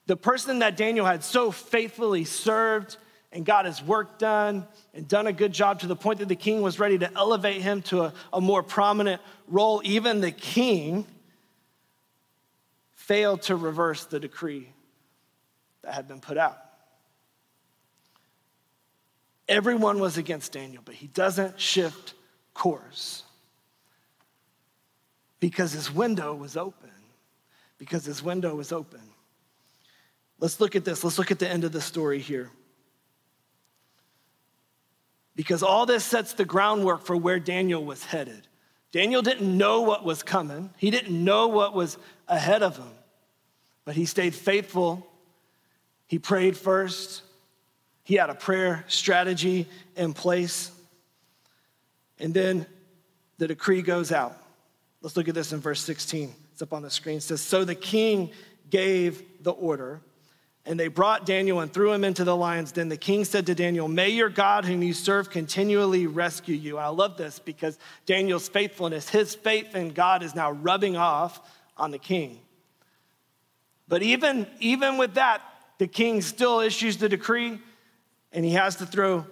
the 0.06 0.16
person 0.16 0.60
that 0.60 0.76
Daniel 0.76 1.06
had 1.06 1.22
so 1.22 1.50
faithfully 1.50 2.24
served 2.24 2.96
and 3.32 3.46
got 3.46 3.64
his 3.64 3.82
work 3.82 4.18
done 4.18 4.66
and 4.92 5.06
done 5.06 5.26
a 5.26 5.32
good 5.32 5.52
job 5.52 5.80
to 5.80 5.86
the 5.86 5.94
point 5.94 6.18
that 6.18 6.28
the 6.28 6.36
king 6.36 6.62
was 6.62 6.80
ready 6.80 6.98
to 6.98 7.10
elevate 7.16 7.62
him 7.62 7.82
to 7.82 8.02
a, 8.02 8.12
a 8.32 8.40
more 8.40 8.62
prominent 8.62 9.22
role, 9.46 9.80
even 9.84 10.20
the 10.20 10.32
king 10.32 11.06
failed 12.94 13.42
to 13.42 13.56
reverse 13.56 14.04
the 14.06 14.18
decree 14.18 14.68
that 15.82 15.94
had 15.94 16.08
been 16.08 16.20
put 16.20 16.36
out. 16.36 16.58
Everyone 19.48 19.98
was 19.98 20.16
against 20.16 20.52
Daniel, 20.52 20.82
but 20.84 20.94
he 20.94 21.08
doesn't 21.08 21.58
shift 21.60 22.14
course 22.54 23.24
because 25.40 25.72
his 25.72 25.90
window 25.92 26.34
was 26.34 26.56
open. 26.56 26.90
Because 27.78 28.04
his 28.04 28.22
window 28.22 28.54
was 28.54 28.72
open. 28.72 29.00
Let's 30.38 30.60
look 30.60 30.76
at 30.76 30.84
this. 30.84 31.02
Let's 31.02 31.18
look 31.18 31.30
at 31.30 31.38
the 31.38 31.48
end 31.48 31.64
of 31.64 31.72
the 31.72 31.80
story 31.80 32.18
here. 32.18 32.50
because 35.40 35.62
all 35.62 35.86
this 35.86 36.04
sets 36.04 36.34
the 36.34 36.44
groundwork 36.44 37.02
for 37.06 37.16
where 37.16 37.38
Daniel 37.40 37.82
was 37.82 38.04
headed. 38.04 38.46
Daniel 38.92 39.22
didn't 39.22 39.56
know 39.56 39.80
what 39.80 40.04
was 40.04 40.22
coming, 40.22 40.68
he 40.76 40.90
didn't 40.90 41.24
know 41.24 41.48
what 41.48 41.74
was 41.74 41.96
ahead 42.28 42.62
of 42.62 42.76
him, 42.76 42.92
but 43.86 43.94
he 43.94 44.04
stayed 44.04 44.34
faithful. 44.34 45.06
He 46.08 46.18
prayed 46.18 46.58
first, 46.58 47.22
he 48.04 48.16
had 48.16 48.28
a 48.28 48.34
prayer 48.34 48.84
strategy 48.86 49.66
in 49.96 50.12
place. 50.12 50.72
And 52.20 52.32
then 52.34 52.66
the 53.38 53.48
decree 53.48 53.82
goes 53.82 54.12
out. 54.12 54.36
Let's 55.02 55.16
look 55.16 55.28
at 55.28 55.34
this 55.34 55.52
in 55.52 55.60
verse 55.60 55.82
16. 55.82 56.34
It's 56.52 56.62
up 56.62 56.72
on 56.72 56.82
the 56.82 56.90
screen. 56.90 57.16
It 57.16 57.22
says, 57.22 57.40
So 57.40 57.64
the 57.64 57.74
king 57.74 58.30
gave 58.68 59.22
the 59.42 59.52
order, 59.52 60.02
and 60.66 60.78
they 60.78 60.88
brought 60.88 61.24
Daniel 61.24 61.60
and 61.60 61.72
threw 61.72 61.90
him 61.92 62.04
into 62.04 62.22
the 62.22 62.36
lion's 62.36 62.70
den. 62.70 62.90
The 62.90 62.98
king 62.98 63.24
said 63.24 63.46
to 63.46 63.54
Daniel, 63.54 63.88
May 63.88 64.10
your 64.10 64.28
God, 64.28 64.66
whom 64.66 64.82
you 64.82 64.92
serve, 64.92 65.30
continually 65.30 66.06
rescue 66.06 66.54
you. 66.54 66.76
I 66.76 66.88
love 66.88 67.16
this 67.16 67.38
because 67.38 67.78
Daniel's 68.04 68.48
faithfulness, 68.48 69.08
his 69.08 69.34
faith 69.34 69.74
in 69.74 69.90
God, 69.90 70.22
is 70.22 70.34
now 70.34 70.52
rubbing 70.52 70.96
off 70.98 71.40
on 71.78 71.90
the 71.90 71.98
king. 71.98 72.40
But 73.88 74.02
even, 74.02 74.46
even 74.60 74.98
with 74.98 75.14
that, 75.14 75.40
the 75.78 75.86
king 75.86 76.20
still 76.20 76.60
issues 76.60 76.98
the 76.98 77.08
decree, 77.08 77.58
and 78.32 78.44
he 78.44 78.52
has 78.52 78.76
to 78.76 78.86
throw 78.86 79.24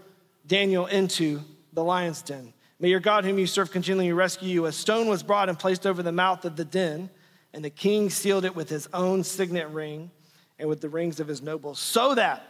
Daniel 0.47 0.87
into 0.87 1.43
the 1.75 1.85
lion's 1.85 2.23
den. 2.23 2.55
May 2.81 2.91
your 2.91 3.01
God, 3.01 3.25
whom 3.25 3.39
you 3.39 3.47
serve, 3.47 3.71
continually 3.73 4.13
rescue 4.13 4.49
you. 4.49 4.67
A 4.67 4.73
stone 4.73 5.09
was 5.09 5.23
brought 5.23 5.49
and 5.49 5.59
placed 5.59 5.87
over 5.87 6.03
the 6.03 6.13
mouth 6.13 6.45
of 6.45 6.57
the 6.57 6.65
den, 6.65 7.11
and 7.53 7.65
the 7.65 7.71
king 7.71 8.09
sealed 8.09 8.45
it 8.45 8.55
with 8.55 8.69
his 8.69 8.89
own 8.93 9.25
signet 9.25 9.69
ring 9.71 10.11
and 10.59 10.69
with 10.69 10.81
the 10.81 10.89
rings 10.89 11.19
of 11.21 11.27
his 11.27 11.43
nobles, 11.43 11.79
so 11.79 12.15
that 12.15 12.45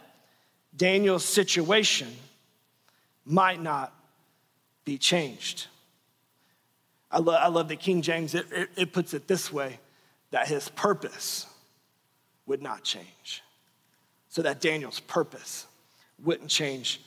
Daniel's 0.75 1.25
situation 1.25 2.07
might 3.25 3.61
not 3.61 3.93
be 4.85 4.97
changed. 4.97 5.67
I, 7.11 7.19
lo- 7.19 7.33
I 7.33 7.47
love 7.47 7.67
the 7.67 7.75
King 7.75 8.01
James, 8.01 8.35
it, 8.35 8.45
it, 8.51 8.69
it 8.75 8.93
puts 8.93 9.13
it 9.13 9.27
this 9.27 9.51
way 9.51 9.79
that 10.31 10.47
his 10.47 10.69
purpose 10.69 11.47
would 12.45 12.61
not 12.61 12.83
change. 12.83 13.43
So 14.29 14.43
that 14.43 14.61
Daniel's 14.61 14.99
purpose 14.99 15.65
wouldn't 16.23 16.49
change 16.49 17.01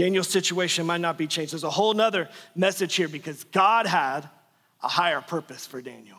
Daniel's 0.00 0.28
situation 0.28 0.86
might 0.86 1.02
not 1.02 1.18
be 1.18 1.26
changed. 1.26 1.52
There's 1.52 1.62
a 1.62 1.68
whole 1.68 1.92
nother 1.92 2.30
message 2.56 2.94
here 2.94 3.06
because 3.06 3.44
God 3.44 3.86
had 3.86 4.22
a 4.82 4.88
higher 4.88 5.20
purpose 5.20 5.66
for 5.66 5.82
Daniel. 5.82 6.16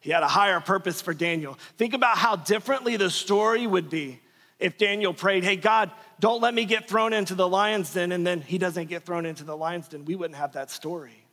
He 0.00 0.10
had 0.10 0.22
a 0.22 0.26
higher 0.26 0.58
purpose 0.60 1.02
for 1.02 1.12
Daniel. 1.12 1.58
Think 1.76 1.92
about 1.92 2.16
how 2.16 2.36
differently 2.36 2.96
the 2.96 3.10
story 3.10 3.66
would 3.66 3.90
be 3.90 4.20
if 4.58 4.78
Daniel 4.78 5.12
prayed, 5.12 5.44
Hey, 5.44 5.56
God, 5.56 5.90
don't 6.18 6.40
let 6.40 6.54
me 6.54 6.64
get 6.64 6.88
thrown 6.88 7.12
into 7.12 7.34
the 7.34 7.46
lion's 7.46 7.92
den, 7.92 8.10
and 8.10 8.26
then 8.26 8.40
he 8.40 8.56
doesn't 8.56 8.86
get 8.86 9.04
thrown 9.04 9.26
into 9.26 9.44
the 9.44 9.54
lion's 9.54 9.88
den. 9.88 10.06
We 10.06 10.14
wouldn't 10.16 10.38
have 10.38 10.54
that 10.54 10.70
story. 10.70 11.26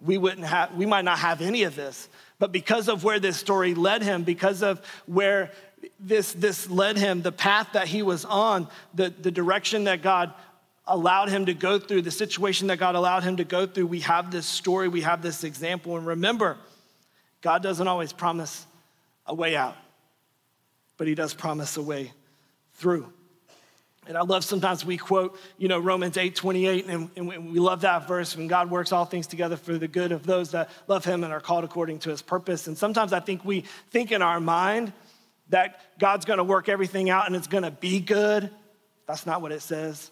We 0.00 0.16
wouldn't 0.16 0.46
have, 0.46 0.74
we 0.74 0.86
might 0.86 1.04
not 1.04 1.18
have 1.18 1.42
any 1.42 1.64
of 1.64 1.76
this. 1.76 2.08
But 2.38 2.52
because 2.52 2.88
of 2.88 3.04
where 3.04 3.20
this 3.20 3.36
story 3.36 3.74
led 3.74 4.02
him, 4.02 4.22
because 4.22 4.62
of 4.62 4.80
where 5.04 5.50
this, 5.98 6.32
this 6.32 6.68
led 6.68 6.96
him, 6.96 7.22
the 7.22 7.32
path 7.32 7.68
that 7.72 7.88
he 7.88 8.02
was 8.02 8.24
on, 8.24 8.68
the, 8.94 9.10
the 9.10 9.30
direction 9.30 9.84
that 9.84 10.02
God 10.02 10.32
allowed 10.86 11.28
him 11.28 11.46
to 11.46 11.54
go 11.54 11.78
through, 11.78 12.02
the 12.02 12.10
situation 12.10 12.66
that 12.68 12.78
God 12.78 12.94
allowed 12.94 13.22
him 13.22 13.36
to 13.36 13.44
go 13.44 13.66
through, 13.66 13.86
we 13.86 14.00
have 14.00 14.30
this 14.30 14.46
story, 14.46 14.88
we 14.88 15.02
have 15.02 15.22
this 15.22 15.44
example. 15.44 15.96
And 15.96 16.06
remember, 16.06 16.56
God 17.40 17.62
doesn't 17.62 17.86
always 17.86 18.12
promise 18.12 18.66
a 19.26 19.34
way 19.34 19.56
out, 19.56 19.76
but 20.96 21.06
he 21.06 21.14
does 21.14 21.34
promise 21.34 21.76
a 21.76 21.82
way 21.82 22.12
through. 22.74 23.12
And 24.08 24.18
I 24.18 24.22
love 24.22 24.44
sometimes 24.44 24.84
we 24.84 24.96
quote, 24.96 25.38
you 25.58 25.68
know, 25.68 25.78
Romans 25.78 26.16
8 26.16 26.34
28, 26.34 26.86
and, 26.86 27.10
and 27.14 27.28
we 27.28 27.60
love 27.60 27.82
that 27.82 28.08
verse 28.08 28.36
when 28.36 28.48
God 28.48 28.68
works 28.68 28.90
all 28.90 29.04
things 29.04 29.28
together 29.28 29.56
for 29.56 29.78
the 29.78 29.86
good 29.86 30.10
of 30.10 30.26
those 30.26 30.50
that 30.50 30.70
love 30.88 31.04
him 31.04 31.22
and 31.22 31.32
are 31.32 31.40
called 31.40 31.62
according 31.62 32.00
to 32.00 32.10
his 32.10 32.20
purpose. 32.20 32.66
And 32.66 32.76
sometimes 32.76 33.12
I 33.12 33.20
think 33.20 33.44
we 33.44 33.60
think 33.90 34.10
in 34.10 34.20
our 34.20 34.40
mind 34.40 34.92
that 35.52 35.98
God's 35.98 36.24
gonna 36.24 36.44
work 36.44 36.68
everything 36.70 37.10
out 37.10 37.26
and 37.26 37.36
it's 37.36 37.46
gonna 37.46 37.70
be 37.70 38.00
good. 38.00 38.50
That's 39.06 39.26
not 39.26 39.42
what 39.42 39.52
it 39.52 39.60
says. 39.60 40.10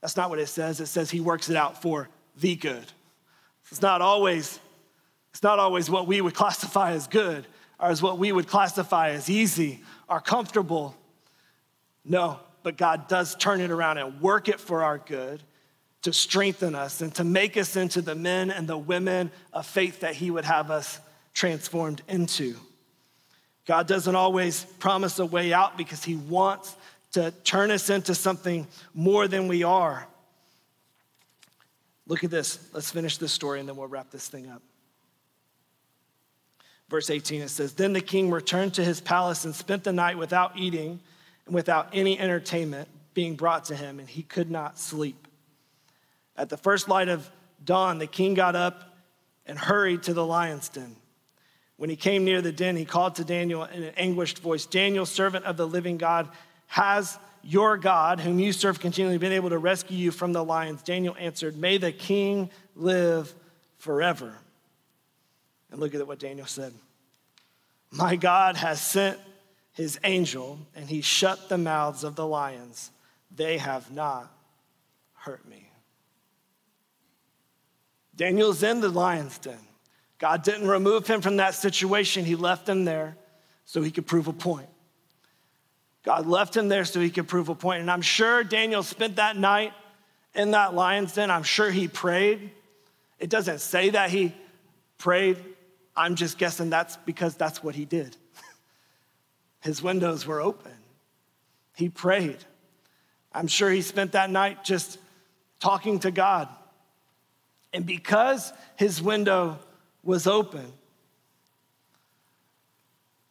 That's 0.00 0.16
not 0.16 0.28
what 0.28 0.40
it 0.40 0.48
says. 0.48 0.80
It 0.80 0.86
says 0.86 1.10
he 1.10 1.20
works 1.20 1.48
it 1.48 1.56
out 1.56 1.80
for 1.80 2.08
the 2.36 2.56
good. 2.56 2.84
It's 3.70 3.80
not 3.80 4.02
always, 4.02 4.58
it's 5.30 5.44
not 5.44 5.60
always 5.60 5.88
what 5.88 6.08
we 6.08 6.20
would 6.20 6.34
classify 6.42 6.90
as 6.92 7.06
good 7.06 7.46
or 7.78 7.88
as 7.90 8.02
what 8.02 8.18
we 8.18 8.32
would 8.32 8.48
classify 8.48 9.10
as 9.10 9.30
easy 9.30 9.80
or 10.08 10.20
comfortable. 10.20 10.96
No, 12.04 12.40
but 12.64 12.76
God 12.76 13.06
does 13.06 13.36
turn 13.36 13.60
it 13.60 13.70
around 13.70 13.98
and 13.98 14.20
work 14.20 14.48
it 14.48 14.58
for 14.58 14.82
our 14.82 14.98
good 14.98 15.44
to 16.02 16.12
strengthen 16.12 16.74
us 16.74 17.00
and 17.00 17.14
to 17.14 17.22
make 17.22 17.56
us 17.56 17.76
into 17.76 18.02
the 18.02 18.16
men 18.16 18.50
and 18.50 18.66
the 18.66 18.76
women 18.76 19.30
of 19.52 19.64
faith 19.64 20.00
that 20.00 20.16
He 20.16 20.32
would 20.32 20.44
have 20.44 20.72
us 20.72 20.98
transformed 21.32 22.02
into. 22.08 22.56
God 23.66 23.86
doesn't 23.86 24.14
always 24.14 24.64
promise 24.78 25.18
a 25.18 25.26
way 25.26 25.52
out 25.52 25.76
because 25.76 26.02
He 26.04 26.16
wants 26.16 26.76
to 27.12 27.30
turn 27.44 27.70
us 27.70 27.90
into 27.90 28.14
something 28.14 28.66
more 28.94 29.28
than 29.28 29.48
we 29.48 29.62
are. 29.62 30.06
Look 32.06 32.24
at 32.24 32.30
this. 32.30 32.58
Let's 32.72 32.90
finish 32.90 33.18
this 33.18 33.32
story 33.32 33.60
and 33.60 33.68
then 33.68 33.76
we'll 33.76 33.86
wrap 33.86 34.10
this 34.10 34.28
thing 34.28 34.50
up. 34.50 34.62
Verse 36.88 37.08
18 37.08 37.42
it 37.42 37.48
says 37.48 37.74
Then 37.74 37.92
the 37.92 38.00
king 38.00 38.30
returned 38.30 38.74
to 38.74 38.84
his 38.84 39.00
palace 39.00 39.44
and 39.44 39.54
spent 39.54 39.84
the 39.84 39.92
night 39.92 40.18
without 40.18 40.58
eating 40.58 41.00
and 41.46 41.54
without 41.54 41.88
any 41.92 42.18
entertainment 42.18 42.88
being 43.14 43.34
brought 43.34 43.66
to 43.66 43.76
him, 43.76 43.98
and 43.98 44.08
he 44.08 44.22
could 44.22 44.50
not 44.50 44.78
sleep. 44.78 45.28
At 46.36 46.48
the 46.48 46.56
first 46.56 46.88
light 46.88 47.08
of 47.08 47.30
dawn, 47.64 47.98
the 47.98 48.06
king 48.06 48.34
got 48.34 48.56
up 48.56 48.96
and 49.46 49.58
hurried 49.58 50.02
to 50.04 50.14
the 50.14 50.24
lion's 50.24 50.68
den. 50.68 50.96
When 51.76 51.90
he 51.90 51.96
came 51.96 52.24
near 52.24 52.40
the 52.40 52.52
den, 52.52 52.76
he 52.76 52.84
called 52.84 53.16
to 53.16 53.24
Daniel 53.24 53.64
in 53.64 53.82
an 53.82 53.94
anguished 53.96 54.38
voice 54.38 54.66
Daniel, 54.66 55.06
servant 55.06 55.44
of 55.44 55.56
the 55.56 55.66
living 55.66 55.98
God, 55.98 56.28
has 56.68 57.18
your 57.42 57.76
God, 57.76 58.20
whom 58.20 58.38
you 58.38 58.52
serve 58.52 58.78
continually, 58.78 59.18
been 59.18 59.32
able 59.32 59.50
to 59.50 59.58
rescue 59.58 59.96
you 59.96 60.10
from 60.10 60.32
the 60.32 60.44
lions? 60.44 60.82
Daniel 60.82 61.16
answered, 61.18 61.56
May 61.56 61.78
the 61.78 61.92
king 61.92 62.50
live 62.76 63.34
forever. 63.78 64.34
And 65.70 65.80
look 65.80 65.94
at 65.94 66.06
what 66.06 66.18
Daniel 66.18 66.46
said 66.46 66.72
My 67.90 68.16
God 68.16 68.56
has 68.56 68.80
sent 68.80 69.18
his 69.72 69.98
angel, 70.04 70.58
and 70.76 70.88
he 70.88 71.00
shut 71.00 71.48
the 71.48 71.58
mouths 71.58 72.04
of 72.04 72.14
the 72.14 72.26
lions. 72.26 72.90
They 73.34 73.58
have 73.58 73.90
not 73.90 74.30
hurt 75.14 75.48
me. 75.48 75.70
Daniel's 78.14 78.62
in 78.62 78.80
the 78.80 78.90
lion's 78.90 79.38
den. 79.38 79.58
God 80.22 80.44
didn't 80.44 80.68
remove 80.68 81.08
him 81.08 81.20
from 81.20 81.38
that 81.38 81.56
situation, 81.56 82.24
He 82.24 82.36
left 82.36 82.68
him 82.68 82.84
there 82.84 83.16
so 83.64 83.82
he 83.82 83.90
could 83.90 84.06
prove 84.06 84.28
a 84.28 84.32
point. 84.32 84.68
God 86.04 86.26
left 86.26 86.56
him 86.56 86.68
there 86.68 86.84
so 86.84 87.00
he 87.00 87.10
could 87.10 87.26
prove 87.26 87.48
a 87.48 87.56
point. 87.56 87.80
And 87.80 87.90
I'm 87.90 88.02
sure 88.02 88.44
Daniel 88.44 88.84
spent 88.84 89.16
that 89.16 89.36
night 89.36 89.72
in 90.32 90.52
that 90.52 90.74
lion's 90.74 91.14
den. 91.14 91.28
I'm 91.28 91.42
sure 91.42 91.70
he 91.72 91.88
prayed. 91.88 92.52
It 93.18 93.30
doesn't 93.30 93.60
say 93.60 93.90
that 93.90 94.10
he 94.10 94.32
prayed. 94.96 95.38
I'm 95.96 96.14
just 96.14 96.38
guessing 96.38 96.70
that's 96.70 96.96
because 96.98 97.34
that's 97.34 97.62
what 97.62 97.74
he 97.74 97.84
did. 97.84 98.16
His 99.60 99.82
windows 99.82 100.24
were 100.24 100.40
open. 100.40 100.72
He 101.74 101.88
prayed. 101.88 102.38
I'm 103.32 103.48
sure 103.48 103.70
he 103.70 103.82
spent 103.82 104.12
that 104.12 104.30
night 104.30 104.62
just 104.62 104.98
talking 105.58 105.98
to 106.00 106.12
God. 106.12 106.48
And 107.72 107.86
because 107.86 108.52
his 108.76 109.00
window 109.00 109.58
was 110.04 110.26
open. 110.26 110.66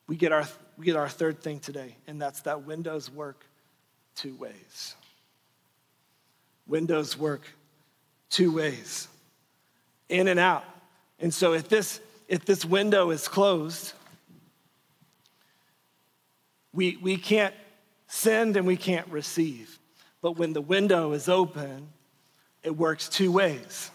We 0.08 0.16
get 0.16 0.32
our, 0.32 0.46
we 0.78 0.86
get 0.86 0.96
our 0.96 1.10
third 1.10 1.42
thing 1.42 1.60
today, 1.60 1.96
and 2.08 2.22
that's 2.22 2.42
that 2.42 2.64
windows 2.64 3.10
work 3.10 3.46
two 4.16 4.36
ways. 4.36 4.96
Windows 6.68 7.18
work 7.18 7.42
two 8.30 8.54
ways, 8.54 9.08
in 10.10 10.28
and 10.28 10.40
out. 10.40 10.64
And 11.20 11.34
so 11.34 11.54
if 11.54 11.70
this, 11.70 12.00
if 12.28 12.46
this 12.46 12.66
window 12.66 13.12
is 13.12 13.28
closed, 13.28 13.94
we, 16.74 16.98
we 16.98 17.18
can't 17.18 17.54
send 18.08 18.58
and 18.58 18.66
we 18.66 18.78
can't 18.78 19.08
receive. 19.10 19.78
But 20.22 20.38
when 20.38 20.54
the 20.54 20.62
window 20.62 21.12
is 21.14 21.28
open, 21.28 21.90
it 22.64 22.76
works 22.76 23.10
two 23.10 23.32
ways. 23.32 23.92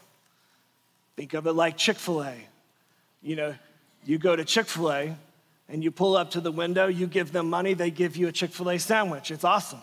Think 1.16 1.34
of 1.34 1.46
it 1.46 1.52
like 1.52 1.76
Chick 1.76 1.96
fil 1.96 2.22
A 2.22 2.34
you 3.26 3.36
know, 3.36 3.54
you 4.04 4.18
go 4.18 4.36
to 4.36 4.44
Chick 4.44 4.66
fil 4.66 4.92
A 4.92 5.16
and 5.68 5.82
you 5.82 5.90
pull 5.90 6.16
up 6.16 6.30
to 6.30 6.40
the 6.40 6.52
window, 6.52 6.86
you 6.86 7.06
give 7.06 7.32
them 7.32 7.50
money, 7.50 7.74
they 7.74 7.90
give 7.90 8.16
you 8.16 8.28
a 8.28 8.32
Chick 8.32 8.52
fil 8.52 8.70
A 8.70 8.78
sandwich. 8.78 9.30
It's 9.30 9.44
awesome. 9.44 9.82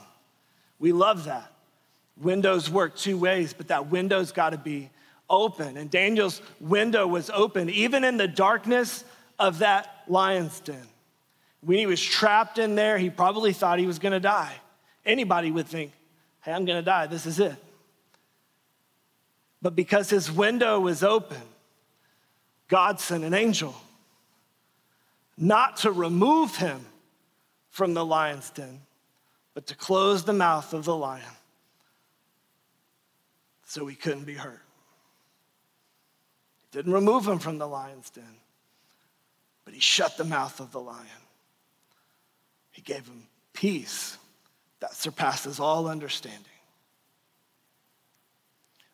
We 0.80 0.94
love 0.94 1.26
that. 1.26 1.52
Windows 2.22 2.70
work 2.70 2.96
two 2.96 3.18
ways, 3.18 3.54
but 3.54 3.68
that 3.68 3.92
window's 3.92 4.32
got 4.32 4.52
to 4.52 4.58
be 4.58 4.90
open. 5.30 5.78
And 5.78 5.92
Daniel's 5.92 6.42
window 6.60 7.06
was 7.06 7.30
open, 7.30 7.70
even 7.70 8.04
in 8.04 8.18
the 8.18 8.28
darkness 8.28 9.04
of 9.38 9.60
that 9.60 10.04
lion's 10.08 10.60
den. 10.62 10.88
When 11.62 11.78
he 11.78 11.86
was 11.86 12.02
trapped 12.02 12.60
in 12.60 12.76
there, 12.76 12.98
he 12.98 13.10
probably 13.10 13.52
thought 13.52 13.80
he 13.80 13.88
was 13.88 14.00
going 14.00 14.12
to 14.14 14.20
die. 14.20 14.54
Anybody 15.06 15.52
would 15.52 15.68
think 15.68 15.92
hey, 16.44 16.52
I'm 16.52 16.66
gonna 16.66 16.82
die, 16.82 17.08
this 17.08 17.26
is 17.26 17.40
it. 17.40 17.56
But 19.62 19.76
because 19.76 20.10
his 20.10 20.30
window 20.30 20.80
was 20.80 21.04
open, 21.04 21.42
God 22.74 23.00
sent 23.00 23.24
an 23.24 23.36
angel 23.36 23.76
not 25.38 25.78
to 25.78 25.92
remove 25.92 26.56
him 26.56 26.84
from 27.70 27.94
the 27.94 28.04
lion's 28.04 28.50
den, 28.50 28.82
but 29.54 29.68
to 29.68 29.76
close 29.76 30.24
the 30.24 30.34
mouth 30.34 30.74
of 30.74 30.84
the 30.84 30.96
lion 30.96 31.22
so 33.68 33.86
he 33.86 33.96
couldn't 33.96 34.24
be 34.24 34.34
hurt. 34.34 34.64
Didn't 36.72 36.94
remove 36.94 37.28
him 37.28 37.38
from 37.38 37.60
the 37.60 37.68
lion's 37.68 38.10
den, 38.10 38.38
but 39.66 39.76
he 39.76 39.80
shut 39.80 40.18
the 40.18 40.24
mouth 40.24 40.60
of 40.60 40.72
the 40.72 40.82
lion. 40.82 41.06
He 42.72 42.82
gave 42.82 43.06
him 43.06 43.28
peace 43.54 44.18
that 44.80 44.96
surpasses 44.96 45.60
all 45.60 45.88
understanding. 45.88 46.42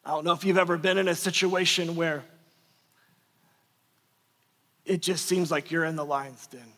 I 0.04 0.10
don't 0.10 0.26
know 0.26 0.34
if 0.34 0.44
you've 0.44 0.58
ever 0.58 0.78
been 0.78 0.98
in 0.98 1.08
a 1.08 1.16
situation 1.16 1.96
where 1.96 2.26
it 4.90 5.04
just 5.04 5.28
seems 5.28 5.52
like 5.52 5.70
you're 5.70 5.86
in 5.86 5.96
the 5.96 6.04
lion's 6.04 6.48
den. 6.48 6.74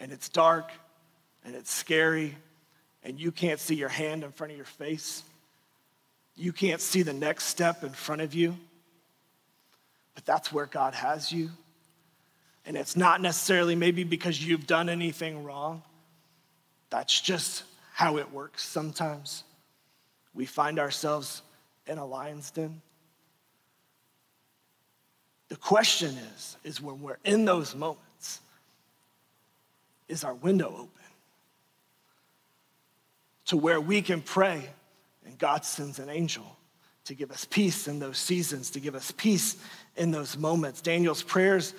And 0.00 0.10
it's 0.10 0.28
dark 0.28 0.72
and 1.44 1.54
it's 1.54 1.70
scary 1.70 2.36
and 3.04 3.20
you 3.20 3.30
can't 3.30 3.60
see 3.60 3.76
your 3.76 3.88
hand 3.88 4.24
in 4.24 4.32
front 4.32 4.50
of 4.50 4.56
your 4.56 4.66
face. 4.66 5.22
You 6.34 6.52
can't 6.52 6.80
see 6.80 7.02
the 7.02 7.12
next 7.12 7.44
step 7.44 7.84
in 7.84 7.90
front 7.90 8.20
of 8.20 8.34
you. 8.34 8.56
But 10.16 10.26
that's 10.26 10.52
where 10.52 10.66
God 10.66 10.92
has 10.94 11.30
you. 11.30 11.50
And 12.66 12.76
it's 12.76 12.96
not 12.96 13.20
necessarily 13.20 13.76
maybe 13.76 14.02
because 14.02 14.44
you've 14.44 14.66
done 14.66 14.88
anything 14.88 15.44
wrong. 15.44 15.84
That's 16.90 17.20
just 17.20 17.62
how 17.92 18.16
it 18.18 18.32
works 18.32 18.64
sometimes. 18.64 19.44
We 20.34 20.46
find 20.46 20.80
ourselves 20.80 21.42
in 21.86 21.98
a 21.98 22.04
lion's 22.04 22.50
den. 22.50 22.82
The 25.48 25.56
question 25.56 26.16
is, 26.34 26.56
is 26.64 26.80
when 26.80 27.00
we're 27.00 27.18
in 27.24 27.44
those 27.44 27.74
moments, 27.74 28.40
is 30.08 30.24
our 30.24 30.34
window 30.34 30.68
open? 30.68 30.90
To 33.46 33.56
where 33.56 33.80
we 33.80 34.02
can 34.02 34.22
pray 34.22 34.68
and 35.24 35.38
God 35.38 35.64
sends 35.64 35.98
an 35.98 36.08
angel 36.08 36.56
to 37.04 37.14
give 37.14 37.30
us 37.30 37.44
peace 37.44 37.86
in 37.86 37.98
those 38.00 38.18
seasons, 38.18 38.70
to 38.70 38.80
give 38.80 38.94
us 38.94 39.12
peace 39.12 39.56
in 39.96 40.10
those 40.10 40.36
moments. 40.36 40.80
Daniel's 40.80 41.22
prayers 41.22 41.72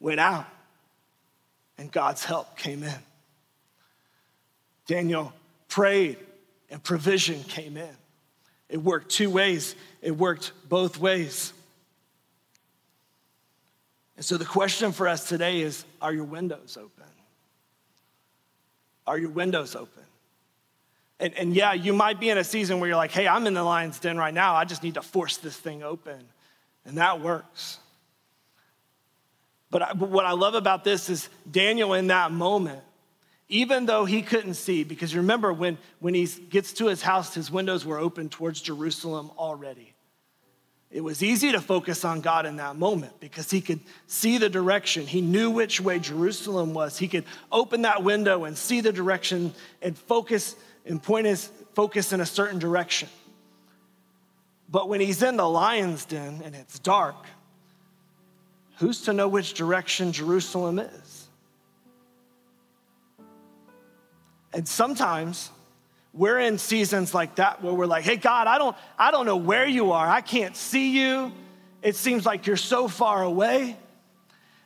went 0.00 0.18
out 0.18 0.46
and 1.76 1.90
God's 1.92 2.24
help 2.24 2.56
came 2.56 2.82
in. 2.82 2.98
Daniel 4.86 5.32
prayed 5.68 6.18
and 6.70 6.82
provision 6.82 7.42
came 7.44 7.76
in. 7.76 7.96
It 8.68 8.78
worked 8.78 9.10
two 9.10 9.30
ways, 9.30 9.76
it 10.02 10.16
worked 10.16 10.52
both 10.68 10.98
ways. 10.98 11.52
And 14.18 14.24
so 14.24 14.36
the 14.36 14.44
question 14.44 14.90
for 14.90 15.06
us 15.06 15.28
today 15.28 15.60
is 15.60 15.84
Are 16.02 16.12
your 16.12 16.24
windows 16.24 16.76
open? 16.76 17.04
Are 19.06 19.16
your 19.16 19.30
windows 19.30 19.76
open? 19.76 20.02
And, 21.20 21.34
and 21.34 21.54
yeah, 21.54 21.72
you 21.72 21.92
might 21.92 22.18
be 22.18 22.28
in 22.28 22.36
a 22.36 22.42
season 22.42 22.80
where 22.80 22.88
you're 22.88 22.96
like, 22.96 23.12
hey, 23.12 23.28
I'm 23.28 23.46
in 23.46 23.54
the 23.54 23.62
lion's 23.62 24.00
den 24.00 24.16
right 24.18 24.34
now. 24.34 24.56
I 24.56 24.64
just 24.64 24.82
need 24.82 24.94
to 24.94 25.02
force 25.02 25.36
this 25.36 25.56
thing 25.56 25.84
open. 25.84 26.20
And 26.84 26.98
that 26.98 27.20
works. 27.20 27.78
But, 29.70 29.82
I, 29.82 29.92
but 29.92 30.08
what 30.08 30.26
I 30.26 30.32
love 30.32 30.54
about 30.54 30.82
this 30.82 31.08
is 31.08 31.28
Daniel 31.48 31.94
in 31.94 32.08
that 32.08 32.32
moment, 32.32 32.82
even 33.48 33.86
though 33.86 34.04
he 34.04 34.22
couldn't 34.22 34.54
see, 34.54 34.82
because 34.82 35.14
remember 35.14 35.52
when, 35.52 35.78
when 36.00 36.14
he 36.14 36.26
gets 36.26 36.72
to 36.74 36.86
his 36.86 37.02
house, 37.02 37.34
his 37.34 37.52
windows 37.52 37.84
were 37.84 37.98
open 37.98 38.28
towards 38.28 38.60
Jerusalem 38.60 39.30
already. 39.38 39.94
It 40.90 41.02
was 41.02 41.22
easy 41.22 41.52
to 41.52 41.60
focus 41.60 42.04
on 42.04 42.22
God 42.22 42.46
in 42.46 42.56
that 42.56 42.76
moment 42.76 43.20
because 43.20 43.50
he 43.50 43.60
could 43.60 43.80
see 44.06 44.38
the 44.38 44.48
direction. 44.48 45.06
He 45.06 45.20
knew 45.20 45.50
which 45.50 45.80
way 45.80 45.98
Jerusalem 45.98 46.72
was. 46.72 46.96
He 46.96 47.08
could 47.08 47.24
open 47.52 47.82
that 47.82 48.02
window 48.02 48.44
and 48.44 48.56
see 48.56 48.80
the 48.80 48.92
direction 48.92 49.52
and 49.82 49.98
focus 49.98 50.56
and 50.86 51.02
point 51.02 51.26
his 51.26 51.50
focus 51.74 52.12
in 52.14 52.20
a 52.22 52.26
certain 52.26 52.58
direction. 52.58 53.08
But 54.70 54.88
when 54.88 55.00
he's 55.00 55.22
in 55.22 55.36
the 55.36 55.48
lion's 55.48 56.06
den 56.06 56.40
and 56.42 56.54
it's 56.54 56.78
dark, 56.78 57.16
who's 58.78 59.02
to 59.02 59.12
know 59.12 59.28
which 59.28 59.52
direction 59.54 60.12
Jerusalem 60.12 60.78
is? 60.78 61.28
And 64.54 64.66
sometimes 64.66 65.50
we're 66.12 66.38
in 66.38 66.58
seasons 66.58 67.14
like 67.14 67.36
that 67.36 67.62
where 67.62 67.72
we're 67.72 67.86
like, 67.86 68.04
hey, 68.04 68.16
God, 68.16 68.46
I 68.46 68.58
don't, 68.58 68.76
I 68.98 69.10
don't 69.10 69.26
know 69.26 69.36
where 69.36 69.66
you 69.66 69.92
are. 69.92 70.08
I 70.08 70.20
can't 70.20 70.56
see 70.56 70.98
you. 70.98 71.32
It 71.82 71.96
seems 71.96 72.26
like 72.26 72.46
you're 72.46 72.56
so 72.56 72.88
far 72.88 73.22
away. 73.22 73.76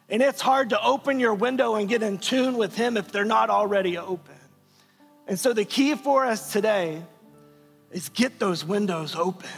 And 0.09 0.23
it's 0.23 0.41
hard 0.41 0.71
to 0.71 0.83
open 0.83 1.21
your 1.21 1.35
window 1.35 1.75
and 1.75 1.89
get 1.89 2.03
in 2.03 2.19
tune 2.19 2.57
with 2.57 2.77
Him 2.77 2.97
if 2.97 3.11
they're 3.13 3.25
not 3.25 3.51
already 3.51 3.99
open. 3.99 4.35
And 5.27 5.39
so 5.39 5.53
the 5.53 5.65
key 5.65 5.95
for 5.95 6.27
us 6.27 6.53
today 6.53 7.03
is 7.91 8.09
get 8.11 8.39
those 8.39 8.65
windows 8.65 9.15
open. 9.15 9.49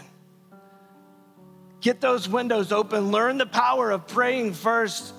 Get 1.80 2.00
those 2.00 2.28
windows 2.28 2.72
open. 2.72 3.10
Learn 3.10 3.38
the 3.38 3.46
power 3.46 3.90
of 3.90 4.06
praying 4.06 4.54
first. 4.54 5.12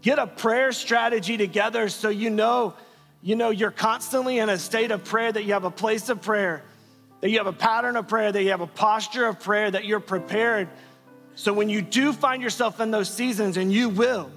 Get 0.00 0.18
a 0.18 0.26
prayer 0.26 0.72
strategy 0.72 1.36
together 1.36 1.88
so 1.88 2.08
you 2.08 2.30
know 2.30 2.74
you 3.24 3.36
know 3.36 3.48
you're 3.48 3.70
constantly 3.70 4.38
in 4.38 4.50
a 4.50 4.58
state 4.58 4.90
of 4.90 5.02
prayer, 5.02 5.32
that 5.32 5.44
you 5.44 5.54
have 5.54 5.64
a 5.64 5.70
place 5.70 6.10
of 6.10 6.20
prayer, 6.20 6.62
that 7.22 7.30
you 7.30 7.38
have 7.38 7.46
a 7.46 7.54
pattern 7.54 7.96
of 7.96 8.06
prayer, 8.06 8.30
that 8.30 8.42
you 8.42 8.50
have 8.50 8.60
a 8.60 8.66
posture 8.66 9.24
of 9.26 9.40
prayer, 9.40 9.70
that 9.70 9.86
you're 9.86 9.98
prepared. 9.98 10.68
So 11.34 11.54
when 11.54 11.70
you 11.70 11.80
do 11.80 12.12
find 12.12 12.42
yourself 12.42 12.80
in 12.80 12.90
those 12.90 13.08
seasons, 13.08 13.56
and 13.56 13.72
you 13.72 13.88
will, 13.88 14.30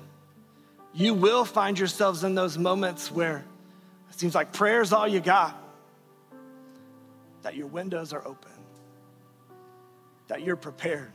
you 0.93 1.13
will 1.13 1.43
find 1.43 1.77
yourselves 1.77 2.23
in 2.23 2.33
those 2.33 2.57
moments 2.57 3.11
where 3.11 3.43
it 4.09 4.17
seems 4.17 4.33
like 4.33 4.53
prayer 4.53 4.79
is 4.79 4.93
all 4.93 5.05
you 5.05 5.19
got, 5.19 5.61
that 7.41 7.57
your 7.57 7.67
windows 7.67 8.13
are 8.13 8.25
open, 8.25 8.51
that 10.29 10.43
you're 10.43 10.55
prepared. 10.55 11.11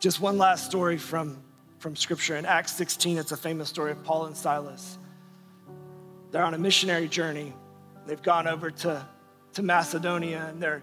Just 0.00 0.20
one 0.20 0.38
last 0.38 0.64
story 0.64 0.96
from, 0.96 1.36
from 1.80 1.96
scripture. 1.96 2.36
In 2.36 2.46
Acts 2.46 2.72
16, 2.72 3.18
it's 3.18 3.30
a 3.30 3.36
famous 3.36 3.68
story 3.68 3.92
of 3.92 4.02
Paul 4.04 4.24
and 4.24 4.36
Silas. 4.36 4.96
They're 6.32 6.44
on 6.44 6.54
a 6.54 6.58
missionary 6.58 7.08
journey. 7.08 7.52
They've 8.06 8.22
gone 8.22 8.48
over 8.48 8.70
to, 8.70 9.06
to 9.52 9.62
Macedonia 9.62 10.46
and 10.48 10.60
they're, 10.60 10.82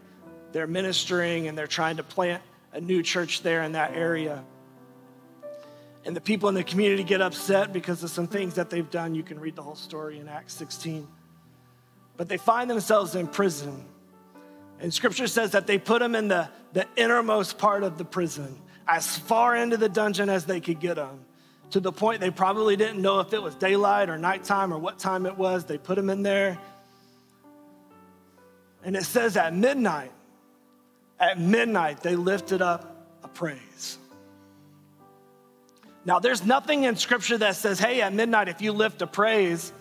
they're 0.51 0.67
ministering 0.67 1.47
and 1.47 1.57
they're 1.57 1.67
trying 1.67 1.97
to 1.97 2.03
plant 2.03 2.41
a 2.71 2.79
new 2.79 3.01
church 3.01 3.41
there 3.41 3.63
in 3.63 3.73
that 3.73 3.95
area. 3.95 4.43
And 6.05 6.15
the 6.15 6.21
people 6.21 6.49
in 6.49 6.55
the 6.55 6.63
community 6.63 7.03
get 7.03 7.19
upset 7.19 7.73
because 7.73 8.03
of 8.03 8.11
some 8.11 8.27
things 8.27 8.53
that 8.55 8.69
they've 8.69 8.89
done. 8.89 9.15
You 9.15 9.23
can 9.23 9.39
read 9.39 9.55
the 9.55 9.63
whole 9.63 9.75
story 9.75 10.19
in 10.19 10.29
Acts 10.29 10.53
16. 10.53 11.07
But 12.15 12.29
they 12.29 12.37
find 12.37 12.69
themselves 12.69 13.15
in 13.15 13.27
prison. 13.27 13.85
And 14.79 14.93
scripture 14.93 15.27
says 15.27 15.51
that 15.51 15.67
they 15.67 15.79
put 15.79 15.99
them 15.99 16.15
in 16.15 16.27
the, 16.27 16.47
the 16.73 16.87
innermost 16.95 17.57
part 17.57 17.83
of 17.83 17.97
the 17.97 18.05
prison, 18.05 18.57
as 18.87 19.17
far 19.17 19.55
into 19.55 19.77
the 19.77 19.89
dungeon 19.89 20.29
as 20.29 20.45
they 20.45 20.61
could 20.61 20.79
get 20.79 20.95
them 20.95 21.25
to 21.71 21.79
the 21.79 21.91
point 21.91 22.19
they 22.19 22.31
probably 22.31 22.75
didn't 22.75 23.01
know 23.01 23.19
if 23.19 23.33
it 23.33 23.41
was 23.41 23.55
daylight 23.55 24.09
or 24.09 24.17
nighttime 24.17 24.73
or 24.73 24.79
what 24.79 24.97
time 24.99 25.25
it 25.25 25.37
was. 25.37 25.65
They 25.65 25.77
put 25.77 25.97
him 25.97 26.09
in 26.09 26.23
there. 26.23 26.57
And 28.83 28.95
it 28.95 29.03
says 29.03 29.37
at 29.37 29.53
midnight, 29.53 30.11
at 31.19 31.39
midnight, 31.39 32.01
they 32.01 32.15
lifted 32.15 32.61
up 32.61 33.05
a 33.23 33.27
praise. 33.27 33.97
Now, 36.05 36.19
there's 36.19 36.45
nothing 36.45 36.85
in 36.85 36.95
scripture 36.95 37.37
that 37.39 37.55
says, 37.55 37.77
hey, 37.77 38.01
at 38.01 38.13
midnight, 38.13 38.47
if 38.47 38.61
you 38.61 38.71
lift 38.71 39.01
a 39.01 39.07
praise, 39.07 39.73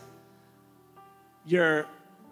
your, 1.46 1.86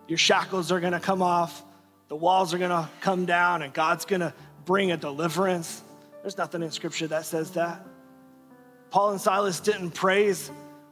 your 0.08 0.18
shackles 0.18 0.72
are 0.72 0.80
gonna 0.80 1.00
come 1.00 1.22
off, 1.22 1.62
the 2.08 2.16
walls 2.16 2.52
are 2.52 2.58
gonna 2.58 2.90
come 3.00 3.26
down, 3.26 3.62
and 3.62 3.72
God's 3.72 4.04
gonna 4.04 4.34
bring 4.64 4.90
a 4.90 4.96
deliverance. 4.96 5.82
There's 6.22 6.36
nothing 6.36 6.62
in 6.62 6.72
scripture 6.72 7.06
that 7.06 7.24
says 7.24 7.52
that. 7.52 7.80
Paul 8.96 9.10
and 9.10 9.20
Silas 9.20 9.60
didn't 9.60 9.90
praise 9.90 10.50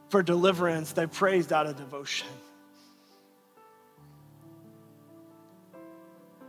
for 0.09 0.21
deliverance, 0.21 0.91
they 0.91 1.07
praised 1.07 1.51
out 1.51 1.65
of 1.65 1.75
devotion. 1.75 2.27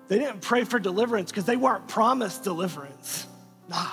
They 0.08 0.18
didn't 0.18 0.42
pray 0.42 0.64
for 0.64 0.78
deliverance 0.78 1.30
because 1.30 1.46
they 1.46 1.56
weren't 1.56 1.88
promised 1.88 2.44
deliverance. 2.44 3.26
Nah. 3.70 3.88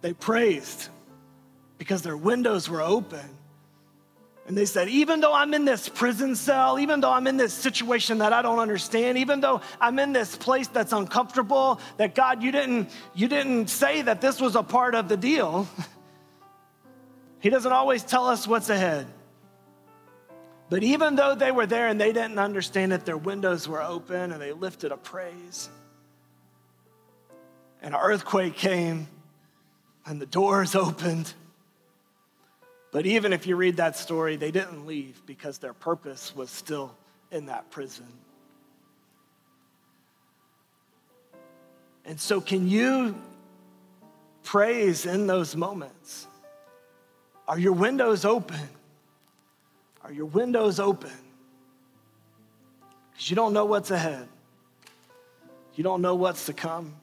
They 0.00 0.12
praised 0.12 0.90
because 1.76 2.02
their 2.02 2.16
windows 2.16 2.70
were 2.70 2.82
open. 2.82 3.28
And 4.46 4.56
they 4.56 4.64
said, 4.64 4.88
even 4.90 5.18
though 5.18 5.34
I'm 5.34 5.54
in 5.54 5.64
this 5.64 5.88
prison 5.88 6.36
cell, 6.36 6.78
even 6.78 7.00
though 7.00 7.10
I'm 7.10 7.26
in 7.26 7.36
this 7.36 7.52
situation 7.52 8.18
that 8.18 8.32
I 8.32 8.42
don't 8.42 8.60
understand, 8.60 9.18
even 9.18 9.40
though 9.40 9.60
I'm 9.80 9.98
in 9.98 10.12
this 10.12 10.36
place 10.36 10.68
that's 10.68 10.92
uncomfortable, 10.92 11.80
that 11.96 12.14
God, 12.14 12.44
you 12.44 12.52
didn't, 12.52 12.90
you 13.12 13.26
didn't 13.26 13.70
say 13.70 14.02
that 14.02 14.20
this 14.20 14.40
was 14.40 14.54
a 14.54 14.62
part 14.62 14.94
of 14.94 15.08
the 15.08 15.16
deal. 15.16 15.66
He 17.40 17.50
doesn't 17.50 17.72
always 17.72 18.02
tell 18.02 18.26
us 18.26 18.46
what's 18.46 18.68
ahead. 18.68 19.06
But 20.70 20.82
even 20.82 21.16
though 21.16 21.34
they 21.34 21.50
were 21.50 21.66
there 21.66 21.88
and 21.88 22.00
they 22.00 22.12
didn't 22.12 22.38
understand 22.38 22.92
it, 22.92 23.04
their 23.04 23.16
windows 23.16 23.66
were 23.66 23.82
open 23.82 24.32
and 24.32 24.40
they 24.40 24.52
lifted 24.52 24.92
a 24.92 24.96
praise. 24.96 25.70
And 27.80 27.94
an 27.94 28.00
earthquake 28.00 28.56
came 28.56 29.08
and 30.04 30.20
the 30.20 30.26
doors 30.26 30.74
opened. 30.74 31.32
But 32.90 33.06
even 33.06 33.32
if 33.32 33.46
you 33.46 33.56
read 33.56 33.76
that 33.76 33.96
story, 33.96 34.36
they 34.36 34.50
didn't 34.50 34.86
leave 34.86 35.22
because 35.26 35.58
their 35.58 35.74
purpose 35.74 36.34
was 36.34 36.50
still 36.50 36.94
in 37.30 37.46
that 37.46 37.70
prison. 37.70 38.06
And 42.04 42.18
so, 42.18 42.40
can 42.40 42.66
you 42.66 43.14
praise 44.42 45.04
in 45.04 45.26
those 45.26 45.54
moments? 45.54 46.26
Are 47.48 47.58
your 47.58 47.72
windows 47.72 48.26
open? 48.26 48.60
Are 50.04 50.12
your 50.12 50.26
windows 50.26 50.78
open? 50.78 51.10
Because 53.10 53.30
you 53.30 53.36
don't 53.36 53.54
know 53.54 53.64
what's 53.64 53.90
ahead, 53.90 54.28
you 55.74 55.82
don't 55.82 56.02
know 56.02 56.14
what's 56.14 56.46
to 56.46 56.52
come. 56.52 56.94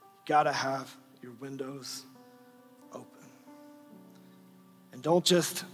You 0.00 0.06
gotta 0.26 0.52
have 0.52 0.94
your 1.22 1.32
windows 1.40 2.04
open. 2.92 3.28
And 4.92 5.02
don't 5.02 5.24
just 5.24 5.64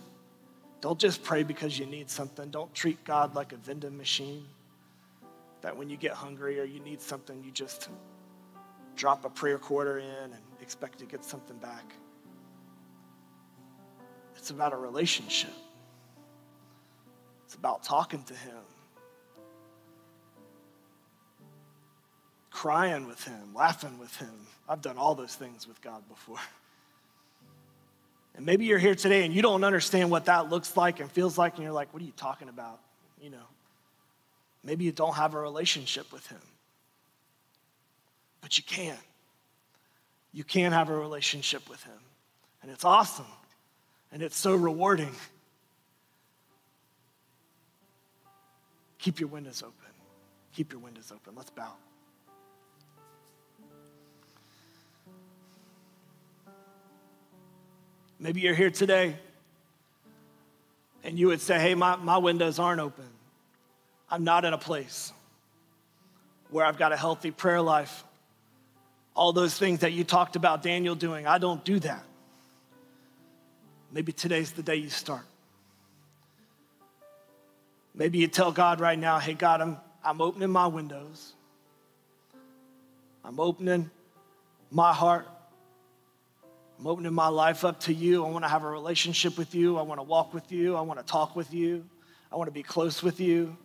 don't 0.81 0.99
just 0.99 1.23
pray 1.23 1.43
because 1.43 1.79
you 1.79 1.85
need 1.85 2.09
something. 2.09 2.51
Don't 2.51 2.75
treat 2.75 3.05
God 3.05 3.35
like 3.35 3.53
a 3.53 3.57
vending 3.57 3.99
machine 3.99 4.47
that 5.61 5.77
when 5.77 5.91
you 5.91 5.99
get 5.99 6.12
hungry 6.12 6.59
or 6.59 6.64
you 6.64 6.81
need 6.81 7.03
something, 7.03 7.45
you 7.45 7.51
just 7.51 7.91
drop 8.97 9.27
a 9.27 9.29
prayer 9.29 9.59
quarter 9.59 9.99
in 9.99 10.07
and 10.07 10.43
expect 10.62 10.99
to 11.01 11.05
get 11.05 11.23
something 11.23 11.59
back. 11.59 11.93
It's 14.41 14.51
about 14.51 14.72
a 14.72 14.76
relationship, 14.76 15.53
it's 17.45 17.55
about 17.55 17.82
talking 17.82 18.22
to 18.24 18.34
Him, 18.34 18.57
crying 22.51 23.07
with 23.07 23.22
Him, 23.22 23.55
laughing 23.55 23.99
with 23.99 24.16
Him. 24.16 24.32
I've 24.68 24.80
done 24.80 24.97
all 24.97 25.14
those 25.14 25.34
things 25.34 25.68
with 25.68 25.80
God 25.82 26.03
before. 26.09 26.38
And 28.36 28.47
maybe 28.47 28.64
you're 28.64 28.78
here 28.78 28.95
today 28.95 29.24
and 29.26 29.34
you 29.34 29.43
don't 29.43 29.64
understand 29.64 30.11
what 30.11 30.24
that 30.24 30.49
looks 30.49 30.76
like 30.76 31.01
and 31.01 31.11
feels 31.11 31.36
like, 31.36 31.55
and 31.55 31.62
you're 31.62 31.72
like, 31.72 31.93
what 31.93 32.03
are 32.03 32.07
you 32.07 32.12
talking 32.16 32.49
about? 32.49 32.80
You 33.20 33.30
know, 33.30 33.47
Maybe 34.62 34.84
you 34.84 34.93
don't 34.93 35.14
have 35.14 35.34
a 35.34 35.41
relationship 35.41 36.12
with 36.12 36.26
Him, 36.26 36.41
but 38.41 38.59
you 38.59 38.64
can. 38.64 38.97
You 40.32 40.45
can 40.45 40.72
have 40.72 40.91
a 40.91 40.97
relationship 40.97 41.68
with 41.68 41.82
Him, 41.82 41.99
and 42.62 42.70
it's 42.70 42.84
awesome, 42.84 43.26
and 44.13 44.23
it's 44.23 44.37
so 44.37 44.55
rewarding. 44.55 45.15
Keep 48.99 49.21
your 49.21 49.29
windows 49.29 49.63
open. 49.63 49.75
Keep 50.55 50.73
your 50.73 50.81
windows 50.81 51.13
open. 51.15 51.35
Let's 51.37 51.51
bow. 51.51 51.73
Maybe 58.19 58.43
you're 58.43 58.55
here 58.55 58.71
today 58.71 59.17
and 61.03 61.19
you 61.19 61.29
would 61.29 61.41
say, 61.41 61.59
Hey, 61.59 61.75
my, 61.75 61.97
my 61.97 62.19
windows 62.19 62.59
aren't 62.59 62.81
open. 62.81 63.07
I'm 64.11 64.25
not 64.25 64.45
in 64.45 64.53
a 64.53 64.59
place 64.59 65.13
where 66.51 66.67
I've 66.67 66.77
got 66.77 66.93
a 66.93 66.97
healthy 66.97 67.31
prayer 67.31 67.63
life. 67.63 68.05
All 69.15 69.33
those 69.33 69.57
things 69.57 69.81
that 69.81 69.93
you 69.93 70.05
talked 70.05 70.37
about 70.37 70.63
Daniel 70.63 70.95
doing, 70.95 71.27
I 71.27 71.39
don't 71.39 71.65
do 71.65 71.79
that. 71.81 72.05
Maybe 73.93 74.12
today's 74.12 74.53
the 74.53 74.62
day 74.62 74.76
you 74.76 74.88
start. 74.88 75.24
Maybe 77.95 78.18
you 78.18 78.28
tell 78.28 78.53
God 78.53 78.80
right 78.80 78.99
now, 78.99 79.18
hey, 79.18 79.34
God, 79.34 79.61
I'm, 79.61 79.76
I'm 80.05 80.20
opening 80.20 80.51
my 80.51 80.66
windows. 80.66 81.34
I'm 83.24 83.41
opening 83.41 83.91
my 84.70 84.93
heart. 84.93 85.28
I'm 86.78 86.86
opening 86.86 87.12
my 87.12 87.28
life 87.28 87.64
up 87.64 87.80
to 87.80 87.93
you. 87.93 88.24
I 88.24 88.30
want 88.30 88.45
to 88.45 88.49
have 88.49 88.64
a 88.64 88.70
relationship 88.70 89.36
with 89.36 89.55
you. 89.55 89.76
I 89.76 89.82
want 89.82 89.99
to 89.99 90.05
walk 90.05 90.32
with 90.32 90.51
you. 90.51 90.76
I 90.76 90.80
want 90.80 90.99
to 90.99 91.05
talk 91.05 91.36
with 91.36 91.53
you. 91.53 91.84
I 92.32 92.36
want 92.36 92.49
to 92.49 92.53
be 92.53 92.62
close 92.62 93.03
with 93.03 93.20
you 93.20 93.57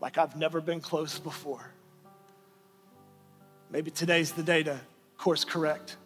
like 0.00 0.18
I've 0.18 0.36
never 0.36 0.60
been 0.60 0.80
close 0.80 1.18
before. 1.18 1.72
Maybe 3.70 3.90
today's 3.90 4.32
the 4.32 4.42
day 4.42 4.62
to 4.62 4.80
course 5.18 5.44
correct. 5.44 5.96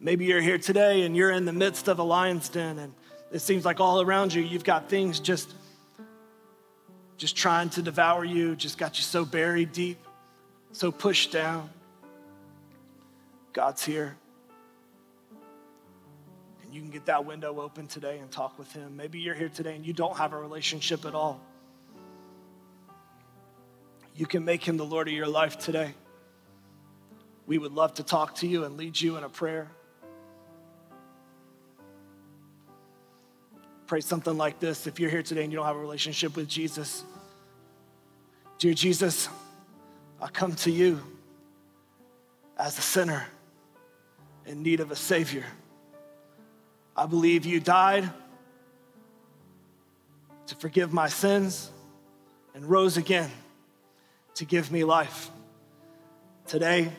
Maybe 0.00 0.26
you're 0.26 0.40
here 0.40 0.58
today 0.58 1.02
and 1.02 1.16
you're 1.16 1.32
in 1.32 1.44
the 1.44 1.52
midst 1.52 1.88
of 1.88 1.98
a 1.98 2.02
lion's 2.02 2.48
den 2.48 2.78
and 2.78 2.94
it 3.32 3.40
seems 3.40 3.64
like 3.64 3.80
all 3.80 4.00
around 4.00 4.32
you 4.32 4.42
you've 4.42 4.64
got 4.64 4.88
things 4.88 5.20
just 5.20 5.52
just 7.18 7.36
trying 7.36 7.68
to 7.70 7.82
devour 7.82 8.24
you, 8.24 8.54
just 8.54 8.78
got 8.78 8.96
you 8.96 9.02
so 9.02 9.24
buried 9.24 9.72
deep, 9.72 9.98
so 10.70 10.92
pushed 10.92 11.32
down. 11.32 11.68
God's 13.52 13.84
here. 13.84 14.16
And 16.62 16.72
you 16.72 16.80
can 16.80 16.90
get 16.90 17.06
that 17.06 17.24
window 17.24 17.60
open 17.60 17.88
today 17.88 18.18
and 18.18 18.30
talk 18.30 18.56
with 18.56 18.72
Him. 18.72 18.96
Maybe 18.96 19.18
you're 19.18 19.34
here 19.34 19.48
today 19.48 19.74
and 19.74 19.84
you 19.84 19.92
don't 19.92 20.16
have 20.16 20.32
a 20.32 20.38
relationship 20.38 21.04
at 21.04 21.14
all. 21.14 21.40
You 24.14 24.26
can 24.26 24.44
make 24.44 24.62
Him 24.62 24.76
the 24.76 24.86
Lord 24.86 25.08
of 25.08 25.14
your 25.14 25.26
life 25.26 25.58
today. 25.58 25.94
We 27.46 27.58
would 27.58 27.72
love 27.72 27.94
to 27.94 28.04
talk 28.04 28.36
to 28.36 28.46
you 28.46 28.64
and 28.64 28.76
lead 28.76 29.00
you 29.00 29.16
in 29.16 29.24
a 29.24 29.28
prayer. 29.28 29.68
Pray 33.88 34.02
something 34.02 34.36
like 34.36 34.60
this 34.60 34.86
if 34.86 35.00
you're 35.00 35.08
here 35.08 35.22
today 35.22 35.42
and 35.42 35.50
you 35.50 35.56
don't 35.56 35.64
have 35.64 35.76
a 35.76 35.80
relationship 35.80 36.36
with 36.36 36.46
Jesus. 36.46 37.04
Dear 38.58 38.74
Jesus, 38.74 39.30
I 40.20 40.28
come 40.28 40.54
to 40.56 40.70
you 40.70 41.00
as 42.58 42.76
a 42.76 42.82
sinner 42.82 43.26
in 44.44 44.62
need 44.62 44.80
of 44.80 44.90
a 44.90 44.96
Savior. 44.96 45.46
I 46.94 47.06
believe 47.06 47.46
you 47.46 47.60
died 47.60 48.10
to 50.48 50.54
forgive 50.56 50.92
my 50.92 51.08
sins 51.08 51.70
and 52.54 52.66
rose 52.66 52.98
again 52.98 53.30
to 54.34 54.44
give 54.44 54.70
me 54.70 54.84
life. 54.84 55.30
Today, 56.46 56.92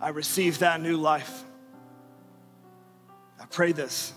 I 0.00 0.08
receive 0.08 0.60
that 0.60 0.80
new 0.80 0.96
life. 0.96 1.44
I 3.38 3.44
pray 3.44 3.72
this 3.72 4.14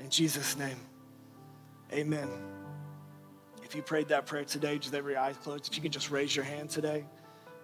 in 0.00 0.10
Jesus' 0.10 0.56
name. 0.56 0.78
Amen. 1.92 2.28
If 3.62 3.74
you 3.74 3.82
prayed 3.82 4.08
that 4.08 4.26
prayer 4.26 4.44
today, 4.44 4.78
just 4.78 4.94
every 4.94 5.16
eye 5.16 5.32
closed, 5.32 5.68
if 5.68 5.76
you 5.76 5.82
can 5.82 5.92
just 5.92 6.10
raise 6.10 6.34
your 6.34 6.44
hand 6.44 6.70
today, 6.70 7.04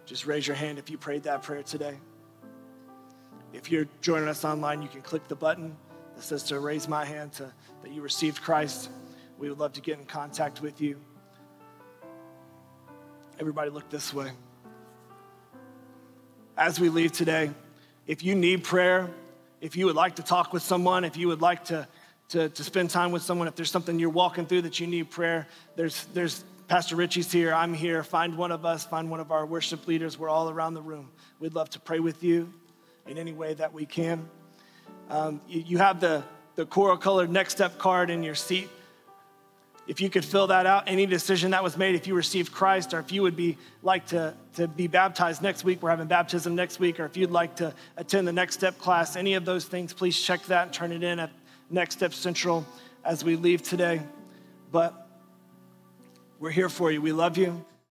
just 0.07 0.26
raise 0.26 0.47
your 0.47 0.57
hand 0.57 0.78
if 0.78 0.91
you 0.91 0.99
prayed 0.99 1.22
that 1.24 1.43
prayer 1.43 1.62
today. 1.62 1.97
If 3.53 3.70
you're 3.70 3.87
joining 4.01 4.28
us 4.28 4.45
online, 4.45 4.83
you 4.83 4.89
can 4.89 5.03
click 5.03 5.28
the 5.28 5.37
button 5.37 5.76
that 6.16 6.22
says 6.22 6.43
to 6.45 6.59
raise 6.59 6.89
my 6.89 7.05
hand 7.05 7.33
to, 7.35 7.53
that 7.83 7.93
you 7.93 8.03
received 8.03 8.43
Christ. 8.43 8.91
We 9.39 9.49
would 9.49 9.59
love 9.59 9.74
to 9.74 9.80
get 9.80 9.99
in 9.99 10.05
contact 10.05 10.61
with 10.61 10.80
you. 10.80 10.99
Everybody, 13.39 13.70
look 13.70 13.89
this 13.91 14.12
way. 14.14 14.30
As 16.57 16.78
we 16.78 16.89
leave 16.89 17.12
today, 17.12 17.51
if 18.07 18.22
you 18.22 18.35
need 18.35 18.64
prayer, 18.64 19.11
if 19.61 19.76
you 19.76 19.87
would 19.87 19.97
like 19.97 20.16
to 20.16 20.22
talk 20.22 20.53
with 20.53 20.62
someone, 20.62 21.05
if 21.05 21.16
you 21.16 21.28
would 21.28 21.41
like 21.41 21.64
to, 21.66 21.87
to, 22.33 22.49
to 22.49 22.64
spend 22.64 22.89
time 22.89 23.12
with 23.12 23.22
someone, 23.22 23.47
if 23.47 23.55
there's 23.55 23.70
something 23.70 23.99
you're 23.99 24.09
walking 24.09 24.47
through 24.47 24.62
that 24.62 24.80
you 24.80 24.87
need 24.87 25.11
prayer, 25.11 25.47
there's, 25.76 26.07
there's 26.14 26.45
Pastor 26.66 26.97
Richie's 26.97 27.30
here, 27.30 27.53
I'm 27.53 27.74
here. 27.74 28.03
Find 28.03 28.39
one 28.39 28.51
of 28.51 28.64
us, 28.64 28.87
find 28.87 29.11
one 29.11 29.20
of 29.20 29.30
our 29.30 29.45
worship 29.45 29.87
leaders. 29.87 30.18
We're 30.18 30.30
all 30.30 30.49
around 30.49 30.72
the 30.72 30.80
room. 30.80 31.11
We'd 31.41 31.55
love 31.55 31.68
to 31.70 31.78
pray 31.78 32.01
with 32.01 32.22
you 32.22 32.51
in 33.07 33.18
any 33.18 33.35
way 33.35 33.53
that 33.53 33.74
we 33.74 33.85
can. 33.85 34.26
Um, 35.11 35.43
you, 35.47 35.61
you 35.61 35.78
have 35.78 36.01
the, 36.01 36.24
the 36.55 36.64
coral 36.64 36.97
colored 36.97 37.30
next 37.30 37.53
step 37.53 37.76
card 37.76 38.09
in 38.09 38.22
your 38.22 38.35
seat. 38.35 38.70
If 39.87 40.01
you 40.01 40.09
could 40.09 40.24
fill 40.24 40.47
that 40.47 40.64
out, 40.64 40.85
any 40.87 41.05
decision 41.05 41.51
that 41.51 41.62
was 41.62 41.76
made, 41.76 41.97
if 41.97 42.07
you 42.07 42.14
received 42.14 42.51
Christ, 42.51 42.95
or 42.95 43.01
if 43.01 43.12
you 43.12 43.20
would 43.20 43.37
be 43.37 43.59
like 43.83 44.07
to, 44.07 44.33
to 44.55 44.68
be 44.68 44.87
baptized 44.87 45.43
next 45.43 45.64
week, 45.64 45.83
we're 45.83 45.91
having 45.91 46.07
baptism 46.07 46.55
next 46.55 46.80
week, 46.80 46.99
or 46.99 47.05
if 47.05 47.14
you'd 47.14 47.30
like 47.30 47.57
to 47.57 47.74
attend 47.99 48.26
the 48.26 48.33
next 48.33 48.55
step 48.55 48.78
class, 48.78 49.16
any 49.16 49.35
of 49.35 49.45
those 49.45 49.66
things, 49.66 49.93
please 49.93 50.18
check 50.18 50.41
that 50.45 50.62
and 50.62 50.72
turn 50.72 50.93
it 50.93 51.03
in 51.03 51.18
at 51.18 51.30
Next 51.73 51.95
Step 51.97 52.12
Central 52.12 52.66
as 53.03 53.25
we 53.25 53.37
leave 53.37 53.62
today. 53.62 54.03
But 54.70 55.09
we're 56.39 56.51
here 56.51 56.68
for 56.68 56.91
you. 56.91 57.01
We 57.01 57.12
love 57.12 57.39
you. 57.39 57.64